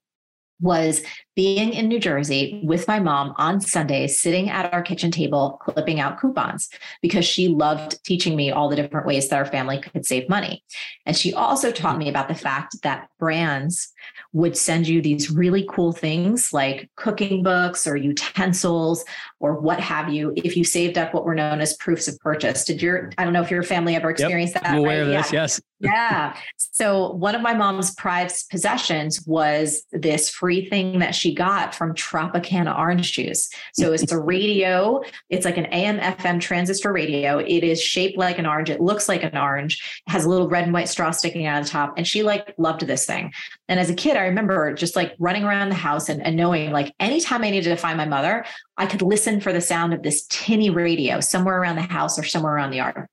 was 0.60 1.02
being 1.36 1.74
in 1.74 1.88
New 1.88 2.00
Jersey 2.00 2.62
with 2.64 2.88
my 2.88 3.00
mom 3.00 3.34
on 3.38 3.62
Sundays, 3.62 4.20
sitting 4.20 4.50
at 4.50 4.74
our 4.74 4.82
kitchen 4.82 5.12
table, 5.12 5.60
clipping 5.62 6.00
out 6.00 6.20
coupons 6.20 6.68
because 7.02 7.26
she 7.26 7.48
loved 7.48 8.04
teaching 8.04 8.36
me 8.36 8.50
all 8.50 8.68
the 8.68 8.76
different 8.76 9.06
ways 9.06 9.30
that 9.30 9.38
our 9.38 9.46
family 9.46 9.80
could 9.80 10.06
save 10.06 10.28
money. 10.30 10.64
And 11.06 11.16
she 11.16 11.34
also 11.34 11.72
taught 11.72 12.00
me 12.00 12.10
about 12.10 12.28
the 12.28 12.36
fact 12.36 12.82
that 12.82 13.08
brands 13.20 13.94
would 14.34 14.58
send 14.58 14.88
you 14.88 15.02
these 15.02 15.30
really 15.30 15.68
cool 15.70 15.92
things 15.92 16.52
like 16.54 16.90
cooking 16.96 17.44
books 17.44 17.86
or 17.86 17.96
utensils 17.96 19.06
or 19.40 19.60
what 19.60 19.80
have 19.80 20.10
you 20.10 20.34
if 20.36 20.58
you 20.58 20.64
saved 20.64 20.98
up 20.98 21.14
what 21.14 21.26
were 21.26 21.36
known 21.36 21.62
as 21.62 21.76
proofs 21.78 22.08
of 22.08 22.20
purchase. 22.20 22.66
Did 22.66 22.82
your, 22.82 23.12
I 23.18 23.24
don't 23.24 23.34
know 23.34 23.42
if 23.42 23.52
your 23.52 23.64
family 23.64 23.96
ever 23.96 24.10
experienced 24.10 24.56
yep, 24.56 24.64
that. 24.64 24.72
I'm 24.72 24.80
aware 24.80 25.06
right? 25.06 25.16
of 25.16 25.24
this, 25.24 25.32
yeah. 25.32 25.42
yes. 25.42 25.62
yeah. 25.80 26.36
So 26.56 27.12
one 27.12 27.36
of 27.36 27.42
my 27.42 27.54
mom's 27.54 27.94
prized 27.94 28.50
possessions 28.50 29.24
was 29.28 29.86
this 29.92 30.28
free 30.30 30.68
thing 30.68 30.98
that 31.00 31.14
she 31.14 31.36
got 31.36 31.76
from 31.76 31.94
Tropicana 31.94 32.76
orange 32.78 33.14
juice. 33.14 33.50
So 33.74 33.94
it's 33.94 34.12
a 34.12 34.18
radio. 34.20 35.04
It's 35.30 35.46
like 35.46 35.58
an 35.58 35.68
AM 35.68 36.00
FM 36.00 36.40
transistor 36.40 36.92
radio. 36.92 37.38
It 37.38 37.64
is 37.64 37.80
shaped 37.80 38.18
like 38.18 38.40
an 38.40 38.48
orange. 38.48 38.72
It 38.72 38.82
looks 38.82 39.08
like 39.08 39.22
an 39.22 39.38
orange. 39.38 40.02
It 40.08 40.12
has 40.12 40.26
a 40.26 40.30
little 40.30 40.50
red 40.50 40.64
and 40.64 40.74
white 40.74 40.90
straw 40.90 41.12
sticking 41.12 41.46
out 41.46 41.60
of 41.60 41.66
the 41.66 41.72
top. 41.72 41.94
And 41.96 42.08
she 42.08 42.24
like 42.24 42.56
loved 42.58 42.82
this 42.82 43.06
thing. 43.06 43.32
And 43.68 43.80
as 43.80 43.92
a 43.92 43.96
kid, 43.96 44.18
I 44.18 44.22
remember 44.22 44.74
just 44.74 44.96
like 44.96 45.14
running 45.20 45.44
around 45.44 45.70
the 45.70 45.76
house 45.76 46.10
and, 46.10 46.26
and 46.26 46.36
knowing 46.36 46.72
like 46.72 46.94
anytime 47.00 47.44
I 47.44 47.52
needed 47.52 47.70
to 47.70 47.76
find 47.76 47.98
my 47.98 48.06
mother, 48.06 48.46
I 48.78 48.86
could 48.86 49.02
listen 49.02 49.27
for 49.42 49.52
the 49.52 49.62
sound 49.62 49.94
of 49.94 50.02
this 50.02 50.26
tinny 50.28 50.70
radio 50.70 51.20
somewhere 51.20 51.60
around 51.60 51.76
the 51.76 51.82
house 51.82 52.18
or 52.18 52.24
somewhere 52.24 52.56
around 52.56 52.72
the 52.72 52.78
yard. 52.78 53.08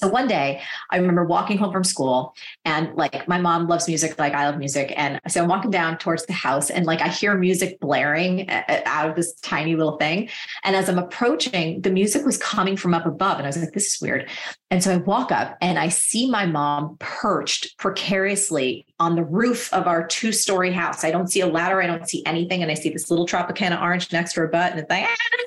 So 0.00 0.08
one 0.08 0.28
day 0.28 0.62
I 0.90 0.96
remember 0.98 1.24
walking 1.24 1.58
home 1.58 1.72
from 1.72 1.84
school 1.84 2.34
and 2.64 2.94
like 2.96 3.26
my 3.28 3.38
mom 3.38 3.66
loves 3.68 3.88
music, 3.88 4.18
like 4.18 4.34
I 4.34 4.46
love 4.48 4.58
music. 4.58 4.92
And 4.96 5.20
so 5.28 5.42
I'm 5.42 5.48
walking 5.48 5.70
down 5.70 5.98
towards 5.98 6.26
the 6.26 6.32
house 6.32 6.70
and 6.70 6.86
like 6.86 7.00
I 7.00 7.08
hear 7.08 7.36
music 7.36 7.80
blaring 7.80 8.48
out 8.50 9.10
of 9.10 9.16
this 9.16 9.34
tiny 9.40 9.76
little 9.76 9.96
thing. 9.96 10.28
And 10.64 10.76
as 10.76 10.88
I'm 10.88 10.98
approaching, 10.98 11.80
the 11.82 11.90
music 11.90 12.24
was 12.24 12.38
coming 12.38 12.76
from 12.76 12.94
up 12.94 13.06
above. 13.06 13.38
And 13.38 13.46
I 13.46 13.48
was 13.48 13.56
like, 13.58 13.72
this 13.72 13.94
is 13.94 14.00
weird. 14.00 14.28
And 14.70 14.82
so 14.82 14.92
I 14.92 14.96
walk 14.96 15.30
up 15.32 15.56
and 15.60 15.78
I 15.78 15.88
see 15.88 16.28
my 16.30 16.46
mom 16.46 16.96
perched 16.98 17.78
precariously 17.78 18.86
on 18.98 19.14
the 19.14 19.24
roof 19.24 19.72
of 19.72 19.86
our 19.86 20.06
two 20.06 20.32
story 20.32 20.72
house. 20.72 21.04
I 21.04 21.10
don't 21.10 21.28
see 21.28 21.40
a 21.40 21.46
ladder. 21.46 21.80
I 21.80 21.86
don't 21.86 22.08
see 22.08 22.24
anything. 22.26 22.62
And 22.62 22.70
I 22.70 22.74
see 22.74 22.90
this 22.90 23.10
little 23.10 23.26
Tropicana 23.26 23.80
orange 23.80 24.12
next 24.12 24.34
to 24.34 24.40
her 24.40 24.48
butt. 24.48 24.72
And 24.72 24.80
it's 24.80 24.90
like, 24.90 25.04
ah, 25.04 25.46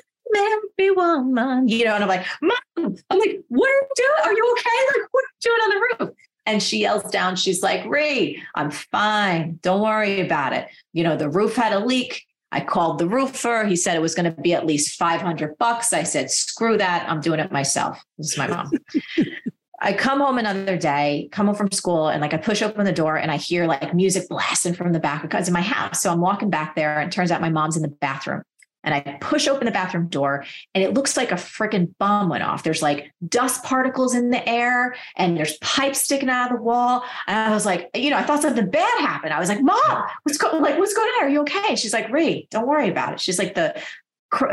woman, 1.00 1.68
you 1.68 1.84
know, 1.84 1.94
and 1.94 2.04
I'm 2.04 2.08
like, 2.08 2.26
Mom, 2.42 2.58
I'm 2.76 3.18
like, 3.18 3.40
what 3.48 3.68
are 3.68 3.72
you 3.72 3.88
doing? 3.96 4.10
Are 4.24 4.32
you 4.32 4.56
okay? 4.58 5.00
Like, 5.00 5.08
what 5.10 5.24
are 5.24 5.32
you 5.32 5.40
doing 5.42 5.60
on 5.62 5.70
the 5.70 6.04
roof? 6.04 6.14
And 6.46 6.62
she 6.62 6.78
yells 6.78 7.04
down, 7.10 7.36
she's 7.36 7.62
like, 7.62 7.84
Ree, 7.86 8.42
I'm 8.54 8.70
fine. 8.70 9.58
Don't 9.62 9.82
worry 9.82 10.20
about 10.20 10.52
it. 10.52 10.68
You 10.92 11.04
know, 11.04 11.16
the 11.16 11.30
roof 11.30 11.54
had 11.54 11.72
a 11.72 11.84
leak. 11.84 12.24
I 12.52 12.60
called 12.60 12.98
the 12.98 13.06
roofer. 13.06 13.64
He 13.64 13.76
said 13.76 13.94
it 13.94 14.02
was 14.02 14.14
going 14.14 14.32
to 14.34 14.40
be 14.40 14.54
at 14.54 14.66
least 14.66 14.98
500 14.98 15.56
bucks. 15.58 15.92
I 15.92 16.02
said, 16.02 16.30
screw 16.32 16.76
that. 16.78 17.08
I'm 17.08 17.20
doing 17.20 17.38
it 17.38 17.52
myself. 17.52 18.02
This 18.18 18.32
is 18.32 18.38
my 18.38 18.48
mom. 18.48 18.72
I 19.82 19.92
come 19.92 20.20
home 20.20 20.36
another 20.36 20.76
day, 20.76 21.28
come 21.32 21.46
home 21.46 21.54
from 21.54 21.70
school, 21.70 22.08
and 22.08 22.20
like 22.20 22.34
I 22.34 22.36
push 22.36 22.60
open 22.60 22.84
the 22.84 22.92
door 22.92 23.16
and 23.16 23.30
I 23.30 23.36
hear 23.36 23.66
like 23.66 23.94
music 23.94 24.28
blasting 24.28 24.74
from 24.74 24.92
the 24.92 25.00
back 25.00 25.22
because 25.22 25.48
of 25.48 25.54
my 25.54 25.62
house. 25.62 26.02
So 26.02 26.12
I'm 26.12 26.20
walking 26.20 26.50
back 26.50 26.74
there, 26.74 26.98
and 26.98 27.10
turns 27.10 27.30
out 27.30 27.40
my 27.40 27.48
mom's 27.48 27.76
in 27.76 27.82
the 27.82 27.88
bathroom 27.88 28.42
and 28.82 28.94
I 28.94 29.00
push 29.20 29.46
open 29.46 29.66
the 29.66 29.70
bathroom 29.70 30.08
door 30.08 30.44
and 30.74 30.82
it 30.82 30.94
looks 30.94 31.16
like 31.16 31.32
a 31.32 31.36
freaking 31.36 31.92
bomb 31.98 32.28
went 32.28 32.42
off. 32.42 32.62
There's 32.62 32.82
like 32.82 33.12
dust 33.28 33.62
particles 33.62 34.14
in 34.14 34.30
the 34.30 34.46
air 34.48 34.94
and 35.16 35.36
there's 35.36 35.56
pipes 35.58 36.00
sticking 36.00 36.30
out 36.30 36.50
of 36.50 36.58
the 36.58 36.62
wall. 36.62 37.04
And 37.26 37.36
I 37.36 37.54
was 37.54 37.66
like, 37.66 37.90
you 37.94 38.10
know, 38.10 38.16
I 38.16 38.22
thought 38.22 38.42
something 38.42 38.70
bad 38.70 39.00
happened. 39.00 39.32
I 39.32 39.40
was 39.40 39.48
like, 39.48 39.62
Mom, 39.62 40.04
what's 40.22 40.38
going 40.38 40.62
like 40.62 40.78
what's 40.78 40.94
going 40.94 41.08
on? 41.18 41.24
Are 41.24 41.28
you 41.28 41.40
okay? 41.42 41.76
She's 41.76 41.92
like, 41.92 42.10
Ray, 42.10 42.46
don't 42.50 42.66
worry 42.66 42.88
about 42.88 43.12
it. 43.12 43.20
She's 43.20 43.38
like 43.38 43.54
the 43.54 43.80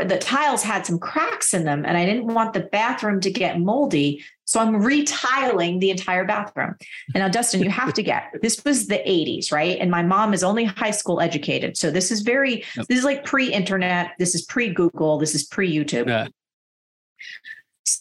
the 0.04 0.18
tiles 0.18 0.62
had 0.64 0.84
some 0.84 0.98
cracks 0.98 1.54
in 1.54 1.64
them 1.64 1.84
and 1.86 1.96
I 1.96 2.04
didn't 2.04 2.26
want 2.26 2.52
the 2.52 2.60
bathroom 2.60 3.20
to 3.20 3.30
get 3.30 3.60
moldy. 3.60 4.24
So 4.48 4.60
I'm 4.60 4.76
retiling 4.76 5.78
the 5.78 5.90
entire 5.90 6.24
bathroom. 6.24 6.74
And 7.14 7.20
now, 7.20 7.28
Dustin, 7.28 7.62
you 7.62 7.68
have 7.68 7.92
to 7.92 8.02
get 8.02 8.32
this 8.42 8.64
was 8.64 8.86
the 8.86 8.96
80s, 8.96 9.52
right? 9.52 9.78
And 9.78 9.90
my 9.90 10.02
mom 10.02 10.32
is 10.32 10.42
only 10.42 10.64
high 10.64 10.90
school 10.90 11.20
educated. 11.20 11.76
So 11.76 11.90
this 11.90 12.10
is 12.10 12.22
very, 12.22 12.64
yep. 12.74 12.86
this 12.88 12.98
is 12.98 13.04
like 13.04 13.26
pre 13.26 13.52
internet. 13.52 14.12
This 14.18 14.34
is 14.34 14.40
pre 14.40 14.72
Google. 14.72 15.18
This 15.18 15.34
is 15.34 15.44
pre 15.44 15.70
YouTube. 15.70 16.08
Yeah. 16.08 16.28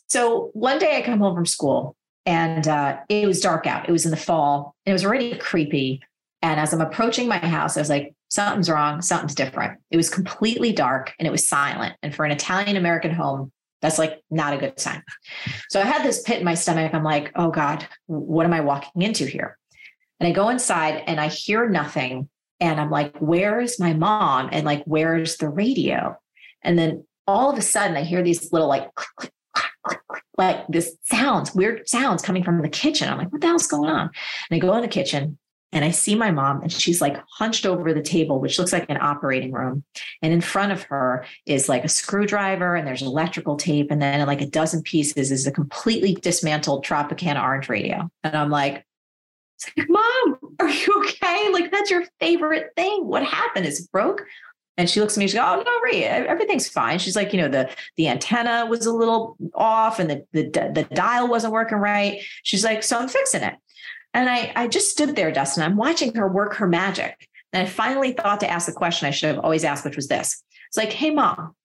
So 0.07 0.49
one 0.53 0.79
day 0.79 0.97
I 0.97 1.01
come 1.01 1.19
home 1.19 1.36
from 1.36 1.45
school 1.45 1.97
and 2.25 2.65
uh, 2.65 2.99
it 3.10 3.27
was 3.27 3.41
dark 3.41 3.67
out. 3.67 3.89
It 3.89 3.91
was 3.91 4.05
in 4.05 4.12
the 4.12 4.17
fall. 4.17 4.73
And 4.86 4.91
it 4.91 4.93
was 4.93 5.03
already 5.03 5.38
creepy. 5.38 6.01
And 6.41 6.62
as 6.62 6.71
I'm 6.71 6.79
approaching 6.79 7.27
my 7.27 7.39
house, 7.39 7.75
I 7.75 7.81
was 7.81 7.89
like, 7.89 8.15
something's 8.29 8.69
wrong, 8.69 9.01
something's 9.01 9.36
different. 9.36 9.81
It 9.91 9.97
was 9.97 10.10
completely 10.10 10.71
dark 10.71 11.13
and 11.19 11.27
it 11.27 11.31
was 11.31 11.47
silent. 11.47 11.95
And 12.01 12.15
for 12.15 12.23
an 12.23 12.31
Italian 12.31 12.77
American 12.77 13.12
home, 13.12 13.51
that's 13.88 13.97
like 13.97 14.21
not 14.30 14.54
a 14.54 14.58
good 14.58 14.78
sign. 14.78 15.02
So 15.69 15.80
I 15.80 15.86
had 15.86 16.04
this 16.04 16.21
pit 16.21 16.39
in 16.39 16.43
my 16.45 16.56
stomach. 16.56 16.93
I'm 16.93 17.06
like, 17.06 17.32
oh 17.36 17.50
God, 17.50 17.88
what 18.08 18.45
am 18.45 18.52
I 18.52 18.60
walking 18.60 19.02
into 19.02 19.26
here? 19.26 19.58
And 20.19 20.28
I 20.28 20.34
go 20.34 20.50
inside 20.50 21.04
and 21.08 21.21
I 21.21 21.30
hear 21.30 21.69
nothing. 21.69 22.28
And 22.60 22.82
I'm 22.82 22.91
like, 22.91 23.15
where's 23.19 23.80
my 23.80 23.93
mom? 23.93 24.50
And 24.52 24.65
like, 24.65 24.84
where's 24.84 25.38
the 25.38 25.47
radio? 25.47 26.17
And 26.63 26.78
then 26.78 27.06
all 27.28 27.50
of 27.50 27.58
a 27.58 27.62
sudden 27.62 27.95
I 27.95 28.04
hear 28.04 28.21
these 28.21 28.52
little 28.52 28.67
like 28.67 28.93
click, 28.95 29.32
click, 29.54 29.71
click, 29.86 30.23
like 30.38 30.67
this 30.67 30.97
sounds, 31.04 31.56
weird 31.56 31.88
sounds 31.88 32.21
coming 32.21 32.43
from 32.43 32.62
the 32.62 32.69
kitchen. 32.69 33.08
I'm 33.08 33.17
like, 33.17 33.32
what 33.32 33.39
the 33.39 33.47
hell's 33.47 33.67
going 33.67 33.89
on? 33.89 34.10
And 34.50 34.58
I 34.58 34.60
go 34.60 34.76
in 34.76 34.82
the 34.82 34.89
kitchen 34.89 35.38
and 35.73 35.84
I 35.84 35.91
see 35.91 36.15
my 36.15 36.32
mom, 36.32 36.62
and 36.62 36.71
she's 36.71 37.01
like 37.01 37.17
hunched 37.30 37.65
over 37.65 37.93
the 37.93 38.01
table, 38.01 38.39
which 38.39 38.58
looks 38.58 38.71
like 38.71 38.89
an 38.89 38.97
operating 39.01 39.51
room. 39.51 39.84
And 40.21 40.32
in 40.32 40.39
front 40.39 40.71
of 40.71 40.84
her 40.84 41.25
is 41.45 41.67
like 41.67 41.84
a 41.84 41.89
screwdriver, 41.89 42.75
and 42.75 42.88
there's 42.88 43.01
electrical 43.01 43.58
tape. 43.58 43.91
And 43.91 44.01
then, 44.01 44.25
like 44.27 44.41
a 44.41 44.47
dozen 44.47 44.82
pieces, 44.82 45.32
is 45.32 45.45
a 45.45 45.51
completely 45.51 46.15
dismantled 46.15 46.86
Tropicana 46.86 47.43
orange 47.43 47.67
radio. 47.67 48.10
And 48.23 48.36
I'm 48.36 48.49
like, 48.49 48.86
Mom, 49.89 50.38
are 50.60 50.69
you 50.69 51.03
okay? 51.06 51.49
Like, 51.51 51.71
that's 51.71 51.91
your 51.91 52.06
favorite 52.19 52.71
thing. 52.75 53.06
What 53.06 53.25
happened? 53.25 53.65
Is 53.65 53.82
it 53.82 53.91
broke? 53.91 54.23
And 54.77 54.88
she 54.88 54.99
looks 54.99 55.17
at 55.17 55.19
me, 55.19 55.27
she 55.27 55.38
goes, 55.38 55.43
Oh, 55.45 55.63
no, 55.65 55.80
Ree, 55.82 56.03
everything's 56.03 56.69
fine. 56.69 56.99
She's 56.99 57.15
like, 57.15 57.34
you 57.34 57.41
know, 57.41 57.49
the 57.49 57.69
the 57.97 58.08
antenna 58.08 58.67
was 58.67 58.86
a 58.86 58.93
little 58.93 59.36
off 59.56 59.99
and 59.99 60.10
the, 60.10 60.23
the 60.34 60.43
the 60.73 60.88
dial 60.93 61.27
wasn't 61.27 61.51
working 61.51 61.80
right. 61.80 62.21
She's 62.43 62.63
like, 62.63 62.84
so 62.84 62.99
I'm 62.99 63.10
fixing 63.10 63.41
it. 63.41 63.56
And 64.17 64.32
I, 64.32 64.51
I 64.56 64.67
just 64.67 64.89
stood 64.89 65.15
there, 65.15 65.32
Dustin. 65.32 65.62
I'm 65.62 65.77
watching 65.77 66.15
her 66.15 66.27
work 66.27 66.56
her 66.56 66.67
magic. 66.67 67.30
And 67.53 67.62
I 67.62 67.69
finally 67.69 68.13
thought 68.13 68.39
to 68.39 68.49
ask 68.49 68.65
the 68.65 68.71
question 68.71 69.08
I 69.08 69.12
should 69.12 69.36
have 69.36 69.43
always 69.43 69.63
asked, 69.63 69.86
which 69.86 69.95
was 69.95 70.08
this. 70.08 70.43
It's 70.67 70.75
like, 70.75 70.91
hey, 70.91 71.12
mom, 71.12 71.56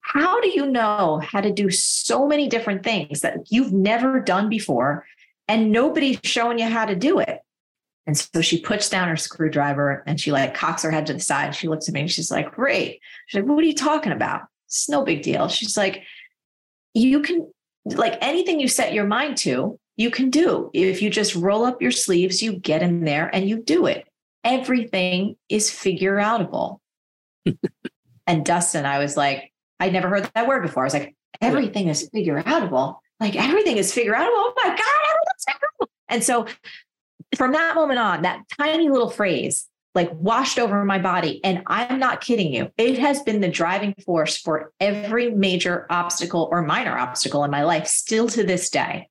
how 0.00 0.40
do 0.40 0.48
you 0.48 0.64
know 0.64 1.20
how 1.22 1.42
to 1.42 1.52
do 1.52 1.68
so 1.68 2.26
many 2.26 2.48
different 2.48 2.84
things 2.84 3.20
that 3.20 3.40
you've 3.50 3.74
never 3.74 4.18
done 4.18 4.48
before 4.48 5.04
and 5.46 5.70
nobody's 5.70 6.18
showing 6.24 6.58
you 6.58 6.64
how 6.64 6.86
to 6.86 6.96
do 6.96 7.18
it? 7.18 7.40
And 8.06 8.16
so 8.16 8.40
she 8.40 8.62
puts 8.62 8.88
down 8.88 9.08
her 9.08 9.18
screwdriver 9.18 10.02
and 10.06 10.18
she 10.18 10.32
like 10.32 10.54
cocks 10.54 10.82
her 10.84 10.90
head 10.90 11.04
to 11.08 11.12
the 11.12 11.20
side. 11.20 11.54
She 11.54 11.68
looks 11.68 11.86
at 11.86 11.92
me 11.92 12.00
and 12.00 12.10
she's 12.10 12.30
like, 12.30 12.50
great. 12.50 13.02
She's 13.26 13.42
like, 13.42 13.50
what 13.50 13.62
are 13.62 13.66
you 13.66 13.74
talking 13.74 14.12
about? 14.12 14.44
It's 14.68 14.88
no 14.88 15.04
big 15.04 15.20
deal. 15.20 15.48
She's 15.48 15.76
like, 15.76 16.02
you 16.94 17.20
can, 17.20 17.52
like 17.84 18.16
anything 18.22 18.58
you 18.58 18.68
set 18.68 18.94
your 18.94 19.04
mind 19.04 19.36
to, 19.38 19.78
you 19.98 20.10
can 20.10 20.30
do. 20.30 20.70
If 20.72 21.02
you 21.02 21.10
just 21.10 21.34
roll 21.34 21.64
up 21.64 21.82
your 21.82 21.90
sleeves, 21.90 22.40
you 22.40 22.54
get 22.54 22.82
in 22.82 23.04
there 23.04 23.28
and 23.34 23.48
you 23.48 23.60
do 23.62 23.86
it. 23.86 24.06
Everything 24.44 25.36
is 25.48 25.70
figure 25.70 26.16
outable. 26.16 26.78
and 28.26 28.44
Dustin, 28.44 28.86
I 28.86 29.00
was 29.00 29.16
like, 29.16 29.52
I'd 29.80 29.92
never 29.92 30.08
heard 30.08 30.30
that 30.34 30.46
word 30.46 30.62
before. 30.62 30.84
I 30.84 30.86
was 30.86 30.94
like, 30.94 31.16
everything 31.40 31.88
is 31.88 32.08
figure 32.14 32.40
outable. 32.44 32.98
Like 33.18 33.34
everything 33.34 33.76
is 33.76 33.92
figure 33.92 34.14
outable. 34.14 34.28
Oh 34.28 34.52
my 34.56 34.68
God, 34.68 34.78
everything's 34.78 35.44
figure 35.46 35.68
outable. 35.80 35.86
And 36.08 36.24
so 36.24 36.46
from 37.36 37.52
that 37.52 37.74
moment 37.74 37.98
on, 37.98 38.22
that 38.22 38.42
tiny 38.56 38.88
little 38.88 39.10
phrase 39.10 39.68
like 39.96 40.12
washed 40.12 40.60
over 40.60 40.84
my 40.84 41.00
body. 41.00 41.40
And 41.42 41.64
I'm 41.66 41.98
not 41.98 42.20
kidding 42.20 42.54
you. 42.54 42.70
It 42.76 43.00
has 43.00 43.20
been 43.24 43.40
the 43.40 43.48
driving 43.48 43.94
force 44.04 44.38
for 44.38 44.72
every 44.78 45.32
major 45.32 45.86
obstacle 45.90 46.48
or 46.52 46.62
minor 46.62 46.96
obstacle 46.96 47.42
in 47.42 47.50
my 47.50 47.64
life, 47.64 47.88
still 47.88 48.28
to 48.28 48.44
this 48.44 48.70
day 48.70 49.08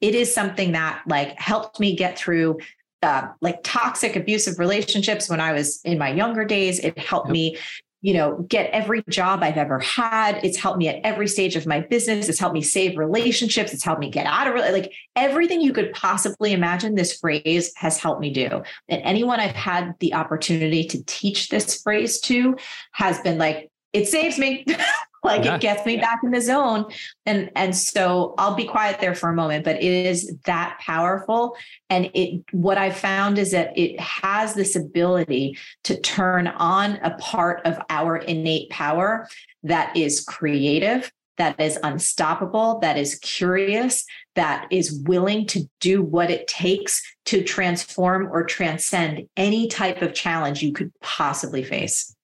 it 0.00 0.14
is 0.14 0.32
something 0.32 0.72
that 0.72 1.02
like 1.06 1.38
helped 1.38 1.80
me 1.80 1.96
get 1.96 2.18
through 2.18 2.58
uh, 3.02 3.28
like 3.40 3.62
toxic 3.62 4.16
abusive 4.16 4.58
relationships 4.58 5.28
when 5.28 5.40
I 5.40 5.52
was 5.52 5.80
in 5.84 5.98
my 5.98 6.10
younger 6.10 6.44
days. 6.44 6.78
It 6.80 6.98
helped 6.98 7.30
me, 7.30 7.56
you 8.00 8.14
know, 8.14 8.44
get 8.48 8.70
every 8.70 9.04
job 9.08 9.42
I've 9.42 9.56
ever 9.56 9.78
had. 9.78 10.40
It's 10.44 10.56
helped 10.56 10.78
me 10.78 10.88
at 10.88 11.00
every 11.04 11.28
stage 11.28 11.54
of 11.54 11.66
my 11.66 11.80
business. 11.80 12.28
It's 12.28 12.40
helped 12.40 12.54
me 12.54 12.62
save 12.62 12.98
relationships. 12.98 13.72
It's 13.72 13.84
helped 13.84 14.00
me 14.00 14.10
get 14.10 14.26
out 14.26 14.48
of. 14.48 14.54
Like 14.72 14.92
everything 15.14 15.60
you 15.60 15.72
could 15.72 15.92
possibly 15.92 16.52
imagine, 16.52 16.94
this 16.96 17.18
phrase 17.18 17.72
has 17.76 17.98
helped 17.98 18.20
me 18.20 18.32
do. 18.32 18.62
And 18.88 19.02
anyone 19.02 19.38
I've 19.38 19.54
had 19.54 19.94
the 20.00 20.14
opportunity 20.14 20.84
to 20.84 21.02
teach 21.04 21.48
this 21.48 21.80
phrase 21.80 22.20
to 22.22 22.56
has 22.92 23.20
been 23.20 23.38
like, 23.38 23.70
it 23.92 24.08
saves 24.08 24.38
me. 24.38 24.64
like 25.28 25.44
yeah. 25.44 25.54
it 25.54 25.60
gets 25.60 25.86
me 25.86 25.96
back 25.98 26.20
in 26.24 26.32
the 26.32 26.40
zone. 26.40 26.86
And 27.26 27.50
and 27.54 27.76
so 27.76 28.34
i'll 28.38 28.54
be 28.54 28.64
quiet 28.64 29.00
there 29.00 29.14
for 29.14 29.28
a 29.28 29.34
moment 29.34 29.64
but 29.64 29.76
it 29.76 29.84
is 29.84 30.34
that 30.44 30.78
powerful. 30.80 31.56
And 31.90 32.10
it 32.14 32.42
what 32.52 32.78
i 32.78 32.90
found 32.90 33.38
is 33.38 33.52
that 33.52 33.76
it 33.76 34.00
has 34.00 34.54
this 34.54 34.74
ability 34.74 35.58
to 35.84 36.00
turn 36.00 36.48
on 36.48 36.96
a 37.02 37.16
part 37.18 37.64
of 37.64 37.78
our 37.90 38.16
innate 38.16 38.70
power 38.70 39.28
that 39.62 39.96
is 39.96 40.24
creative 40.24 41.12
that 41.36 41.60
is 41.60 41.78
unstoppable 41.82 42.78
that 42.80 42.98
is 42.98 43.16
curious 43.16 44.04
that 44.34 44.66
is 44.70 45.00
willing 45.04 45.46
to 45.46 45.68
do 45.80 46.02
what 46.02 46.30
it 46.30 46.46
takes 46.46 47.02
to 47.24 47.42
transform 47.42 48.28
or 48.30 48.44
transcend 48.44 49.28
any 49.36 49.68
type 49.68 50.02
of 50.02 50.14
challenge 50.14 50.62
you 50.62 50.72
could 50.72 50.92
possibly 51.00 51.62
face 51.62 52.14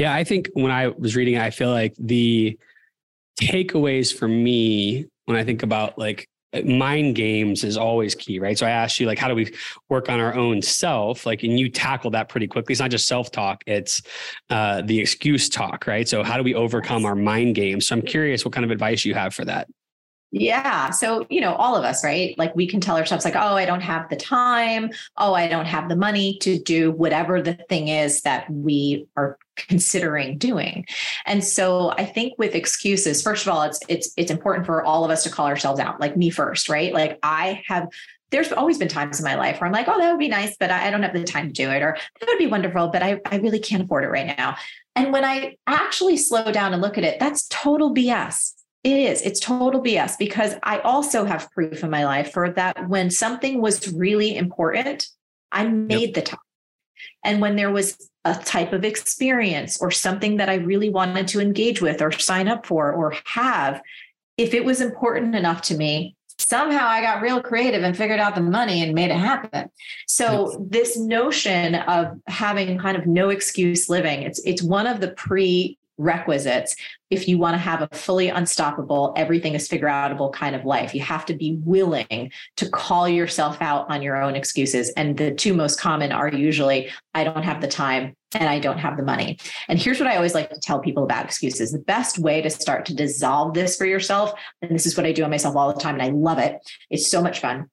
yeah, 0.00 0.14
I 0.14 0.24
think 0.24 0.48
when 0.54 0.72
I 0.72 0.88
was 0.88 1.14
reading 1.14 1.34
it, 1.34 1.42
I 1.42 1.50
feel 1.50 1.70
like 1.70 1.94
the 1.98 2.58
takeaways 3.38 4.16
for 4.16 4.26
me 4.26 5.04
when 5.26 5.36
I 5.36 5.44
think 5.44 5.62
about 5.62 5.98
like 5.98 6.26
mind 6.64 7.16
games 7.16 7.64
is 7.64 7.76
always 7.76 8.14
key, 8.14 8.38
right? 8.38 8.56
So 8.56 8.66
I 8.66 8.70
asked 8.70 8.98
you 8.98 9.06
like, 9.06 9.18
how 9.18 9.28
do 9.28 9.34
we 9.34 9.54
work 9.90 10.08
on 10.08 10.18
our 10.18 10.34
own 10.34 10.62
self? 10.62 11.26
Like, 11.26 11.42
and 11.42 11.60
you 11.60 11.68
tackle 11.68 12.10
that 12.12 12.30
pretty 12.30 12.46
quickly. 12.46 12.72
It's 12.72 12.80
not 12.80 12.90
just 12.90 13.08
self 13.08 13.30
talk; 13.30 13.62
it's 13.66 14.00
uh, 14.48 14.80
the 14.80 14.98
excuse 14.98 15.50
talk, 15.50 15.86
right? 15.86 16.08
So 16.08 16.22
how 16.22 16.38
do 16.38 16.42
we 16.42 16.54
overcome 16.54 17.04
our 17.04 17.14
mind 17.14 17.54
games? 17.54 17.86
So 17.86 17.94
I'm 17.94 18.02
curious, 18.02 18.42
what 18.42 18.54
kind 18.54 18.64
of 18.64 18.70
advice 18.70 19.04
you 19.04 19.12
have 19.12 19.34
for 19.34 19.44
that? 19.44 19.68
Yeah. 20.32 20.90
So, 20.90 21.26
you 21.28 21.40
know, 21.40 21.54
all 21.54 21.76
of 21.76 21.84
us, 21.84 22.04
right? 22.04 22.38
Like 22.38 22.54
we 22.54 22.66
can 22.66 22.80
tell 22.80 22.96
ourselves, 22.96 23.24
like, 23.24 23.34
oh, 23.34 23.56
I 23.56 23.66
don't 23.66 23.80
have 23.80 24.08
the 24.08 24.16
time. 24.16 24.90
Oh, 25.16 25.34
I 25.34 25.48
don't 25.48 25.66
have 25.66 25.88
the 25.88 25.96
money 25.96 26.38
to 26.38 26.58
do 26.58 26.92
whatever 26.92 27.42
the 27.42 27.54
thing 27.68 27.88
is 27.88 28.22
that 28.22 28.48
we 28.48 29.08
are 29.16 29.38
considering 29.68 30.38
doing. 30.38 30.86
And 31.26 31.44
so 31.44 31.90
I 31.90 32.04
think 32.04 32.34
with 32.38 32.54
excuses, 32.54 33.22
first 33.22 33.46
of 33.46 33.52
all, 33.52 33.62
it's 33.62 33.80
it's 33.88 34.12
it's 34.16 34.30
important 34.30 34.66
for 34.66 34.84
all 34.84 35.04
of 35.04 35.10
us 35.10 35.22
to 35.24 35.30
call 35.30 35.46
ourselves 35.46 35.80
out, 35.80 36.00
like 36.00 36.16
me 36.16 36.30
first, 36.30 36.68
right? 36.68 36.92
Like 36.92 37.18
I 37.22 37.62
have 37.66 37.88
there's 38.30 38.52
always 38.52 38.78
been 38.78 38.88
times 38.88 39.18
in 39.18 39.24
my 39.24 39.34
life 39.34 39.60
where 39.60 39.66
I'm 39.66 39.72
like, 39.72 39.88
oh, 39.88 39.98
that 39.98 40.10
would 40.10 40.20
be 40.20 40.28
nice, 40.28 40.56
but 40.56 40.70
I 40.70 40.88
don't 40.90 41.02
have 41.02 41.12
the 41.12 41.24
time 41.24 41.48
to 41.48 41.52
do 41.52 41.68
it, 41.70 41.82
or 41.82 41.96
that 42.20 42.28
would 42.28 42.38
be 42.38 42.46
wonderful, 42.46 42.86
but 42.88 43.02
I, 43.02 43.20
I 43.26 43.38
really 43.38 43.58
can't 43.58 43.82
afford 43.82 44.04
it 44.04 44.08
right 44.08 44.36
now. 44.38 44.54
And 44.94 45.12
when 45.12 45.24
I 45.24 45.56
actually 45.66 46.16
slow 46.16 46.52
down 46.52 46.72
and 46.72 46.80
look 46.80 46.96
at 46.96 47.02
it, 47.02 47.18
that's 47.18 47.48
total 47.48 47.92
BS 47.92 48.52
it 48.82 48.96
is. 48.96 49.20
It's 49.22 49.40
total 49.40 49.82
BS 49.82 50.16
because 50.18 50.54
I 50.62 50.78
also 50.78 51.24
have 51.24 51.50
proof 51.50 51.84
in 51.84 51.90
my 51.90 52.04
life 52.04 52.32
for 52.32 52.50
that 52.50 52.88
when 52.88 53.10
something 53.10 53.60
was 53.60 53.92
really 53.92 54.36
important, 54.36 55.06
I 55.52 55.66
made 55.66 56.00
yep. 56.00 56.14
the 56.14 56.22
time. 56.22 56.40
And 57.22 57.40
when 57.40 57.56
there 57.56 57.70
was 57.70 58.09
a 58.24 58.34
type 58.34 58.72
of 58.72 58.84
experience 58.84 59.80
or 59.80 59.90
something 59.90 60.36
that 60.36 60.48
I 60.48 60.54
really 60.54 60.90
wanted 60.90 61.28
to 61.28 61.40
engage 61.40 61.80
with 61.80 62.02
or 62.02 62.12
sign 62.12 62.48
up 62.48 62.66
for 62.66 62.92
or 62.92 63.14
have, 63.24 63.80
if 64.36 64.52
it 64.54 64.64
was 64.64 64.80
important 64.80 65.34
enough 65.34 65.62
to 65.62 65.76
me, 65.76 66.16
somehow 66.38 66.86
I 66.86 67.00
got 67.00 67.22
real 67.22 67.42
creative 67.42 67.82
and 67.82 67.96
figured 67.96 68.20
out 68.20 68.34
the 68.34 68.40
money 68.40 68.82
and 68.82 68.94
made 68.94 69.10
it 69.10 69.16
happen. 69.16 69.70
So 70.06 70.66
this 70.70 70.98
notion 70.98 71.74
of 71.74 72.18
having 72.26 72.78
kind 72.78 72.96
of 72.96 73.06
no 73.06 73.28
excuse 73.30 73.88
living, 73.88 74.22
it's 74.22 74.40
it's 74.44 74.62
one 74.62 74.86
of 74.86 75.00
the 75.00 75.12
pre 75.12 75.78
requisites 76.00 76.74
if 77.10 77.26
you 77.26 77.38
want 77.38 77.54
to 77.54 77.58
have 77.58 77.82
a 77.82 77.88
fully 77.92 78.28
unstoppable, 78.28 79.12
everything 79.16 79.54
is 79.54 79.66
figure 79.66 79.88
outable 79.88 80.32
kind 80.32 80.54
of 80.54 80.64
life. 80.64 80.94
You 80.94 81.00
have 81.02 81.26
to 81.26 81.34
be 81.34 81.58
willing 81.64 82.30
to 82.56 82.70
call 82.70 83.08
yourself 83.08 83.60
out 83.60 83.90
on 83.90 84.00
your 84.00 84.22
own 84.22 84.36
excuses. 84.36 84.90
And 84.90 85.16
the 85.16 85.32
two 85.32 85.52
most 85.52 85.80
common 85.80 86.12
are 86.12 86.28
usually, 86.28 86.88
I 87.14 87.24
don't 87.24 87.42
have 87.42 87.60
the 87.60 87.68
time 87.68 88.14
and 88.32 88.48
I 88.48 88.60
don't 88.60 88.78
have 88.78 88.96
the 88.96 89.02
money. 89.02 89.38
And 89.68 89.76
here's 89.76 89.98
what 89.98 90.08
I 90.08 90.14
always 90.14 90.34
like 90.34 90.50
to 90.50 90.60
tell 90.60 90.78
people 90.78 91.02
about 91.02 91.24
excuses. 91.24 91.72
The 91.72 91.80
best 91.80 92.18
way 92.20 92.40
to 92.42 92.48
start 92.48 92.86
to 92.86 92.94
dissolve 92.94 93.54
this 93.54 93.76
for 93.76 93.86
yourself, 93.86 94.32
and 94.62 94.70
this 94.70 94.86
is 94.86 94.96
what 94.96 95.04
I 95.04 95.10
do 95.10 95.24
on 95.24 95.30
myself 95.30 95.56
all 95.56 95.72
the 95.72 95.80
time, 95.80 95.94
and 95.94 96.02
I 96.02 96.10
love 96.10 96.38
it. 96.38 96.58
It's 96.90 97.10
so 97.10 97.20
much 97.20 97.40
fun. 97.40 97.68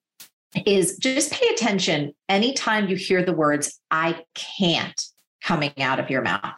Is 0.66 0.98
just 0.98 1.32
pay 1.32 1.48
attention 1.50 2.16
anytime 2.28 2.88
you 2.88 2.96
hear 2.96 3.24
the 3.24 3.34
words, 3.34 3.80
I 3.92 4.24
can't 4.34 5.00
coming 5.48 5.72
out 5.80 5.98
of 5.98 6.10
your 6.10 6.22
mouth. 6.22 6.54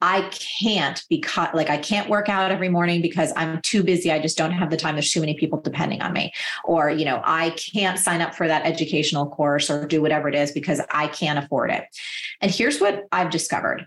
I 0.00 0.22
can't 0.30 1.04
because 1.10 1.48
like 1.52 1.68
I 1.68 1.76
can't 1.76 2.08
work 2.08 2.30
out 2.30 2.50
every 2.50 2.70
morning 2.70 3.02
because 3.02 3.34
I'm 3.36 3.60
too 3.60 3.82
busy. 3.82 4.10
I 4.10 4.18
just 4.18 4.38
don't 4.38 4.52
have 4.52 4.70
the 4.70 4.78
time. 4.78 4.94
There's 4.94 5.10
too 5.10 5.20
many 5.20 5.34
people 5.34 5.60
depending 5.60 6.00
on 6.00 6.14
me. 6.14 6.32
Or, 6.64 6.88
you 6.88 7.04
know, 7.04 7.20
I 7.22 7.50
can't 7.50 7.98
sign 7.98 8.22
up 8.22 8.34
for 8.34 8.48
that 8.48 8.64
educational 8.64 9.28
course 9.28 9.68
or 9.68 9.86
do 9.86 10.00
whatever 10.00 10.26
it 10.26 10.34
is 10.34 10.52
because 10.52 10.80
I 10.90 11.08
can't 11.08 11.38
afford 11.38 11.70
it. 11.70 11.84
And 12.40 12.50
here's 12.50 12.80
what 12.80 13.04
I've 13.12 13.30
discovered. 13.30 13.84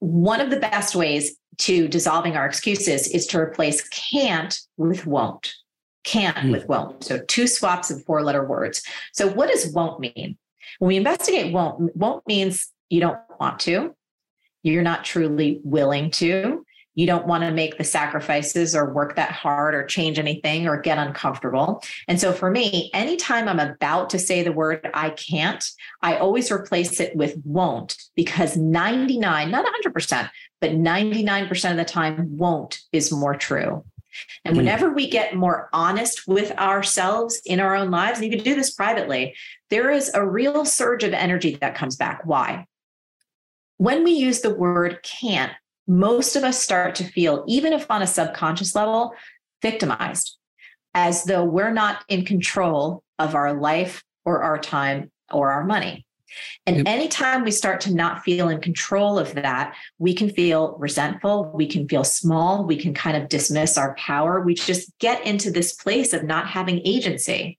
One 0.00 0.42
of 0.42 0.50
the 0.50 0.60
best 0.60 0.94
ways 0.94 1.36
to 1.58 1.88
dissolving 1.88 2.36
our 2.36 2.44
excuses 2.44 3.08
is 3.08 3.26
to 3.28 3.38
replace 3.38 3.88
can't 3.88 4.58
with 4.76 5.06
won't. 5.06 5.54
Can't 6.04 6.36
mm. 6.36 6.52
with 6.52 6.68
won't. 6.68 7.04
So 7.04 7.20
two 7.20 7.46
swaps 7.46 7.90
of 7.90 8.04
four 8.04 8.22
letter 8.22 8.44
words. 8.44 8.82
So 9.14 9.28
what 9.28 9.48
does 9.50 9.72
won't 9.72 10.00
mean? 10.00 10.36
When 10.78 10.88
we 10.88 10.96
investigate 10.96 11.54
won't, 11.54 11.96
won't 11.96 12.26
means 12.26 12.70
you 12.90 13.00
don't 13.00 13.18
want 13.40 13.60
to, 13.60 13.94
you're 14.62 14.82
not 14.82 15.04
truly 15.04 15.60
willing 15.62 16.10
to, 16.12 16.64
you 16.94 17.06
don't 17.06 17.26
want 17.26 17.42
to 17.42 17.50
make 17.50 17.76
the 17.76 17.84
sacrifices 17.84 18.74
or 18.74 18.92
work 18.92 19.16
that 19.16 19.32
hard 19.32 19.74
or 19.74 19.84
change 19.84 20.18
anything 20.18 20.68
or 20.68 20.80
get 20.80 20.98
uncomfortable. 20.98 21.82
And 22.06 22.20
so 22.20 22.32
for 22.32 22.50
me, 22.50 22.90
anytime 22.94 23.48
I'm 23.48 23.58
about 23.58 24.10
to 24.10 24.18
say 24.18 24.42
the 24.42 24.52
word 24.52 24.88
I 24.94 25.10
can't, 25.10 25.64
I 26.02 26.16
always 26.16 26.52
replace 26.52 27.00
it 27.00 27.16
with 27.16 27.36
won't 27.44 27.96
because 28.14 28.56
99, 28.56 29.50
not 29.50 29.66
100%, 29.84 30.30
but 30.60 30.70
99% 30.70 31.70
of 31.70 31.76
the 31.76 31.84
time, 31.84 32.36
won't 32.36 32.80
is 32.92 33.12
more 33.12 33.34
true. 33.34 33.84
And 34.44 34.54
hmm. 34.54 34.58
whenever 34.58 34.92
we 34.92 35.10
get 35.10 35.34
more 35.34 35.68
honest 35.72 36.28
with 36.28 36.52
ourselves 36.52 37.40
in 37.44 37.58
our 37.58 37.74
own 37.74 37.90
lives, 37.90 38.20
and 38.20 38.30
you 38.30 38.36
can 38.36 38.44
do 38.44 38.54
this 38.54 38.72
privately, 38.72 39.34
there 39.70 39.90
is 39.90 40.12
a 40.14 40.24
real 40.24 40.64
surge 40.64 41.02
of 41.02 41.12
energy 41.12 41.56
that 41.60 41.74
comes 41.74 41.96
back. 41.96 42.22
Why? 42.24 42.66
When 43.84 44.02
we 44.02 44.12
use 44.12 44.40
the 44.40 44.54
word 44.54 45.00
can't, 45.02 45.52
most 45.86 46.36
of 46.36 46.42
us 46.42 46.58
start 46.58 46.94
to 46.94 47.04
feel, 47.04 47.44
even 47.46 47.74
if 47.74 47.90
on 47.90 48.00
a 48.00 48.06
subconscious 48.06 48.74
level, 48.74 49.12
victimized, 49.60 50.38
as 50.94 51.24
though 51.24 51.44
we're 51.44 51.72
not 51.72 52.02
in 52.08 52.24
control 52.24 53.02
of 53.18 53.34
our 53.34 53.52
life 53.52 54.02
or 54.24 54.42
our 54.42 54.58
time 54.58 55.10
or 55.30 55.52
our 55.52 55.64
money. 55.64 56.06
And 56.66 56.78
yep. 56.78 56.86
anytime 56.88 57.44
we 57.44 57.50
start 57.50 57.82
to 57.82 57.94
not 57.94 58.24
feel 58.24 58.48
in 58.48 58.62
control 58.62 59.18
of 59.18 59.34
that, 59.34 59.76
we 59.98 60.14
can 60.14 60.30
feel 60.30 60.76
resentful, 60.78 61.52
we 61.54 61.66
can 61.66 61.86
feel 61.86 62.04
small, 62.04 62.64
we 62.64 62.76
can 62.76 62.94
kind 62.94 63.18
of 63.18 63.28
dismiss 63.28 63.76
our 63.76 63.94
power. 63.96 64.40
We 64.40 64.54
just 64.54 64.90
get 64.98 65.24
into 65.26 65.50
this 65.50 65.74
place 65.74 66.14
of 66.14 66.24
not 66.24 66.48
having 66.48 66.80
agency. 66.86 67.58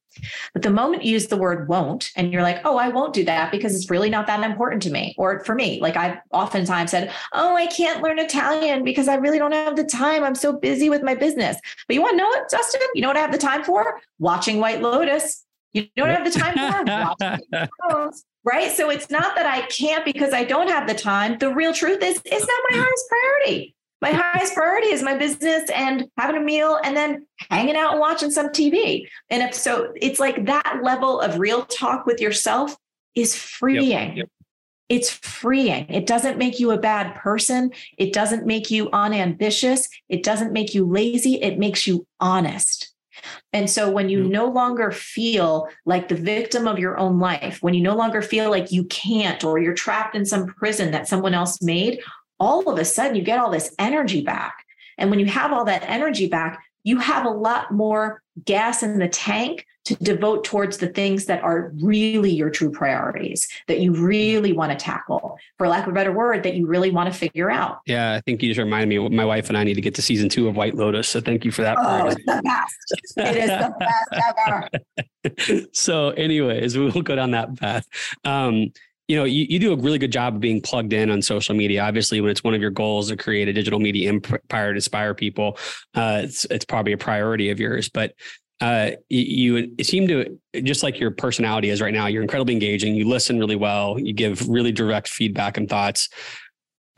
But 0.53 0.61
the 0.61 0.69
moment 0.69 1.03
you 1.03 1.13
use 1.13 1.27
the 1.27 1.37
word 1.37 1.67
won't, 1.67 2.11
and 2.15 2.31
you're 2.31 2.41
like, 2.41 2.61
oh, 2.65 2.77
I 2.77 2.89
won't 2.89 3.13
do 3.13 3.23
that 3.25 3.51
because 3.51 3.75
it's 3.75 3.89
really 3.89 4.09
not 4.09 4.27
that 4.27 4.43
important 4.43 4.81
to 4.83 4.91
me. 4.91 5.15
Or 5.17 5.43
for 5.43 5.55
me, 5.55 5.79
like 5.81 5.97
I've 5.97 6.17
oftentimes 6.31 6.91
said, 6.91 7.11
oh, 7.33 7.55
I 7.55 7.67
can't 7.67 8.03
learn 8.03 8.19
Italian 8.19 8.83
because 8.83 9.07
I 9.07 9.15
really 9.15 9.37
don't 9.37 9.51
have 9.51 9.75
the 9.75 9.83
time. 9.83 10.23
I'm 10.23 10.35
so 10.35 10.53
busy 10.53 10.89
with 10.89 11.03
my 11.03 11.15
business. 11.15 11.57
But 11.87 11.95
you 11.95 12.01
want 12.01 12.13
to 12.13 12.17
know 12.17 12.27
what, 12.27 12.49
Dustin? 12.49 12.81
You 12.93 13.01
know 13.01 13.07
what 13.07 13.17
I 13.17 13.21
have 13.21 13.31
the 13.31 13.37
time 13.37 13.63
for? 13.63 13.99
Watching 14.19 14.59
White 14.59 14.81
Lotus. 14.81 15.43
You 15.73 15.87
don't 15.97 16.09
have 16.09 16.23
the 16.23 16.39
time 16.39 17.17
for? 17.19 18.11
right? 18.45 18.71
So 18.71 18.89
it's 18.89 19.09
not 19.09 19.35
that 19.35 19.45
I 19.45 19.65
can't 19.67 20.05
because 20.05 20.33
I 20.33 20.45
don't 20.45 20.69
have 20.69 20.87
the 20.87 20.93
time. 20.93 21.37
The 21.37 21.53
real 21.53 21.73
truth 21.73 22.01
is 22.01 22.21
it's 22.23 22.47
not 22.47 22.59
my 22.69 22.77
highest 22.77 23.05
priority 23.09 23.74
my 24.05 24.11
highest 24.11 24.53
priority 24.53 24.89
is 24.89 25.01
my 25.01 25.17
business 25.17 25.67
and 25.71 26.05
having 26.15 26.39
a 26.39 26.45
meal 26.45 26.79
and 26.83 26.95
then 26.95 27.25
hanging 27.49 27.75
out 27.75 27.93
and 27.93 27.99
watching 27.99 28.29
some 28.29 28.49
TV. 28.49 29.07
And 29.31 29.41
if 29.41 29.55
so, 29.55 29.91
it's 29.95 30.19
like 30.19 30.45
that 30.45 30.81
level 30.83 31.19
of 31.19 31.39
real 31.39 31.65
talk 31.65 32.05
with 32.05 32.21
yourself 32.21 32.77
is 33.15 33.35
freeing. 33.35 33.89
Yep, 33.89 34.15
yep. 34.15 34.29
It's 34.89 35.09
freeing. 35.09 35.87
It 35.89 36.05
doesn't 36.05 36.37
make 36.37 36.59
you 36.59 36.69
a 36.69 36.77
bad 36.77 37.15
person. 37.15 37.71
It 37.97 38.13
doesn't 38.13 38.45
make 38.45 38.69
you 38.69 38.91
unambitious. 38.91 39.89
It 40.07 40.21
doesn't 40.21 40.53
make 40.53 40.75
you 40.75 40.85
lazy. 40.85 41.41
It 41.41 41.57
makes 41.57 41.87
you 41.87 42.05
honest. 42.19 42.93
And 43.53 43.67
so 43.67 43.89
when 43.89 44.09
you 44.09 44.19
mm-hmm. 44.19 44.33
no 44.33 44.45
longer 44.45 44.91
feel 44.91 45.67
like 45.87 46.09
the 46.09 46.15
victim 46.15 46.67
of 46.67 46.77
your 46.77 46.99
own 46.99 47.17
life, 47.17 47.57
when 47.61 47.73
you 47.73 47.81
no 47.81 47.95
longer 47.95 48.21
feel 48.21 48.51
like 48.51 48.71
you 48.71 48.83
can't 48.83 49.43
or 49.43 49.57
you're 49.57 49.73
trapped 49.73 50.15
in 50.15 50.27
some 50.27 50.45
prison 50.45 50.91
that 50.91 51.07
someone 51.07 51.33
else 51.33 51.59
made, 51.63 52.01
all 52.39 52.69
of 52.69 52.79
a 52.79 52.85
sudden 52.85 53.15
you 53.15 53.21
get 53.21 53.39
all 53.39 53.51
this 53.51 53.73
energy 53.79 54.21
back. 54.21 54.65
And 54.97 55.09
when 55.09 55.19
you 55.19 55.25
have 55.25 55.51
all 55.51 55.65
that 55.65 55.83
energy 55.83 56.27
back, 56.27 56.63
you 56.83 56.99
have 56.99 57.25
a 57.25 57.29
lot 57.29 57.71
more 57.71 58.21
gas 58.45 58.83
in 58.83 58.99
the 58.99 59.07
tank 59.07 59.65
to 59.85 59.95
devote 59.95 60.43
towards 60.43 60.77
the 60.77 60.87
things 60.87 61.25
that 61.25 61.43
are 61.43 61.71
really 61.81 62.31
your 62.31 62.49
true 62.49 62.71
priorities 62.71 63.47
that 63.67 63.79
you 63.79 63.93
really 63.93 64.51
want 64.51 64.71
to 64.71 64.77
tackle 64.77 65.37
for 65.57 65.67
lack 65.67 65.83
of 65.85 65.91
a 65.91 65.95
better 65.95 66.11
word 66.11 66.43
that 66.43 66.55
you 66.55 66.65
really 66.65 66.91
want 66.91 67.11
to 67.11 67.17
figure 67.17 67.51
out. 67.51 67.79
Yeah 67.85 68.13
i 68.13 68.21
think 68.21 68.41
you 68.41 68.49
just 68.49 68.59
reminded 68.59 68.87
me 68.87 69.09
my 69.09 69.25
wife 69.25 69.49
and 69.49 69.57
i 69.57 69.63
need 69.63 69.75
to 69.75 69.81
get 69.81 69.95
to 69.95 70.01
season 70.01 70.27
two 70.27 70.47
of 70.47 70.55
white 70.55 70.75
lotus 70.75 71.07
so 71.07 71.21
thank 71.21 71.45
you 71.45 71.51
for 71.51 71.61
that 71.61 71.77
oh 71.79 72.07
it's 72.07 72.15
the 72.25 72.41
best. 72.43 72.75
It 73.17 73.37
is 73.37 73.49
the 73.49 73.73
best 73.79 74.25
ever. 74.37 74.69
So 75.73 76.09
anyways 76.11 76.77
we'll 76.77 76.91
go 77.01 77.15
down 77.15 77.31
that 77.31 77.55
path. 77.57 77.87
Um, 78.23 78.71
you 79.07 79.15
know, 79.15 79.23
you, 79.23 79.45
you 79.47 79.59
do 79.59 79.73
a 79.73 79.75
really 79.75 79.99
good 79.99 80.11
job 80.11 80.35
of 80.35 80.41
being 80.41 80.61
plugged 80.61 80.93
in 80.93 81.11
on 81.11 81.21
social 81.21 81.55
media. 81.55 81.83
Obviously, 81.83 82.21
when 82.21 82.31
it's 82.31 82.43
one 82.43 82.53
of 82.53 82.61
your 82.61 82.71
goals 82.71 83.09
to 83.09 83.17
create 83.17 83.47
a 83.47 83.53
digital 83.53 83.79
media 83.79 84.09
empire 84.09 84.71
to 84.71 84.75
inspire 84.75 85.13
people, 85.13 85.57
uh, 85.93 86.21
it's 86.23 86.45
it's 86.45 86.65
probably 86.65 86.93
a 86.93 86.97
priority 86.97 87.49
of 87.49 87.59
yours. 87.59 87.89
But 87.89 88.13
uh, 88.61 88.91
you, 89.09 89.69
you 89.77 89.83
seem 89.83 90.07
to 90.07 90.39
just 90.63 90.81
like 90.81 90.99
your 90.99 91.11
personality 91.11 91.69
is 91.69 91.81
right 91.81 91.93
now. 91.93 92.07
You're 92.07 92.21
incredibly 92.21 92.53
engaging. 92.53 92.95
You 92.95 93.07
listen 93.07 93.37
really 93.37 93.57
well. 93.57 93.99
You 93.99 94.13
give 94.13 94.47
really 94.47 94.71
direct 94.71 95.09
feedback 95.09 95.57
and 95.57 95.69
thoughts 95.69 96.09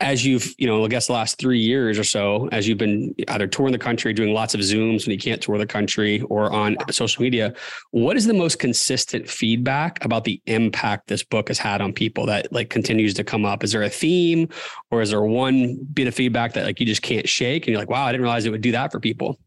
as 0.00 0.24
you've, 0.24 0.54
you 0.58 0.66
know, 0.66 0.84
I 0.84 0.88
guess 0.88 1.08
the 1.08 1.12
last 1.12 1.38
three 1.38 1.58
years 1.58 1.98
or 1.98 2.04
so, 2.04 2.48
as 2.52 2.68
you've 2.68 2.78
been 2.78 3.14
either 3.28 3.48
touring 3.48 3.72
the 3.72 3.78
country, 3.78 4.12
doing 4.12 4.32
lots 4.32 4.54
of 4.54 4.60
Zooms 4.60 5.06
when 5.06 5.12
you 5.12 5.18
can't 5.18 5.42
tour 5.42 5.58
the 5.58 5.66
country 5.66 6.20
or 6.22 6.52
on 6.52 6.76
social 6.90 7.22
media, 7.22 7.52
what 7.90 8.16
is 8.16 8.24
the 8.24 8.34
most 8.34 8.60
consistent 8.60 9.28
feedback 9.28 10.04
about 10.04 10.24
the 10.24 10.40
impact 10.46 11.08
this 11.08 11.24
book 11.24 11.48
has 11.48 11.58
had 11.58 11.80
on 11.80 11.92
people 11.92 12.26
that 12.26 12.52
like 12.52 12.70
continues 12.70 13.12
to 13.14 13.24
come 13.24 13.44
up? 13.44 13.64
Is 13.64 13.72
there 13.72 13.82
a 13.82 13.90
theme 13.90 14.48
or 14.92 15.02
is 15.02 15.10
there 15.10 15.22
one 15.22 15.76
bit 15.92 16.06
of 16.06 16.14
feedback 16.14 16.52
that 16.52 16.64
like 16.64 16.78
you 16.78 16.86
just 16.86 17.02
can't 17.02 17.28
shake 17.28 17.66
and 17.66 17.72
you're 17.72 17.80
like, 17.80 17.90
wow, 17.90 18.04
I 18.04 18.12
didn't 18.12 18.22
realize 18.22 18.44
it 18.44 18.50
would 18.50 18.60
do 18.60 18.72
that 18.72 18.92
for 18.92 19.00
people? 19.00 19.38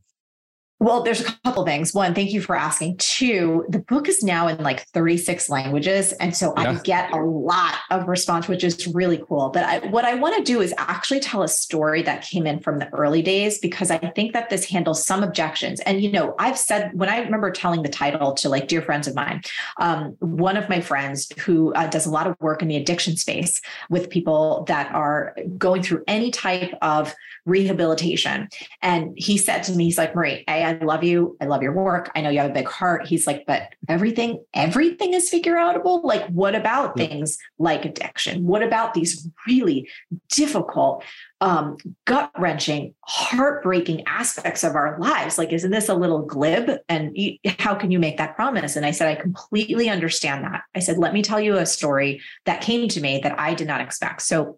Well, 0.82 1.04
there's 1.04 1.22
a 1.22 1.32
couple 1.44 1.64
things. 1.64 1.94
One, 1.94 2.16
thank 2.16 2.32
you 2.32 2.42
for 2.42 2.56
asking. 2.56 2.98
Two, 2.98 3.66
the 3.70 3.78
book 3.78 4.10
is 4.10 4.24
now 4.24 4.48
in 4.48 4.58
like 4.64 4.88
36 4.88 5.48
languages. 5.48 6.12
And 6.14 6.36
so 6.36 6.56
yeah. 6.58 6.72
I 6.72 6.74
get 6.80 7.12
a 7.12 7.18
lot 7.18 7.76
of 7.92 8.08
response, 8.08 8.48
which 8.48 8.64
is 8.64 8.88
really 8.88 9.22
cool. 9.30 9.50
But 9.50 9.64
I, 9.64 9.88
what 9.90 10.06
I 10.06 10.16
want 10.16 10.38
to 10.38 10.44
do 10.44 10.60
is 10.60 10.74
actually 10.80 11.20
tell 11.20 11.44
a 11.44 11.48
story 11.48 12.02
that 12.02 12.24
came 12.24 12.48
in 12.48 12.62
from 12.62 12.80
the 12.80 12.92
early 12.96 13.22
days 13.22 13.60
because 13.60 13.92
I 13.92 14.00
think 14.00 14.34
that 14.34 14.50
this 14.50 14.66
handles 14.66 15.06
some 15.06 15.22
objections. 15.22 15.82
And, 15.82 16.02
you 16.02 16.12
know, 16.12 16.34
I've 16.40 16.58
said 16.58 16.90
when 16.96 17.10
I 17.10 17.20
remember 17.20 17.52
telling 17.52 17.84
the 17.84 17.90
title 17.90 18.34
to 18.34 18.50
like 18.50 18.68
dear 18.68 18.82
friends 18.82 19.08
of 19.08 19.14
mine, 19.14 19.44
um, 19.80 20.16
one 20.18 20.58
of 20.58 20.68
my 20.68 20.82
friends 20.82 21.32
who 21.42 21.76
uh, 21.76 21.86
does 21.92 22.08
a 22.08 22.12
lot 22.12 22.26
of 22.26 22.36
work 22.40 22.64
in 22.64 22.68
the 22.68 22.78
addiction 22.78 23.18
space 23.18 23.62
with 23.92 24.10
people 24.10 24.64
that 24.68 24.92
are 24.96 25.36
going 25.60 25.84
through 25.84 26.04
any 26.08 26.32
type 26.32 26.74
of 26.82 27.14
rehabilitation. 27.46 28.50
And 28.82 29.14
he 29.16 29.38
said 29.38 29.62
to 29.64 29.74
me, 29.74 29.86
he's 29.86 30.00
like, 30.00 30.16
Marie, 30.16 30.44
I 30.48 30.71
I 30.72 30.86
love 30.86 31.04
you. 31.04 31.36
I 31.42 31.46
love 31.46 31.62
your 31.62 31.74
work. 31.74 32.10
I 32.16 32.22
know 32.22 32.30
you 32.30 32.40
have 32.40 32.50
a 32.50 32.54
big 32.54 32.68
heart. 32.68 33.06
He's 33.06 33.28
like, 33.28 33.44
but 33.46 33.64
everything, 33.90 34.44
everything 34.54 35.14
is 35.14 35.30
figure 35.30 35.56
outable. 35.56 36.04
Like, 36.04 36.26
what 36.28 36.56
about 36.56 36.96
things 36.96 37.38
like 37.60 37.84
addiction? 37.84 38.48
What 38.48 38.64
about 38.64 38.94
these 38.94 39.28
really 39.46 39.90
difficult, 40.30 41.04
um, 41.42 41.76
gut 42.06 42.32
wrenching, 42.38 42.94
heartbreaking 43.02 44.04
aspects 44.08 44.64
of 44.64 44.76
our 44.76 44.98
lives? 45.00 45.38
Like, 45.38 45.52
isn't 45.52 45.72
this 45.72 45.90
a 45.90 45.96
little 45.96 46.22
glib? 46.22 46.80
And 46.88 47.12
you, 47.18 47.38
how 47.60 47.76
can 47.76 47.92
you 47.92 48.00
make 48.00 48.18
that 48.18 48.36
promise? 48.36 48.76
And 48.78 48.86
I 48.86 48.92
said, 48.92 49.10
I 49.10 49.16
completely 49.16 49.90
understand 49.90 50.46
that. 50.46 50.62
I 50.74 50.80
said, 50.80 50.98
let 50.98 51.14
me 51.14 51.22
tell 51.22 51.42
you 51.42 51.58
a 51.58 51.66
story 51.66 52.22
that 52.46 52.62
came 52.62 52.88
to 52.88 53.02
me 53.02 53.20
that 53.24 53.38
I 53.38 53.54
did 53.54 53.68
not 53.68 53.82
expect. 53.82 54.22
So 54.22 54.58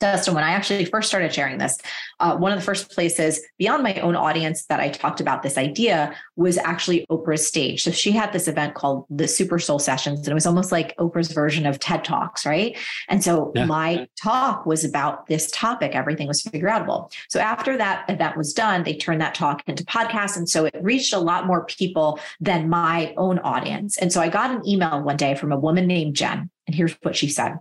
Dustin, 0.00 0.34
when 0.34 0.44
I 0.44 0.52
actually 0.52 0.84
first 0.84 1.08
started 1.08 1.32
sharing 1.32 1.58
this, 1.58 1.78
uh, 2.20 2.36
one 2.36 2.52
of 2.52 2.58
the 2.58 2.64
first 2.64 2.90
places 2.90 3.40
beyond 3.58 3.82
my 3.82 3.94
own 4.00 4.16
audience 4.16 4.66
that 4.66 4.80
I 4.80 4.88
talked 4.88 5.20
about 5.20 5.42
this 5.42 5.56
idea 5.56 6.14
was 6.36 6.58
actually 6.58 7.06
Oprah's 7.10 7.46
stage. 7.46 7.82
So 7.82 7.90
she 7.90 8.10
had 8.10 8.32
this 8.32 8.48
event 8.48 8.74
called 8.74 9.06
the 9.08 9.28
Super 9.28 9.58
Soul 9.58 9.78
Sessions, 9.78 10.20
and 10.20 10.28
it 10.28 10.34
was 10.34 10.46
almost 10.46 10.72
like 10.72 10.96
Oprah's 10.96 11.32
version 11.32 11.64
of 11.64 11.78
TED 11.78 12.04
Talks, 12.04 12.44
right? 12.44 12.76
And 13.08 13.22
so 13.22 13.52
yeah. 13.54 13.66
my 13.66 14.08
talk 14.20 14.66
was 14.66 14.84
about 14.84 15.26
this 15.26 15.50
topic. 15.50 15.94
Everything 15.94 16.28
was 16.28 16.42
figure 16.42 16.68
outable. 16.68 17.12
So 17.28 17.40
after 17.40 17.76
that 17.76 18.08
event 18.08 18.36
was 18.36 18.52
done, 18.52 18.82
they 18.82 18.94
turned 18.94 19.20
that 19.20 19.34
talk 19.34 19.62
into 19.66 19.84
podcasts. 19.84 20.36
And 20.36 20.48
so 20.48 20.66
it 20.66 20.74
reached 20.80 21.12
a 21.12 21.18
lot 21.18 21.46
more 21.46 21.64
people 21.64 22.18
than 22.40 22.68
my 22.68 23.14
own 23.16 23.38
audience. 23.40 23.96
And 23.98 24.12
so 24.12 24.20
I 24.20 24.28
got 24.28 24.50
an 24.50 24.66
email 24.66 25.02
one 25.02 25.16
day 25.16 25.34
from 25.34 25.52
a 25.52 25.58
woman 25.58 25.86
named 25.86 26.16
Jen. 26.16 26.50
And 26.66 26.74
here's 26.74 26.94
what 27.02 27.14
she 27.14 27.28
said. 27.28 27.58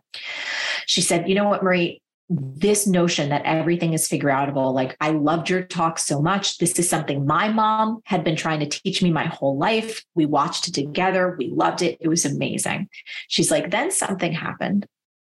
She 0.86 1.02
said, 1.02 1.28
You 1.28 1.36
know 1.36 1.48
what, 1.48 1.64
Marie? 1.64 2.02
This 2.36 2.88
notion 2.88 3.30
that 3.30 3.44
everything 3.46 3.94
is 3.94 4.08
figure 4.08 4.30
outable. 4.30 4.74
Like, 4.74 4.96
I 5.00 5.12
loved 5.12 5.50
your 5.50 5.64
talk 5.64 6.00
so 6.00 6.22
much. 6.22 6.58
This 6.58 6.78
is 6.80 6.90
something 6.90 7.26
my 7.26 7.50
mom 7.50 8.02
had 8.06 8.24
been 8.24 8.36
trying 8.36 8.60
to 8.62 8.70
teach 8.70 9.02
me 9.02 9.12
my 9.12 9.26
whole 9.26 9.58
life. 9.58 10.04
We 10.16 10.26
watched 10.26 10.68
it 10.68 10.74
together. 10.74 11.36
We 11.38 11.50
loved 11.50 11.82
it. 11.82 11.98
It 12.00 12.08
was 12.08 12.26
amazing. 12.26 12.90
She's 13.28 13.52
like, 13.52 13.72
then 13.72 13.92
something 13.92 14.32
happened 14.32 14.88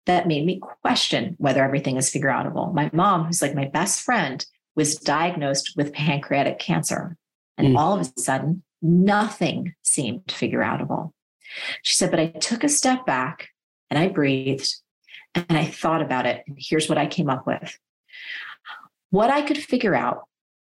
that 0.06 0.28
made 0.28 0.46
me 0.46 0.60
question 0.60 1.36
whether 1.38 1.64
everything 1.64 1.98
is 1.98 2.10
figure 2.10 2.30
outable. 2.30 2.74
My 2.74 2.90
mom, 2.94 3.26
who's 3.26 3.42
like 3.42 3.56
my 3.56 3.66
best 3.66 4.02
friend, 4.02 4.46
was 4.76 4.96
diagnosed 4.96 5.74
with 5.76 5.94
pancreatic 5.94 6.60
cancer. 6.60 7.18
And 7.58 7.76
mm. 7.76 7.78
all 7.78 8.00
of 8.00 8.02
a 8.02 8.20
sudden, 8.20 8.64
nothing 8.82 9.76
seemed 9.84 10.32
figure 10.32 10.62
outable. 10.62 11.12
She 11.82 11.94
said, 11.94 12.12
but 12.12 12.20
I 12.20 12.28
took 12.28 12.64
a 12.64 12.70
step 12.70 13.06
back 13.06 13.50
and 13.90 13.98
I 13.98 14.08
breathed 14.08 14.76
and 15.36 15.58
I 15.58 15.66
thought 15.66 16.02
about 16.02 16.26
it. 16.26 16.44
And 16.48 16.58
here's 16.60 16.90
what 16.90 16.98
I 16.98 17.08
came 17.08 17.30
up 17.30 17.46
with. 17.46 17.78
What 19.10 19.30
I 19.30 19.42
could 19.42 19.58
figure 19.58 19.96
out 19.96 20.24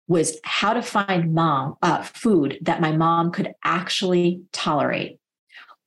was 0.08 0.38
how 0.44 0.72
to 0.72 0.82
find 0.82 1.34
mom 1.34 1.76
uh, 1.82 2.02
food 2.02 2.58
that 2.62 2.80
my 2.80 2.92
mom 2.92 3.32
could 3.32 3.52
actually 3.64 4.42
tolerate. 4.52 5.18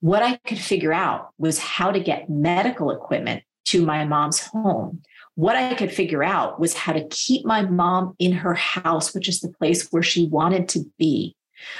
What 0.02 0.24
I 0.24 0.38
could 0.38 0.60
figure 0.60 0.94
out 0.94 1.30
was 1.38 1.60
how 1.60 1.92
to 1.92 2.00
get 2.00 2.30
medical 2.30 2.92
equipment 2.92 3.44
to 3.66 3.86
my 3.86 4.06
mom's 4.06 4.40
home. 4.40 5.02
What 5.36 5.56
I 5.56 5.74
could 5.74 5.92
figure 5.92 6.24
out 6.24 6.60
was 6.60 6.74
how 6.74 6.94
to 6.94 7.08
keep 7.10 7.46
my 7.46 7.62
mom 7.62 8.16
in 8.20 8.34
her 8.34 8.56
house, 8.56 9.14
which 9.14 9.30
is 9.30 9.40
the 9.40 9.50
place 9.50 9.88
where 9.90 10.04
she 10.04 10.28
wanted 10.28 10.68
to 10.70 10.84
be 10.98 11.36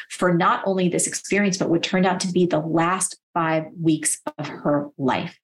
for 0.10 0.34
not 0.34 0.62
only 0.66 0.90
this 0.90 1.08
experience, 1.08 1.58
but 1.58 1.70
what 1.70 1.84
turned 1.84 2.06
out 2.06 2.20
to 2.22 2.32
be 2.32 2.46
the 2.46 2.60
last 2.60 3.20
five 3.34 3.66
weeks 3.82 4.20
of 4.38 4.48
her 4.48 4.90
life. 4.98 5.38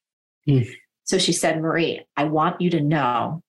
Mm. 0.48 0.68
So 1.06 1.18
she 1.18 1.34
said, 1.34 1.62
Marie, 1.62 2.02
I 2.18 2.26
want 2.26 2.62
you 2.62 2.70
to 2.72 2.82
know 2.82 3.42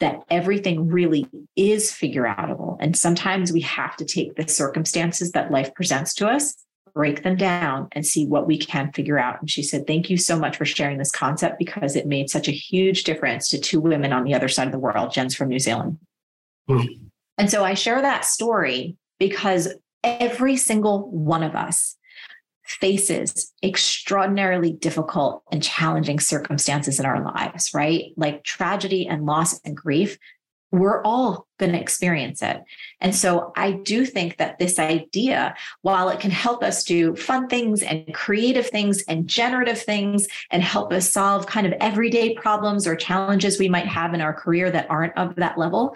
that 0.00 0.20
everything 0.28 0.88
really 0.88 1.26
is 1.56 1.92
figure 1.92 2.24
outable. 2.24 2.76
And 2.80 2.96
sometimes 2.96 3.52
we 3.52 3.60
have 3.62 3.96
to 3.96 4.04
take 4.04 4.34
the 4.34 4.46
circumstances 4.48 5.30
that 5.32 5.52
life 5.52 5.74
presents 5.74 6.12
to 6.14 6.28
us, 6.28 6.56
break 6.92 7.22
them 7.22 7.36
down, 7.36 7.88
and 7.92 8.04
see 8.04 8.26
what 8.26 8.46
we 8.46 8.58
can 8.58 8.92
figure 8.92 9.18
out. 9.18 9.40
And 9.40 9.48
she 9.48 9.62
said, 9.62 9.86
Thank 9.86 10.10
you 10.10 10.16
so 10.16 10.38
much 10.38 10.56
for 10.56 10.64
sharing 10.64 10.98
this 10.98 11.12
concept 11.12 11.58
because 11.58 11.94
it 11.94 12.06
made 12.06 12.28
such 12.28 12.48
a 12.48 12.52
huge 12.52 13.04
difference 13.04 13.48
to 13.48 13.58
two 13.58 13.80
women 13.80 14.12
on 14.12 14.24
the 14.24 14.34
other 14.34 14.48
side 14.48 14.66
of 14.66 14.72
the 14.72 14.78
world. 14.78 15.12
Jen's 15.12 15.34
from 15.34 15.48
New 15.48 15.60
Zealand. 15.60 15.98
Mm. 16.68 17.08
And 17.38 17.50
so 17.50 17.64
I 17.64 17.74
share 17.74 18.02
that 18.02 18.24
story 18.24 18.96
because 19.18 19.72
every 20.02 20.56
single 20.56 21.10
one 21.10 21.42
of 21.42 21.54
us 21.54 21.96
faces 22.64 23.52
extraordinarily 23.62 24.72
difficult 24.72 25.42
and 25.52 25.62
challenging 25.62 26.18
circumstances 26.18 26.98
in 26.98 27.06
our 27.06 27.22
lives, 27.22 27.72
right? 27.74 28.12
Like 28.16 28.44
tragedy 28.44 29.06
and 29.06 29.26
loss 29.26 29.60
and 29.60 29.76
grief, 29.76 30.18
we're 30.74 31.02
all 31.02 31.46
going 31.58 31.70
to 31.70 31.80
experience 31.80 32.42
it. 32.42 32.60
And 33.00 33.14
so 33.14 33.52
I 33.56 33.72
do 33.72 34.04
think 34.04 34.38
that 34.38 34.58
this 34.58 34.78
idea, 34.80 35.54
while 35.82 36.08
it 36.08 36.18
can 36.18 36.32
help 36.32 36.64
us 36.64 36.82
do 36.82 37.14
fun 37.14 37.48
things 37.48 37.82
and 37.82 38.12
creative 38.12 38.66
things 38.66 39.02
and 39.06 39.28
generative 39.28 39.80
things 39.80 40.26
and 40.50 40.62
help 40.62 40.92
us 40.92 41.12
solve 41.12 41.46
kind 41.46 41.66
of 41.66 41.74
everyday 41.74 42.34
problems 42.34 42.88
or 42.88 42.96
challenges 42.96 43.58
we 43.58 43.68
might 43.68 43.86
have 43.86 44.14
in 44.14 44.20
our 44.20 44.34
career 44.34 44.68
that 44.70 44.90
aren't 44.90 45.16
of 45.16 45.36
that 45.36 45.56
level, 45.56 45.94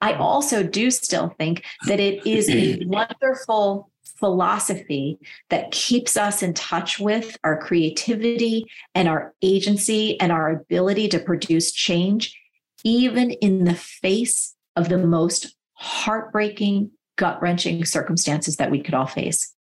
I 0.00 0.12
also 0.12 0.62
do 0.62 0.90
still 0.90 1.34
think 1.38 1.64
that 1.86 1.98
it 1.98 2.26
is 2.26 2.48
a 2.50 2.84
wonderful 2.86 3.90
philosophy 4.18 5.18
that 5.50 5.70
keeps 5.70 6.16
us 6.16 6.42
in 6.42 6.54
touch 6.54 6.98
with 6.98 7.36
our 7.44 7.56
creativity 7.56 8.66
and 8.94 9.08
our 9.08 9.34
agency 9.42 10.20
and 10.20 10.32
our 10.32 10.50
ability 10.50 11.08
to 11.08 11.18
produce 11.18 11.72
change, 11.72 12.38
even 12.84 13.30
in 13.30 13.64
the 13.64 13.74
face 13.74 14.54
of 14.76 14.88
the 14.88 14.98
most 14.98 15.54
heartbreaking, 15.74 16.90
gut 17.16 17.40
wrenching 17.40 17.84
circumstances 17.84 18.56
that 18.56 18.70
we 18.70 18.80
could 18.80 18.94
all 18.94 19.06
face. 19.06 19.54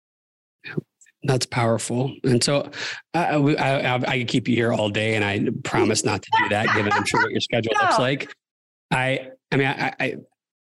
That's 1.23 1.47
powerful. 1.47 2.15
And 2.25 2.43
so 2.43 2.71
I, 3.13 3.35
I, 3.35 3.95
I, 3.95 4.19
could 4.19 4.29
keep 4.29 4.49
you 4.49 4.55
here 4.55 4.73
all 4.73 4.91
day, 4.91 5.15
and 5.17 5.25
I 5.25 5.49
promise 5.65 6.05
not 6.05 6.23
to 6.23 6.31
do 6.39 6.49
that, 6.51 6.73
given 6.75 6.93
I'm 6.93 7.05
sure 7.05 7.21
what 7.21 7.33
your 7.33 7.41
schedule 7.41 7.73
no. 7.81 7.83
looks 7.83 7.99
like. 7.99 8.33
I, 8.93 9.31
I 9.51 9.57
mean, 9.57 9.67
I, 9.67 9.93
I, 9.99 10.17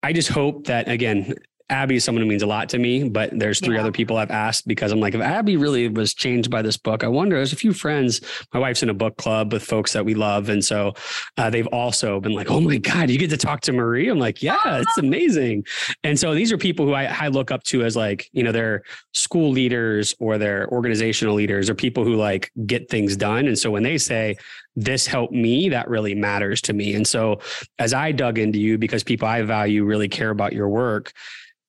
I 0.04 0.12
just 0.12 0.28
hope 0.28 0.66
that 0.66 0.88
again, 0.88 1.34
Abby 1.72 1.96
is 1.96 2.04
someone 2.04 2.22
who 2.22 2.28
means 2.28 2.42
a 2.42 2.46
lot 2.46 2.68
to 2.68 2.78
me, 2.78 3.08
but 3.08 3.30
there's 3.32 3.58
three 3.58 3.76
yeah. 3.76 3.80
other 3.80 3.90
people 3.90 4.18
I've 4.18 4.30
asked 4.30 4.68
because 4.68 4.92
I'm 4.92 5.00
like, 5.00 5.14
if 5.14 5.22
Abby 5.22 5.56
really 5.56 5.88
was 5.88 6.12
changed 6.12 6.50
by 6.50 6.60
this 6.60 6.76
book, 6.76 7.02
I 7.02 7.08
wonder. 7.08 7.36
There's 7.36 7.54
a 7.54 7.56
few 7.56 7.72
friends. 7.72 8.20
My 8.52 8.60
wife's 8.60 8.82
in 8.82 8.90
a 8.90 8.94
book 8.94 9.16
club 9.16 9.54
with 9.54 9.64
folks 9.64 9.94
that 9.94 10.04
we 10.04 10.14
love, 10.14 10.50
and 10.50 10.62
so 10.62 10.92
uh, 11.38 11.48
they've 11.48 11.66
also 11.68 12.20
been 12.20 12.32
like, 12.32 12.50
"Oh 12.50 12.60
my 12.60 12.76
god, 12.76 13.08
you 13.08 13.18
get 13.18 13.30
to 13.30 13.38
talk 13.38 13.62
to 13.62 13.72
Marie." 13.72 14.08
I'm 14.08 14.18
like, 14.18 14.42
"Yeah, 14.42 14.58
it's 14.64 14.98
amazing." 14.98 15.64
And 16.04 16.18
so 16.18 16.34
these 16.34 16.52
are 16.52 16.58
people 16.58 16.84
who 16.84 16.92
I, 16.92 17.04
I 17.04 17.28
look 17.28 17.50
up 17.50 17.62
to 17.64 17.82
as 17.84 17.96
like, 17.96 18.28
you 18.32 18.42
know, 18.42 18.52
they're 18.52 18.82
school 19.14 19.50
leaders 19.50 20.14
or 20.20 20.36
they're 20.36 20.68
organizational 20.68 21.34
leaders 21.34 21.70
or 21.70 21.74
people 21.74 22.04
who 22.04 22.16
like 22.16 22.50
get 22.66 22.90
things 22.90 23.16
done. 23.16 23.46
And 23.46 23.58
so 23.58 23.70
when 23.70 23.82
they 23.82 23.96
say 23.96 24.36
this 24.76 25.06
helped 25.06 25.32
me, 25.32 25.68
that 25.70 25.88
really 25.88 26.14
matters 26.14 26.60
to 26.62 26.72
me. 26.72 26.94
And 26.94 27.06
so 27.06 27.40
as 27.78 27.94
I 27.94 28.12
dug 28.12 28.38
into 28.38 28.58
you, 28.58 28.78
because 28.78 29.02
people 29.02 29.28
I 29.28 29.42
value 29.42 29.84
really 29.84 30.08
care 30.08 30.30
about 30.30 30.52
your 30.52 30.68
work 30.68 31.12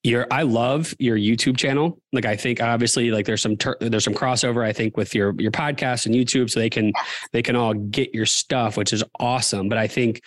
your 0.04 0.28
I 0.32 0.42
love 0.42 0.94
your 1.00 1.18
YouTube 1.18 1.58
channel. 1.58 2.00
Like 2.12 2.26
I 2.26 2.36
think 2.36 2.62
obviously 2.62 3.10
like 3.12 3.26
there's 3.26 3.42
some 3.42 3.56
ter- 3.56 3.78
there's 3.80 4.04
some 4.04 4.14
crossover 4.14 4.66
I 4.66 4.74
think 4.74 4.98
with 4.98 5.16
your 5.16 5.34
your 5.40 5.52
podcast 5.52 6.06
and 6.06 6.14
YouTube 6.14 6.50
so 6.50 6.60
they 6.60 6.70
can 6.70 6.92
they 7.32 7.42
can 7.42 7.56
all 7.56 7.74
get 7.74 8.14
your 8.14 8.26
stuff 8.26 8.78
which 8.78 8.94
is 8.94 9.04
awesome, 9.20 9.70
but 9.70 9.78
I 9.78 9.88
think 9.88 10.22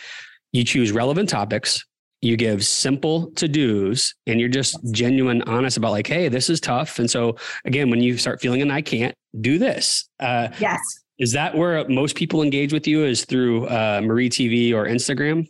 you 0.53 0.65
choose 0.65 0.93
relevant 0.93 1.29
topics, 1.29 1.85
you 2.23 2.37
give 2.39 2.65
simple 2.65 3.31
to-dos 3.33 4.15
and 4.27 4.41
you're 4.41 4.49
just 4.49 4.79
genuine 4.93 5.43
honest 5.43 5.77
about 5.77 5.93
like 5.93 6.07
hey, 6.07 6.29
this 6.29 6.49
is 6.49 6.59
tough 6.59 6.99
and 6.99 7.11
so 7.11 7.37
again 7.67 7.91
when 7.91 8.03
you 8.03 8.17
start 8.17 8.41
feeling 8.41 8.63
and 8.63 8.73
I 8.73 8.81
can't 8.81 9.15
do 9.41 9.59
this. 9.59 10.09
Uh 10.19 10.49
Yes. 10.59 10.81
Is 11.19 11.33
that 11.33 11.55
where 11.57 11.89
most 11.89 12.15
people 12.15 12.43
engage 12.43 12.75
with 12.75 12.87
you 12.87 13.05
is 13.05 13.25
through 13.25 13.67
uh, 13.69 14.03
Marie 14.05 14.29
TV 14.29 14.75
or 14.75 14.85
Instagram? 14.85 15.47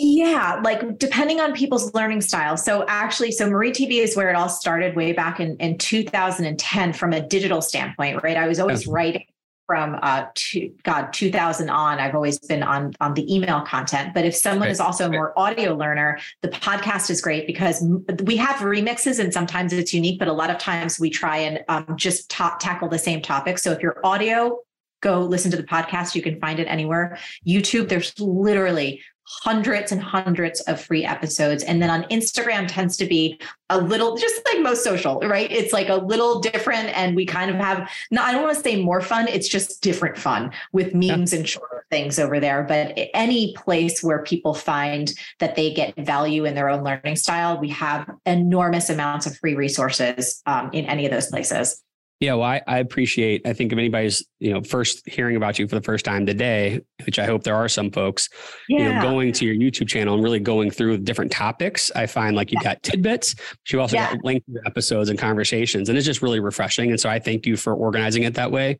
Yeah, 0.00 0.60
like 0.62 0.96
depending 0.96 1.40
on 1.40 1.54
people's 1.54 1.92
learning 1.92 2.20
style. 2.20 2.56
So 2.56 2.84
actually, 2.86 3.32
so 3.32 3.50
Marie 3.50 3.72
TV 3.72 4.00
is 4.00 4.16
where 4.16 4.30
it 4.30 4.36
all 4.36 4.48
started 4.48 4.94
way 4.94 5.12
back 5.12 5.40
in, 5.40 5.56
in 5.56 5.76
2010 5.76 6.92
from 6.92 7.12
a 7.12 7.20
digital 7.20 7.60
standpoint, 7.60 8.22
right? 8.22 8.36
I 8.36 8.46
was 8.46 8.60
always 8.60 8.86
yeah. 8.86 8.92
writing 8.92 9.24
from 9.66 9.98
uh 10.00 10.26
to 10.36 10.72
God 10.84 11.12
2000 11.12 11.68
on. 11.68 11.98
I've 11.98 12.14
always 12.14 12.38
been 12.38 12.62
on 12.62 12.94
on 13.00 13.14
the 13.14 13.34
email 13.34 13.62
content. 13.62 14.14
But 14.14 14.24
if 14.24 14.36
someone 14.36 14.68
right. 14.68 14.70
is 14.70 14.78
also 14.78 15.06
a 15.06 15.10
more 15.10 15.36
audio 15.36 15.74
learner, 15.74 16.20
the 16.42 16.48
podcast 16.48 17.10
is 17.10 17.20
great 17.20 17.48
because 17.48 17.84
we 18.22 18.36
have 18.36 18.56
remixes 18.58 19.18
and 19.18 19.34
sometimes 19.34 19.72
it's 19.72 19.92
unique, 19.92 20.20
but 20.20 20.28
a 20.28 20.32
lot 20.32 20.48
of 20.48 20.58
times 20.58 21.00
we 21.00 21.10
try 21.10 21.38
and 21.38 21.64
um, 21.66 21.96
just 21.96 22.30
ta- 22.30 22.56
tackle 22.60 22.88
the 22.88 23.00
same 23.00 23.20
topic. 23.20 23.58
So 23.58 23.72
if 23.72 23.80
you're 23.82 23.98
audio 24.06 24.60
go 25.00 25.22
listen 25.22 25.50
to 25.50 25.56
the 25.56 25.62
podcast. 25.62 26.14
You 26.14 26.22
can 26.22 26.40
find 26.40 26.58
it 26.58 26.64
anywhere. 26.64 27.18
YouTube, 27.46 27.88
there's 27.88 28.18
literally 28.18 29.02
hundreds 29.42 29.92
and 29.92 30.02
hundreds 30.02 30.60
of 30.62 30.80
free 30.80 31.04
episodes. 31.04 31.62
And 31.62 31.82
then 31.82 31.90
on 31.90 32.04
Instagram 32.04 32.66
tends 32.66 32.96
to 32.96 33.06
be 33.06 33.38
a 33.70 33.78
little, 33.78 34.16
just 34.16 34.40
like 34.46 34.62
most 34.62 34.82
social, 34.82 35.20
right? 35.20 35.50
It's 35.52 35.72
like 35.72 35.88
a 35.88 35.96
little 35.96 36.40
different. 36.40 36.96
And 36.96 37.14
we 37.14 37.26
kind 37.26 37.50
of 37.50 37.56
have, 37.56 37.90
no, 38.10 38.22
I 38.22 38.32
don't 38.32 38.42
want 38.42 38.56
to 38.56 38.62
say 38.62 38.82
more 38.82 39.00
fun. 39.00 39.28
It's 39.28 39.48
just 39.48 39.82
different 39.82 40.16
fun 40.16 40.52
with 40.72 40.94
memes 40.94 41.32
yeah. 41.32 41.40
and 41.40 41.48
shorter 41.48 41.84
things 41.90 42.18
over 42.18 42.40
there. 42.40 42.64
But 42.64 42.98
any 43.14 43.54
place 43.54 44.02
where 44.02 44.22
people 44.22 44.54
find 44.54 45.12
that 45.40 45.56
they 45.56 45.72
get 45.72 45.94
value 45.96 46.44
in 46.44 46.54
their 46.54 46.68
own 46.68 46.82
learning 46.82 47.16
style, 47.16 47.58
we 47.60 47.68
have 47.68 48.10
enormous 48.26 48.90
amounts 48.90 49.26
of 49.26 49.36
free 49.38 49.54
resources 49.54 50.42
um, 50.46 50.70
in 50.72 50.86
any 50.86 51.04
of 51.04 51.12
those 51.12 51.26
places. 51.26 51.82
Yeah, 52.20 52.34
well, 52.34 52.48
I, 52.48 52.60
I, 52.66 52.78
appreciate. 52.78 53.46
I 53.46 53.52
think 53.52 53.70
if 53.72 53.78
anybody's 53.78 54.24
you 54.40 54.52
know 54.52 54.60
first 54.60 55.08
hearing 55.08 55.36
about 55.36 55.58
you 55.58 55.68
for 55.68 55.76
the 55.76 55.82
first 55.82 56.04
time 56.04 56.26
today, 56.26 56.80
which 57.06 57.20
I 57.20 57.26
hope 57.26 57.44
there 57.44 57.54
are 57.54 57.68
some 57.68 57.92
folks, 57.92 58.28
yeah. 58.68 58.78
you 58.78 58.84
know, 58.92 59.02
going 59.02 59.32
to 59.34 59.46
your 59.46 59.54
YouTube 59.54 59.86
channel 59.86 60.14
and 60.14 60.22
really 60.22 60.40
going 60.40 60.72
through 60.72 60.98
different 60.98 61.30
topics, 61.30 61.92
I 61.94 62.06
find 62.06 62.34
like 62.34 62.50
you've 62.50 62.62
yeah. 62.64 62.74
got 62.74 62.82
tidbits, 62.82 63.34
but 63.34 63.72
you 63.72 63.80
also 63.80 63.94
yeah. 63.94 64.14
got 64.14 64.24
lengthy 64.24 64.52
episodes 64.66 65.10
and 65.10 65.18
conversations, 65.18 65.88
and 65.88 65.96
it's 65.96 66.06
just 66.06 66.20
really 66.20 66.40
refreshing. 66.40 66.90
And 66.90 66.98
so 66.98 67.08
I 67.08 67.20
thank 67.20 67.46
you 67.46 67.56
for 67.56 67.72
organizing 67.72 68.24
it 68.24 68.34
that 68.34 68.50
way. 68.50 68.78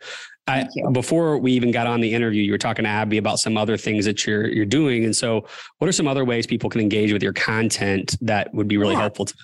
I, 0.48 0.66
before 0.92 1.38
we 1.38 1.52
even 1.52 1.70
got 1.70 1.86
on 1.86 2.00
the 2.00 2.12
interview, 2.12 2.42
you 2.42 2.52
were 2.52 2.58
talking 2.58 2.84
to 2.84 2.88
Abby 2.88 3.18
about 3.18 3.38
some 3.38 3.56
other 3.56 3.76
things 3.76 4.04
that 4.06 4.26
you're 4.26 4.48
you're 4.48 4.66
doing, 4.66 5.04
and 5.04 5.14
so 5.14 5.46
what 5.78 5.86
are 5.86 5.92
some 5.92 6.08
other 6.08 6.24
ways 6.24 6.44
people 6.44 6.70
can 6.70 6.80
engage 6.80 7.12
with 7.12 7.22
your 7.22 7.34
content 7.34 8.16
that 8.20 8.52
would 8.52 8.66
be 8.66 8.78
really 8.78 8.96
helpful 8.96 9.26
to 9.26 9.34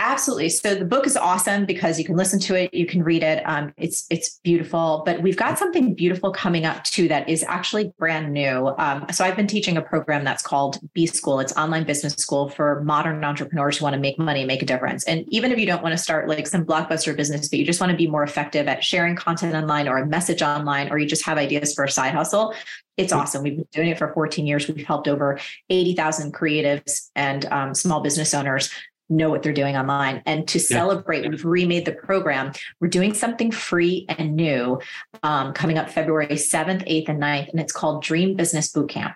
Absolutely. 0.00 0.48
So 0.50 0.76
the 0.76 0.84
book 0.84 1.08
is 1.08 1.16
awesome 1.16 1.66
because 1.66 1.98
you 1.98 2.04
can 2.04 2.14
listen 2.14 2.38
to 2.40 2.54
it, 2.54 2.72
you 2.72 2.86
can 2.86 3.02
read 3.02 3.24
it. 3.24 3.42
Um, 3.44 3.72
it's 3.76 4.06
it's 4.10 4.38
beautiful. 4.44 5.02
But 5.04 5.22
we've 5.22 5.36
got 5.36 5.58
something 5.58 5.92
beautiful 5.92 6.30
coming 6.30 6.64
up 6.64 6.84
too 6.84 7.08
that 7.08 7.28
is 7.28 7.42
actually 7.42 7.92
brand 7.98 8.32
new. 8.32 8.72
Um, 8.78 9.06
so 9.10 9.24
I've 9.24 9.34
been 9.34 9.48
teaching 9.48 9.76
a 9.76 9.82
program 9.82 10.22
that's 10.22 10.42
called 10.42 10.78
B 10.94 11.06
School. 11.06 11.40
It's 11.40 11.56
online 11.56 11.82
business 11.82 12.14
school 12.14 12.48
for 12.48 12.80
modern 12.84 13.24
entrepreneurs 13.24 13.78
who 13.78 13.84
want 13.84 13.94
to 13.94 14.00
make 14.00 14.20
money, 14.20 14.44
make 14.44 14.62
a 14.62 14.66
difference. 14.66 15.02
And 15.04 15.24
even 15.30 15.50
if 15.50 15.58
you 15.58 15.66
don't 15.66 15.82
want 15.82 15.94
to 15.94 15.98
start 15.98 16.28
like 16.28 16.46
some 16.46 16.64
blockbuster 16.64 17.16
business, 17.16 17.48
but 17.48 17.58
you 17.58 17.66
just 17.66 17.80
want 17.80 17.90
to 17.90 17.96
be 17.96 18.06
more 18.06 18.22
effective 18.22 18.68
at 18.68 18.84
sharing 18.84 19.16
content 19.16 19.56
online 19.56 19.88
or 19.88 19.98
a 19.98 20.06
message 20.06 20.42
online, 20.42 20.92
or 20.92 20.98
you 20.98 21.08
just 21.08 21.26
have 21.26 21.38
ideas 21.38 21.74
for 21.74 21.82
a 21.82 21.90
side 21.90 22.14
hustle, 22.14 22.54
it's 22.96 23.12
awesome. 23.12 23.42
We've 23.42 23.56
been 23.56 23.66
doing 23.72 23.88
it 23.88 23.98
for 23.98 24.12
14 24.12 24.46
years. 24.46 24.68
We've 24.68 24.86
helped 24.86 25.08
over 25.08 25.40
80,000 25.70 26.32
creatives 26.34 27.10
and 27.16 27.44
um, 27.46 27.74
small 27.74 28.00
business 28.00 28.34
owners 28.34 28.70
know 29.08 29.30
what 29.30 29.42
they're 29.42 29.52
doing 29.52 29.76
online. 29.76 30.22
And 30.26 30.46
to 30.48 30.60
celebrate, 30.60 31.24
yeah. 31.24 31.30
we've 31.30 31.44
remade 31.44 31.84
the 31.84 31.92
program. 31.92 32.52
We're 32.80 32.88
doing 32.88 33.14
something 33.14 33.50
free 33.50 34.06
and 34.08 34.36
new 34.36 34.80
um, 35.22 35.52
coming 35.52 35.78
up 35.78 35.90
February 35.90 36.28
7th, 36.28 36.86
8th, 36.88 37.08
and 37.08 37.22
9th, 37.22 37.50
and 37.50 37.60
it's 37.60 37.72
called 37.72 38.02
Dream 38.02 38.36
Business 38.36 38.72
Bootcamp 38.72 39.14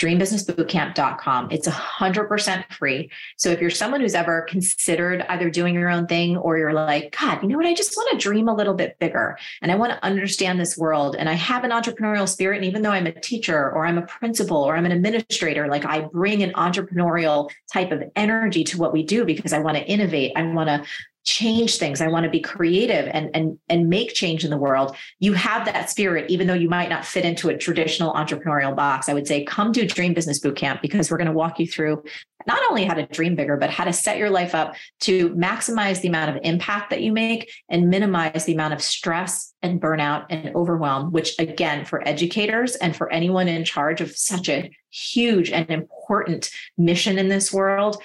dreambusinessbootcamp.com. 0.00 1.50
It's 1.50 1.68
100% 1.68 2.72
free. 2.72 3.10
So 3.36 3.50
if 3.50 3.60
you're 3.60 3.70
someone 3.70 4.00
who's 4.00 4.14
ever 4.14 4.42
considered 4.42 5.24
either 5.28 5.50
doing 5.50 5.74
your 5.74 5.90
own 5.90 6.06
thing 6.06 6.36
or 6.36 6.58
you're 6.58 6.72
like, 6.72 7.16
God, 7.18 7.42
you 7.42 7.48
know 7.48 7.56
what? 7.56 7.66
I 7.66 7.74
just 7.74 7.96
want 7.96 8.10
to 8.12 8.18
dream 8.18 8.48
a 8.48 8.54
little 8.54 8.74
bit 8.74 8.98
bigger 8.98 9.38
and 9.62 9.70
I 9.72 9.76
want 9.76 9.92
to 9.92 10.04
understand 10.04 10.60
this 10.60 10.76
world. 10.76 11.16
And 11.16 11.28
I 11.28 11.34
have 11.34 11.64
an 11.64 11.70
entrepreneurial 11.70 12.28
spirit. 12.28 12.56
And 12.56 12.64
even 12.64 12.82
though 12.82 12.90
I'm 12.90 13.06
a 13.06 13.12
teacher 13.12 13.70
or 13.72 13.86
I'm 13.86 13.98
a 13.98 14.06
principal 14.06 14.58
or 14.58 14.76
I'm 14.76 14.86
an 14.86 14.92
administrator, 14.92 15.68
like 15.68 15.84
I 15.84 16.00
bring 16.00 16.42
an 16.42 16.52
entrepreneurial 16.52 17.50
type 17.72 17.92
of 17.92 18.02
energy 18.16 18.64
to 18.64 18.78
what 18.78 18.92
we 18.92 19.02
do 19.02 19.24
because 19.24 19.52
I 19.52 19.58
want 19.58 19.76
to 19.76 19.84
innovate. 19.84 20.32
I 20.36 20.42
want 20.42 20.68
to 20.68 20.84
change 21.24 21.76
things. 21.76 22.00
I 22.00 22.08
want 22.08 22.24
to 22.24 22.30
be 22.30 22.40
creative 22.40 23.08
and 23.12 23.30
and 23.34 23.58
and 23.68 23.88
make 23.88 24.14
change 24.14 24.44
in 24.44 24.50
the 24.50 24.56
world. 24.56 24.96
You 25.18 25.34
have 25.34 25.66
that 25.66 25.90
spirit 25.90 26.30
even 26.30 26.46
though 26.46 26.54
you 26.54 26.68
might 26.68 26.88
not 26.88 27.04
fit 27.04 27.24
into 27.24 27.48
a 27.48 27.56
traditional 27.56 28.14
entrepreneurial 28.14 28.74
box. 28.74 29.08
I 29.08 29.14
would 29.14 29.26
say 29.26 29.44
come 29.44 29.72
to 29.74 29.86
dream 29.86 30.14
business 30.14 30.40
bootcamp 30.40 30.80
because 30.80 31.10
we're 31.10 31.18
going 31.18 31.26
to 31.26 31.32
walk 31.32 31.58
you 31.58 31.66
through 31.66 32.02
not 32.46 32.60
only 32.70 32.84
how 32.84 32.94
to 32.94 33.06
dream 33.06 33.34
bigger 33.34 33.56
but 33.56 33.68
how 33.68 33.84
to 33.84 33.92
set 33.92 34.16
your 34.16 34.30
life 34.30 34.54
up 34.54 34.74
to 35.00 35.30
maximize 35.30 36.00
the 36.00 36.08
amount 36.08 36.34
of 36.34 36.40
impact 36.44 36.90
that 36.90 37.02
you 37.02 37.12
make 37.12 37.50
and 37.68 37.90
minimize 37.90 38.44
the 38.44 38.54
amount 38.54 38.72
of 38.72 38.80
stress 38.80 39.54
and 39.60 39.80
burnout 39.80 40.24
and 40.30 40.54
overwhelm 40.54 41.12
which 41.12 41.38
again 41.38 41.84
for 41.84 42.06
educators 42.08 42.76
and 42.76 42.96
for 42.96 43.12
anyone 43.12 43.48
in 43.48 43.64
charge 43.64 44.00
of 44.00 44.16
such 44.16 44.48
a 44.48 44.70
huge 44.90 45.50
and 45.50 45.68
important 45.70 46.50
mission 46.78 47.18
in 47.18 47.28
this 47.28 47.52
world 47.52 48.02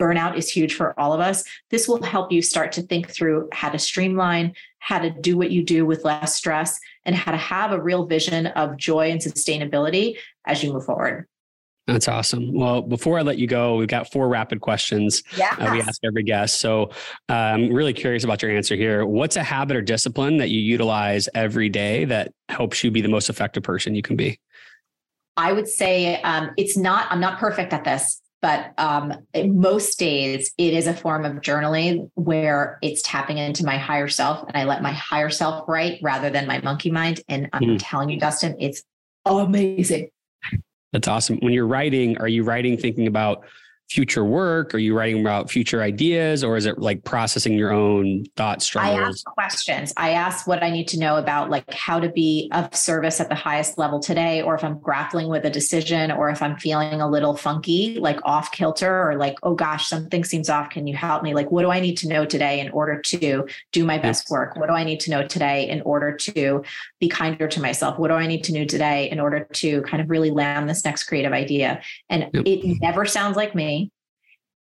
burnout 0.00 0.36
is 0.36 0.50
huge 0.50 0.74
for 0.74 0.98
all 0.98 1.12
of 1.12 1.20
us. 1.20 1.44
This 1.70 1.88
will 1.88 2.02
help 2.02 2.32
you 2.32 2.42
start 2.42 2.72
to 2.72 2.82
think 2.82 3.10
through 3.10 3.48
how 3.52 3.70
to 3.70 3.78
streamline, 3.78 4.54
how 4.78 4.98
to 4.98 5.10
do 5.10 5.36
what 5.36 5.50
you 5.50 5.62
do 5.62 5.84
with 5.84 6.04
less 6.04 6.34
stress, 6.34 6.78
and 7.04 7.14
how 7.14 7.32
to 7.32 7.38
have 7.38 7.72
a 7.72 7.80
real 7.80 8.06
vision 8.06 8.46
of 8.48 8.76
joy 8.76 9.10
and 9.10 9.20
sustainability 9.20 10.16
as 10.46 10.62
you 10.62 10.72
move 10.72 10.84
forward. 10.84 11.26
That's 11.88 12.06
awesome. 12.06 12.52
Well, 12.52 12.82
before 12.82 13.18
I 13.18 13.22
let 13.22 13.38
you 13.38 13.46
go, 13.46 13.76
we've 13.76 13.88
got 13.88 14.12
four 14.12 14.28
rapid 14.28 14.60
questions 14.60 15.22
yeah. 15.38 15.56
Uh, 15.58 15.72
we 15.72 15.80
ask 15.80 15.98
every 16.04 16.22
guest. 16.22 16.60
So 16.60 16.90
uh, 17.30 17.32
I'm 17.32 17.72
really 17.72 17.94
curious 17.94 18.24
about 18.24 18.42
your 18.42 18.50
answer 18.50 18.76
here. 18.76 19.06
What's 19.06 19.36
a 19.36 19.42
habit 19.42 19.74
or 19.74 19.80
discipline 19.80 20.36
that 20.36 20.50
you 20.50 20.60
utilize 20.60 21.30
every 21.34 21.70
day 21.70 22.04
that 22.04 22.30
helps 22.50 22.84
you 22.84 22.90
be 22.90 23.00
the 23.00 23.08
most 23.08 23.30
effective 23.30 23.62
person 23.62 23.94
you 23.94 24.02
can 24.02 24.16
be? 24.16 24.38
I 25.38 25.52
would 25.52 25.66
say 25.66 26.20
um, 26.22 26.50
it's 26.58 26.76
not, 26.76 27.06
I'm 27.10 27.20
not 27.20 27.38
perfect 27.38 27.72
at 27.72 27.84
this 27.84 28.20
but 28.40 28.72
um, 28.78 29.12
most 29.46 29.98
days 29.98 30.52
it 30.58 30.74
is 30.74 30.86
a 30.86 30.94
form 30.94 31.24
of 31.24 31.34
journaling 31.42 32.10
where 32.14 32.78
it's 32.82 33.02
tapping 33.02 33.38
into 33.38 33.64
my 33.64 33.76
higher 33.76 34.08
self 34.08 34.46
and 34.46 34.56
i 34.56 34.64
let 34.64 34.82
my 34.82 34.92
higher 34.92 35.30
self 35.30 35.68
write 35.68 35.98
rather 36.02 36.30
than 36.30 36.46
my 36.46 36.60
monkey 36.60 36.90
mind. 36.90 37.20
And 37.28 37.48
i'm 37.52 37.62
mm. 37.62 37.78
telling 37.80 38.10
you 38.10 38.18
dustin 38.18 38.56
it's 38.58 38.82
amazing. 39.26 40.10
That's 40.92 41.06
awesome. 41.06 41.38
When 41.38 41.52
you're 41.52 41.66
writing 41.66 42.18
are 42.18 42.28
you 42.28 42.42
writing 42.42 42.76
thinking 42.76 43.06
about 43.06 43.44
future 43.90 44.24
work? 44.24 44.74
Are 44.74 44.78
you 44.78 44.94
writing 44.94 45.20
about 45.20 45.50
future 45.50 45.82
ideas 45.82 46.44
or 46.44 46.58
is 46.58 46.66
it 46.66 46.78
like 46.78 47.04
processing 47.04 47.54
your 47.54 47.72
own 47.72 48.24
thoughts, 48.36 48.66
struggles? 48.66 48.98
I 48.98 49.02
ask 49.02 49.24
questions. 49.24 49.94
I 49.96 50.10
ask 50.10 50.46
what 50.46 50.62
I 50.62 50.68
need 50.70 50.88
to 50.88 50.98
know 50.98 51.16
about 51.16 51.48
like 51.48 51.72
how 51.72 51.98
to 51.98 52.10
be 52.10 52.50
of 52.52 52.74
service 52.74 53.18
at 53.18 53.30
the 53.30 53.34
highest 53.34 53.78
level 53.78 53.98
today, 53.98 54.42
or 54.42 54.54
if 54.54 54.62
I'm 54.62 54.78
grappling 54.78 55.28
with 55.28 55.44
a 55.46 55.50
decision, 55.50 56.10
or 56.10 56.28
if 56.28 56.42
I'm 56.42 56.58
feeling 56.58 57.00
a 57.00 57.08
little 57.08 57.34
funky, 57.34 57.98
like 57.98 58.20
off 58.24 58.52
kilter, 58.52 59.08
or 59.08 59.16
like, 59.16 59.36
oh 59.42 59.54
gosh, 59.54 59.88
something 59.88 60.22
seems 60.22 60.50
off. 60.50 60.68
Can 60.68 60.86
you 60.86 60.94
help 60.94 61.22
me? 61.22 61.32
Like, 61.32 61.50
what 61.50 61.62
do 61.62 61.70
I 61.70 61.80
need 61.80 61.96
to 61.98 62.08
know 62.08 62.26
today 62.26 62.60
in 62.60 62.68
order 62.70 63.00
to 63.00 63.46
do 63.72 63.84
my 63.86 63.96
best 63.96 64.28
work? 64.28 64.56
What 64.56 64.66
do 64.66 64.74
I 64.74 64.84
need 64.84 65.00
to 65.00 65.10
know 65.10 65.26
today 65.26 65.68
in 65.68 65.80
order 65.82 66.14
to 66.14 66.62
be 67.00 67.08
kinder 67.08 67.48
to 67.48 67.60
myself? 67.60 67.98
What 67.98 68.08
do 68.08 68.14
I 68.14 68.26
need 68.26 68.44
to 68.44 68.52
know 68.52 68.66
today 68.66 69.08
in 69.10 69.18
order 69.18 69.44
to 69.44 69.82
kind 69.82 70.02
of 70.02 70.10
really 70.10 70.30
land 70.30 70.68
this 70.68 70.84
next 70.84 71.04
creative 71.04 71.32
idea? 71.32 71.80
And 72.10 72.28
yep. 72.34 72.42
it 72.44 72.78
never 72.82 73.06
sounds 73.06 73.36
like 73.36 73.54
me 73.54 73.77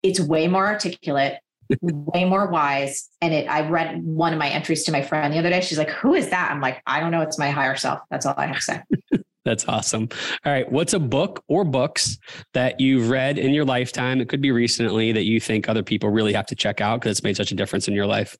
it's 0.03 0.19
way 0.19 0.47
more 0.47 0.67
articulate, 0.67 1.39
way 1.81 2.25
more 2.25 2.47
wise. 2.47 3.09
And 3.21 3.33
it, 3.33 3.47
I 3.47 3.67
read 3.67 4.03
one 4.03 4.33
of 4.33 4.39
my 4.39 4.49
entries 4.49 4.83
to 4.85 4.91
my 4.91 5.01
friend 5.01 5.33
the 5.33 5.39
other 5.39 5.49
day. 5.49 5.61
She's 5.61 5.77
like, 5.77 5.89
Who 5.89 6.13
is 6.13 6.29
that? 6.29 6.51
I'm 6.51 6.61
like, 6.61 6.81
I 6.85 6.99
don't 6.99 7.11
know. 7.11 7.21
It's 7.21 7.37
my 7.37 7.49
higher 7.49 7.75
self. 7.75 7.99
That's 8.09 8.25
all 8.25 8.33
I 8.37 8.47
have 8.47 8.57
to 8.57 8.61
say. 8.61 8.81
That's 9.45 9.67
awesome. 9.67 10.07
All 10.45 10.51
right. 10.51 10.71
What's 10.71 10.93
a 10.93 10.99
book 10.99 11.43
or 11.47 11.63
books 11.63 12.19
that 12.53 12.79
you've 12.79 13.09
read 13.09 13.39
in 13.39 13.53
your 13.53 13.65
lifetime? 13.65 14.21
It 14.21 14.29
could 14.29 14.41
be 14.41 14.51
recently 14.51 15.11
that 15.13 15.23
you 15.23 15.39
think 15.39 15.67
other 15.67 15.81
people 15.81 16.09
really 16.09 16.33
have 16.33 16.45
to 16.47 16.55
check 16.55 16.79
out 16.79 16.99
because 16.99 17.11
it's 17.11 17.23
made 17.23 17.37
such 17.37 17.51
a 17.51 17.55
difference 17.55 17.87
in 17.87 17.95
your 17.95 18.05
life. 18.05 18.37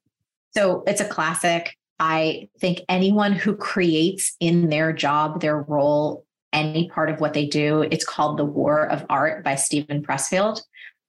So 0.54 0.84
it's 0.86 1.02
a 1.02 1.08
classic. 1.08 1.76
I 2.00 2.50
think 2.60 2.82
anyone 2.88 3.32
who 3.32 3.56
creates 3.56 4.36
in 4.40 4.70
their 4.70 4.94
job, 4.94 5.42
their 5.42 5.62
role, 5.62 6.26
any 6.54 6.90
part 6.90 7.10
of 7.10 7.20
what 7.20 7.34
they 7.34 7.46
do, 7.46 7.82
it's 7.84 8.06
called 8.06 8.38
The 8.38 8.46
War 8.46 8.88
of 8.88 9.06
Art 9.10 9.44
by 9.44 9.56
Steven 9.56 10.04
Pressfield. 10.04 10.62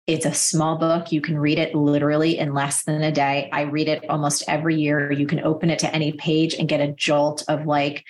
It's 0.06 0.26
a 0.26 0.34
small 0.34 0.78
book. 0.78 1.12
You 1.12 1.20
can 1.20 1.38
read 1.38 1.58
it 1.58 1.74
literally 1.74 2.38
in 2.38 2.54
less 2.54 2.82
than 2.82 3.02
a 3.02 3.12
day. 3.12 3.48
I 3.52 3.62
read 3.62 3.88
it 3.88 4.08
almost 4.10 4.42
every 4.48 4.76
year. 4.76 5.12
You 5.12 5.26
can 5.26 5.40
open 5.40 5.70
it 5.70 5.78
to 5.80 5.94
any 5.94 6.12
page 6.12 6.54
and 6.54 6.68
get 6.68 6.80
a 6.80 6.92
jolt 6.92 7.44
of 7.48 7.66
like 7.66 8.04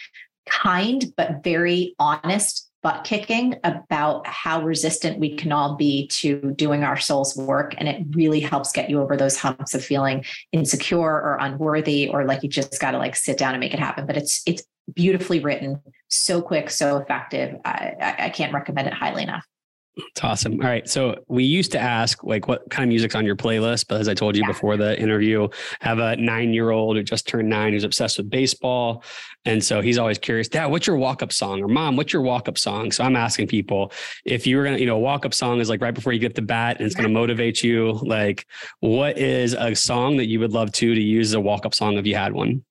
kind, 0.49 1.05
but 1.17 1.45
very 1.45 1.95
honest 1.99 2.71
butt 2.83 3.05
kicking 3.05 3.55
about 3.63 4.27
how 4.27 4.61
resistant 4.61 5.21
we 5.21 5.37
can 5.37 5.53
all 5.53 5.77
be 5.77 6.09
to 6.09 6.53
doing 6.57 6.83
our 6.83 6.99
soul's 6.99 7.37
work. 7.37 7.75
And 7.79 7.89
it 7.89 8.03
really 8.11 8.41
helps 8.41 8.73
get 8.73 8.91
you 8.91 9.01
over 9.01 9.17
those 9.17 9.37
humps 9.37 9.73
of 9.73 9.85
feeling 9.85 10.25
insecure 10.51 10.99
or 10.99 11.39
unworthy, 11.41 12.09
or 12.09 12.25
like 12.25 12.43
you 12.43 12.49
just 12.49 12.81
got 12.81 12.91
to 12.91 12.99
like 12.99 13.15
sit 13.15 13.39
down 13.39 13.55
and 13.55 13.61
make 13.61 13.73
it 13.73 13.79
happen. 13.79 14.05
But 14.05 14.17
it's, 14.17 14.43
it's 14.47 14.65
beautifully 14.93 15.39
written, 15.39 15.81
so 16.09 16.43
quick, 16.43 16.71
so 16.71 16.97
effective. 16.97 17.55
I, 17.65 18.17
I 18.19 18.29
can't 18.31 18.53
recommend 18.53 18.89
it 18.89 18.95
highly 18.95 19.23
enough. 19.23 19.47
It's 19.95 20.25
awesome. 20.25 20.55
All 20.55 20.67
right. 20.67 20.89
So 20.89 21.23
we 21.29 21.45
used 21.45 21.73
to 21.73 21.79
ask 21.79 22.25
like 22.25 22.49
what 22.49 22.69
kind 22.71 22.83
of 22.83 22.89
music's 22.89 23.15
on 23.15 23.27
your 23.27 23.37
playlist, 23.37 23.89
but 23.89 24.01
as 24.01 24.09
I 24.09 24.15
told 24.15 24.37
you 24.37 24.43
yeah. 24.43 24.49
before 24.49 24.79
the 24.79 24.99
interview, 24.99 25.49
I 25.83 25.89
have 25.89 25.99
a 25.99 26.17
nine 26.17 26.55
year 26.55 26.71
old 26.71 26.97
who 26.97 27.03
just 27.03 27.29
turned 27.29 27.51
nine 27.51 27.75
who's 27.75 27.85
obsessed 27.85 28.17
with 28.17 28.31
baseball. 28.31 29.05
And 29.45 29.63
so 29.63 29.83
he's 29.83 29.99
always 29.99 30.19
curious, 30.19 30.49
Dad, 30.49 30.67
what's 30.67 30.87
your 30.87 30.97
walk 30.97 31.23
up 31.23 31.31
song? 31.31 31.63
Or 31.63 31.69
Mom, 31.69 31.97
what's 31.97 32.13
your 32.13 32.23
walk 32.23 32.49
up 32.49 32.57
song? 32.57 32.91
So 32.91 33.05
I'm 33.05 33.17
asking 33.17 33.49
people 33.49 33.93
if 34.25 34.47
you 34.47 34.57
were 34.57 34.65
gonna, 34.65 34.79
you 34.79 34.87
know, 34.87 34.99
walk 34.99 35.27
up 35.27 35.35
song 35.35 35.61
is 35.61 35.69
like 35.69 35.83
right 35.83 35.95
before 35.95 36.15
you 36.15 36.21
get 36.21 36.35
the 36.35 36.43
bat 36.43 36.79
and 36.79 36.87
it's 36.87 36.95
gonna 36.95 37.11
motivate 37.11 37.63
you. 37.63 37.93
Like, 38.03 38.47
what 38.81 39.19
is 39.19 39.53
a 39.53 39.75
song 39.75 40.17
that 40.17 40.27
you 40.27 40.41
would 40.41 40.53
love 40.53 40.73
to 40.73 40.95
to 40.95 41.01
use 41.01 41.31
as 41.31 41.35
a 41.35 41.41
walk 41.41 41.67
up 41.67 41.75
song 41.75 41.99
if 41.99 42.07
you 42.07 42.15
had 42.15 42.33
one? 42.33 42.65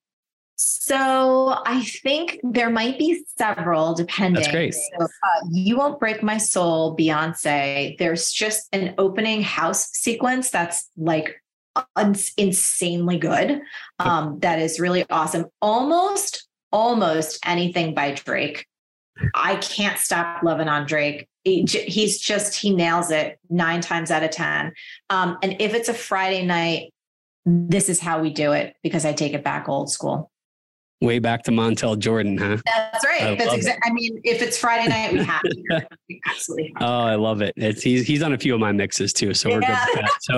So 0.56 1.60
I 1.66 1.82
think 2.02 2.38
there 2.42 2.70
might 2.70 2.98
be 2.98 3.24
several 3.36 3.94
depending. 3.94 4.42
That's 4.42 4.52
great. 4.52 4.74
So, 4.74 5.04
uh, 5.04 5.48
you 5.50 5.76
won't 5.76 5.98
break 5.98 6.22
my 6.22 6.38
soul, 6.38 6.96
Beyonce. 6.96 7.98
There's 7.98 8.30
just 8.30 8.68
an 8.72 8.94
opening 8.98 9.42
house 9.42 9.90
sequence 9.90 10.50
that's 10.50 10.88
like 10.96 11.42
un- 11.96 12.14
insanely 12.36 13.18
good. 13.18 13.60
Um, 13.98 14.38
that 14.40 14.58
is 14.58 14.78
really 14.78 15.04
awesome. 15.10 15.46
Almost, 15.60 16.46
almost 16.70 17.38
anything 17.44 17.94
by 17.94 18.12
Drake. 18.12 18.66
I 19.34 19.56
can't 19.56 19.98
stop 19.98 20.42
loving 20.42 20.68
on 20.68 20.86
Drake. 20.86 21.28
he's 21.44 22.20
just 22.20 22.54
he 22.54 22.74
nails 22.74 23.10
it 23.10 23.38
nine 23.50 23.80
times 23.80 24.10
out 24.10 24.22
of 24.22 24.30
ten. 24.30 24.72
Um, 25.10 25.38
and 25.42 25.56
if 25.60 25.74
it's 25.74 25.88
a 25.88 25.94
Friday 25.94 26.44
night, 26.46 26.92
this 27.44 27.88
is 27.88 28.00
how 28.00 28.20
we 28.22 28.32
do 28.32 28.52
it 28.52 28.76
because 28.82 29.04
I 29.04 29.12
take 29.12 29.34
it 29.34 29.44
back 29.44 29.68
old 29.68 29.90
school. 29.90 30.30
Way 31.02 31.18
back 31.18 31.42
to 31.44 31.50
Montel 31.50 31.98
Jordan, 31.98 32.38
huh? 32.38 32.58
That's 32.64 33.04
right. 33.04 33.22
I 33.22 33.34
That's 33.34 33.54
exactly. 33.54 33.90
I 33.90 33.92
mean, 33.92 34.20
if 34.22 34.40
it's 34.40 34.56
Friday 34.56 34.86
night, 34.88 35.12
we 35.12 35.24
have 35.24 35.42
to. 35.42 35.82
absolutely. 36.30 36.72
Oh, 36.80 37.00
I 37.00 37.16
love 37.16 37.42
it. 37.42 37.54
It's 37.56 37.82
he's 37.82 38.06
he's 38.06 38.22
on 38.22 38.34
a 38.34 38.38
few 38.38 38.54
of 38.54 38.60
my 38.60 38.70
mixes 38.70 39.12
too, 39.12 39.34
so 39.34 39.50
we're 39.50 39.60
good. 39.60 40.08
So, 40.20 40.36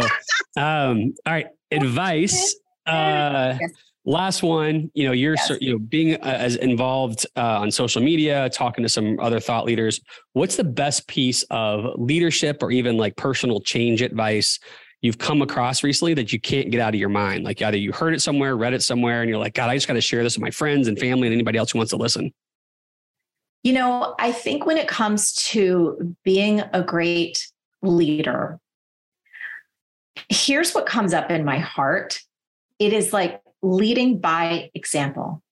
um, 0.57 1.13
all 1.27 1.35
right, 1.35 1.49
advice. 1.71 2.57
Uh, 2.87 3.59
yes. 3.61 3.71
Last 4.07 4.43
one. 4.43 4.91
You 4.95 5.07
know, 5.07 5.13
you're 5.13 5.35
yes. 5.35 5.53
you 5.61 5.73
know 5.75 5.79
being 5.79 6.15
uh, 6.15 6.19
as 6.25 6.57
involved 6.57 7.27
uh, 7.37 7.61
on 7.61 7.71
social 7.71 8.03
media, 8.03 8.49
talking 8.49 8.83
to 8.85 8.89
some 8.89 9.21
other 9.21 9.41
thought 9.41 9.67
leaders. 9.67 10.01
What's 10.33 10.57
the 10.57 10.65
best 10.65 11.07
piece 11.09 11.43
of 11.51 11.99
leadership 12.01 12.63
or 12.63 12.71
even 12.71 12.97
like 12.97 13.17
personal 13.17 13.61
change 13.61 14.01
advice 14.01 14.59
you've 15.05 15.19
come 15.19 15.43
across 15.43 15.83
recently 15.83 16.15
that 16.15 16.33
you 16.33 16.41
can't 16.41 16.71
get 16.71 16.81
out 16.81 16.95
of 16.95 16.99
your 16.99 17.11
mind? 17.11 17.45
Like 17.45 17.61
either 17.61 17.77
you 17.77 17.93
heard 17.93 18.15
it 18.15 18.23
somewhere, 18.23 18.57
read 18.57 18.73
it 18.73 18.83
somewhere, 18.83 19.21
and 19.21 19.29
you're 19.29 19.39
like, 19.39 19.53
God, 19.53 19.69
I 19.69 19.77
just 19.77 19.87
got 19.87 19.95
to 19.95 20.01
share 20.01 20.23
this 20.23 20.35
with 20.35 20.43
my 20.43 20.51
friends 20.51 20.89
and 20.89 20.99
family 20.99 21.29
and 21.29 21.35
anybody 21.35 21.59
else 21.59 21.73
who 21.73 21.79
wants 21.79 21.91
to 21.91 21.99
listen. 21.99 22.33
You 23.63 23.75
know, 23.75 24.15
I 24.19 24.33
think 24.33 24.65
when 24.65 24.79
it 24.79 24.89
comes 24.89 25.35
to 25.51 26.17
being 26.25 26.63
a 26.73 26.83
great 26.83 27.47
leader, 27.83 28.59
here's 30.31 30.73
what 30.73 30.87
comes 30.87 31.13
up 31.13 31.31
in 31.31 31.45
my 31.45 31.59
heart 31.59 32.21
it 32.79 32.95
is 32.95 33.13
like 33.13 33.43
leading 33.63 34.21
by 34.21 34.71
example. 34.75 35.43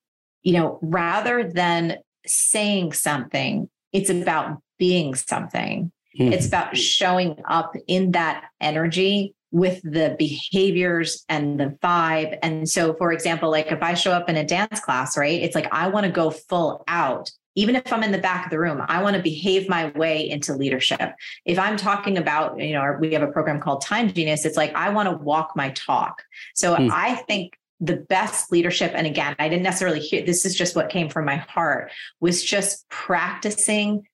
You 0.43 0.55
know, 0.55 0.79
rather 0.81 1.45
than 1.45 1.99
saying 2.27 2.95
something, 2.95 3.69
it's 3.93 4.09
about 4.09 4.63
being 4.79 5.15
something. 5.15 5.93
Mm-hmm. 6.19 6.33
It's 6.33 6.47
about 6.47 6.75
showing 6.75 7.37
up 7.47 7.77
in 7.87 8.13
that 8.13 8.47
energy 8.63 9.35
with 9.53 9.83
the 9.83 10.17
behaviors 10.19 11.25
and 11.29 11.61
the 11.61 11.77
vibe. 11.83 12.39
And 12.43 12.69
so, 12.69 12.95
for 12.95 13.13
example, 13.13 13.51
like 13.51 13.71
if 13.71 13.83
I 13.83 13.95
show 13.95 14.13
up 14.13 14.29
in 14.29 14.37
a 14.37 14.45
dance 14.45 14.81
class, 14.81 15.17
right, 15.17 15.41
it's 15.41 15.55
like 15.55 15.69
I 15.71 15.89
want 15.89 16.07
to 16.07 16.11
go 16.11 16.31
full 16.31 16.83
out. 16.89 17.31
Even 17.55 17.77
if 17.77 17.93
I'm 17.93 18.03
in 18.03 18.13
the 18.13 18.19
back 18.19 18.47
of 18.47 18.51
the 18.51 18.59
room, 18.59 18.83
I 18.89 19.03
want 19.03 19.15
to 19.15 19.23
behave 19.23 19.69
my 19.69 19.91
way 19.91 20.29
into 20.29 20.55
leadership. 20.55 21.13
If 21.45 21.59
I'm 21.59 21.77
talking 21.77 22.17
about, 22.17 22.59
you 22.59 22.73
know, 22.73 22.97
we 22.99 23.13
have 23.13 23.23
a 23.23 23.31
program 23.31 23.61
called 23.61 23.83
Time 23.83 24.11
Genius, 24.11 24.47
it's 24.47 24.57
like 24.57 24.75
I 24.75 24.89
want 24.89 25.11
to 25.11 25.17
walk 25.19 25.53
my 25.55 25.69
talk. 25.71 26.23
So 26.55 26.75
mm. 26.75 26.91
I 26.91 27.17
think 27.17 27.59
the 27.79 27.97
best 27.97 28.51
leadership, 28.51 28.93
and 28.95 29.07
again, 29.07 29.37
I 29.39 29.51
didn't 29.51 29.65
necessarily 29.65 30.01
hear 30.01 30.25
this 30.25 30.47
is 30.47 30.57
just 30.57 30.75
what 30.75 30.89
came 30.89 31.11
from 31.11 31.27
my 31.27 31.37
heart, 31.37 31.91
was 32.21 32.43
just 32.43 32.89
practicing 32.89 34.09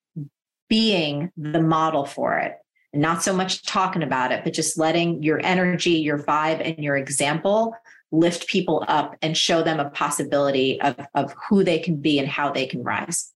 being 0.68 1.30
the 1.36 1.62
model 1.62 2.05
for 2.05 2.39
it 2.39 2.57
not 2.93 3.22
so 3.22 3.34
much 3.34 3.64
talking 3.64 4.03
about 4.03 4.32
it, 4.32 4.45
but 4.45 4.53
just 4.53 4.78
letting 4.78 5.22
your 5.22 5.41
energy, 5.45 5.93
your 5.93 6.18
vibe, 6.18 6.61
and 6.64 6.82
your 6.82 6.97
example 6.97 7.74
lift 8.11 8.47
people 8.47 8.84
up 8.89 9.16
and 9.20 9.36
show 9.36 9.62
them 9.62 9.78
a 9.78 9.91
possibility 9.91 10.80
of, 10.80 10.97
of 11.14 11.34
who 11.49 11.62
they 11.62 11.78
can 11.78 11.97
be 11.97 12.18
and 12.18 12.28
how 12.28 12.51
they 12.51 12.66
can 12.66 12.82
rise. 12.82 13.32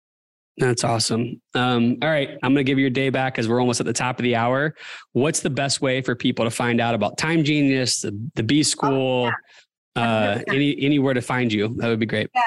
That's 0.57 0.84
awesome. 0.84 1.40
Um, 1.55 1.96
all 2.03 2.11
right. 2.11 2.30
I'm 2.42 2.55
going 2.55 2.64
to 2.64 2.70
give 2.70 2.78
you 2.78 2.82
your 2.82 2.90
day 2.90 3.11
back 3.11 3.38
as 3.38 3.48
we're 3.48 3.61
almost 3.61 3.80
at 3.80 3.86
the 3.86 3.92
top 3.92 4.18
of 4.18 4.22
the 4.22 4.36
hour. 4.36 4.74
What's 5.12 5.40
the 5.40 5.50
best 5.50 5.80
way 5.80 6.03
for 6.03 6.14
people 6.14 6.44
to 6.44 6.50
find 6.50 6.80
out 6.80 6.94
about 6.94 7.16
Time 7.16 7.42
Genius, 7.42 8.03
the, 8.03 8.18
the 8.34 8.42
B 8.42 8.62
School, 8.62 9.24
oh, 9.24 9.26
yeah 9.26 9.32
uh, 9.96 10.38
any 10.48 10.76
anywhere 10.80 11.14
to 11.14 11.20
find 11.20 11.53
you 11.53 11.68
that 11.76 11.88
would 11.88 11.98
be 11.98 12.07
great 12.07 12.30
yeah 12.34 12.40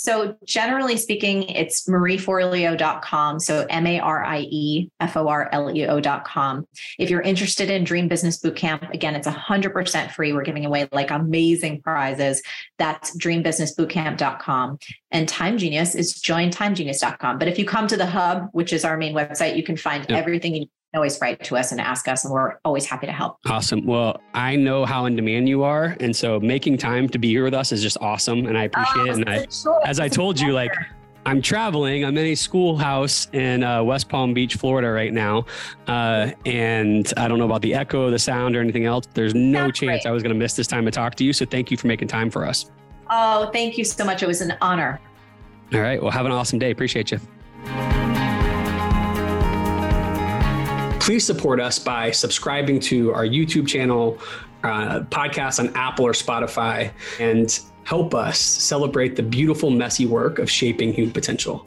so 0.00 0.34
generally 0.44 0.96
speaking 0.96 1.42
it's 1.42 1.86
marieforleo.com 1.86 3.38
so 3.38 3.66
m-a-r-i-e-f-o-r-l-e-o.com 3.68 6.66
if 6.98 7.10
you're 7.10 7.20
interested 7.20 7.68
in 7.68 7.84
dream 7.84 8.08
business 8.08 8.40
bootcamp 8.40 8.88
again 8.94 9.14
it's 9.14 9.28
100% 9.28 10.10
free. 10.12 10.32
We're 10.32 10.42
giving 10.42 10.64
away 10.64 10.88
like 10.92 11.10
amazing 11.10 11.82
prizes. 11.82 12.42
That's 12.78 13.14
dreambusinessbootcamp.com 13.18 14.78
and 15.10 15.28
time 15.28 15.58
genius 15.58 15.94
is 15.94 16.14
jointimegenius.com 16.14 17.38
but 17.38 17.48
if 17.48 17.58
you 17.58 17.66
come 17.66 17.86
to 17.86 17.98
the 17.98 18.06
hub 18.06 18.48
which 18.52 18.72
is 18.72 18.86
our 18.86 18.96
main 18.96 19.14
website 19.14 19.56
you 19.56 19.62
can 19.62 19.76
find 19.76 20.08
yep. 20.08 20.18
everything 20.18 20.54
you 20.54 20.64
always 20.94 21.18
write 21.20 21.42
to 21.44 21.56
us 21.56 21.72
and 21.72 21.80
ask 21.80 22.08
us, 22.08 22.24
and 22.24 22.32
we're 22.32 22.58
always 22.64 22.86
happy 22.86 23.06
to 23.06 23.12
help. 23.12 23.38
Awesome. 23.46 23.86
Well, 23.86 24.20
I 24.34 24.56
know 24.56 24.84
how 24.84 25.06
in 25.06 25.16
demand 25.16 25.48
you 25.48 25.62
are. 25.62 25.96
And 26.00 26.14
so 26.14 26.40
making 26.40 26.78
time 26.78 27.08
to 27.10 27.18
be 27.18 27.28
here 27.28 27.44
with 27.44 27.54
us 27.54 27.72
is 27.72 27.82
just 27.82 27.98
awesome. 28.00 28.46
And 28.46 28.58
I 28.58 28.64
appreciate 28.64 29.08
oh, 29.08 29.10
it. 29.10 29.14
And 29.16 29.28
I, 29.28 29.46
sure. 29.48 29.80
as 29.86 30.00
I 30.00 30.08
told 30.08 30.40
you, 30.40 30.52
like, 30.52 30.72
I'm 31.26 31.42
traveling. 31.42 32.04
I'm 32.04 32.16
in 32.16 32.26
a 32.26 32.34
schoolhouse 32.34 33.28
in 33.32 33.62
uh, 33.62 33.82
West 33.82 34.08
Palm 34.08 34.32
Beach, 34.32 34.54
Florida, 34.54 34.90
right 34.90 35.12
now, 35.12 35.44
uh, 35.86 36.30
and 36.46 37.12
I 37.18 37.28
don't 37.28 37.38
know 37.38 37.44
about 37.44 37.60
the 37.60 37.74
echo, 37.74 38.10
the 38.10 38.18
sound, 38.18 38.56
or 38.56 38.60
anything 38.60 38.86
else. 38.86 39.06
There's 39.12 39.34
no 39.34 39.66
That's 39.66 39.78
chance 39.78 40.02
great. 40.02 40.10
I 40.10 40.12
was 40.12 40.22
going 40.22 40.32
to 40.32 40.38
miss 40.38 40.54
this 40.54 40.66
time 40.66 40.86
to 40.86 40.90
talk 40.90 41.16
to 41.16 41.24
you. 41.24 41.34
So 41.34 41.44
thank 41.44 41.70
you 41.70 41.76
for 41.76 41.88
making 41.88 42.08
time 42.08 42.30
for 42.30 42.46
us. 42.46 42.70
Oh, 43.10 43.50
thank 43.52 43.76
you 43.76 43.84
so 43.84 44.02
much. 44.04 44.22
It 44.22 44.28
was 44.28 44.40
an 44.40 44.54
honor. 44.62 44.98
All 45.74 45.80
right. 45.80 46.00
Well, 46.00 46.10
have 46.10 46.24
an 46.24 46.32
awesome 46.32 46.58
day. 46.58 46.70
Appreciate 46.70 47.10
you. 47.10 47.20
Please 51.10 51.26
support 51.26 51.60
us 51.60 51.76
by 51.76 52.08
subscribing 52.12 52.78
to 52.78 53.12
our 53.12 53.24
YouTube 53.24 53.66
channel, 53.66 54.16
uh, 54.62 55.00
podcast 55.10 55.58
on 55.58 55.74
Apple 55.74 56.06
or 56.06 56.12
Spotify, 56.12 56.88
and 57.18 57.58
help 57.82 58.14
us 58.14 58.38
celebrate 58.38 59.16
the 59.16 59.22
beautiful, 59.24 59.70
messy 59.70 60.06
work 60.06 60.38
of 60.38 60.48
shaping 60.48 60.92
human 60.92 61.12
potential. 61.12 61.66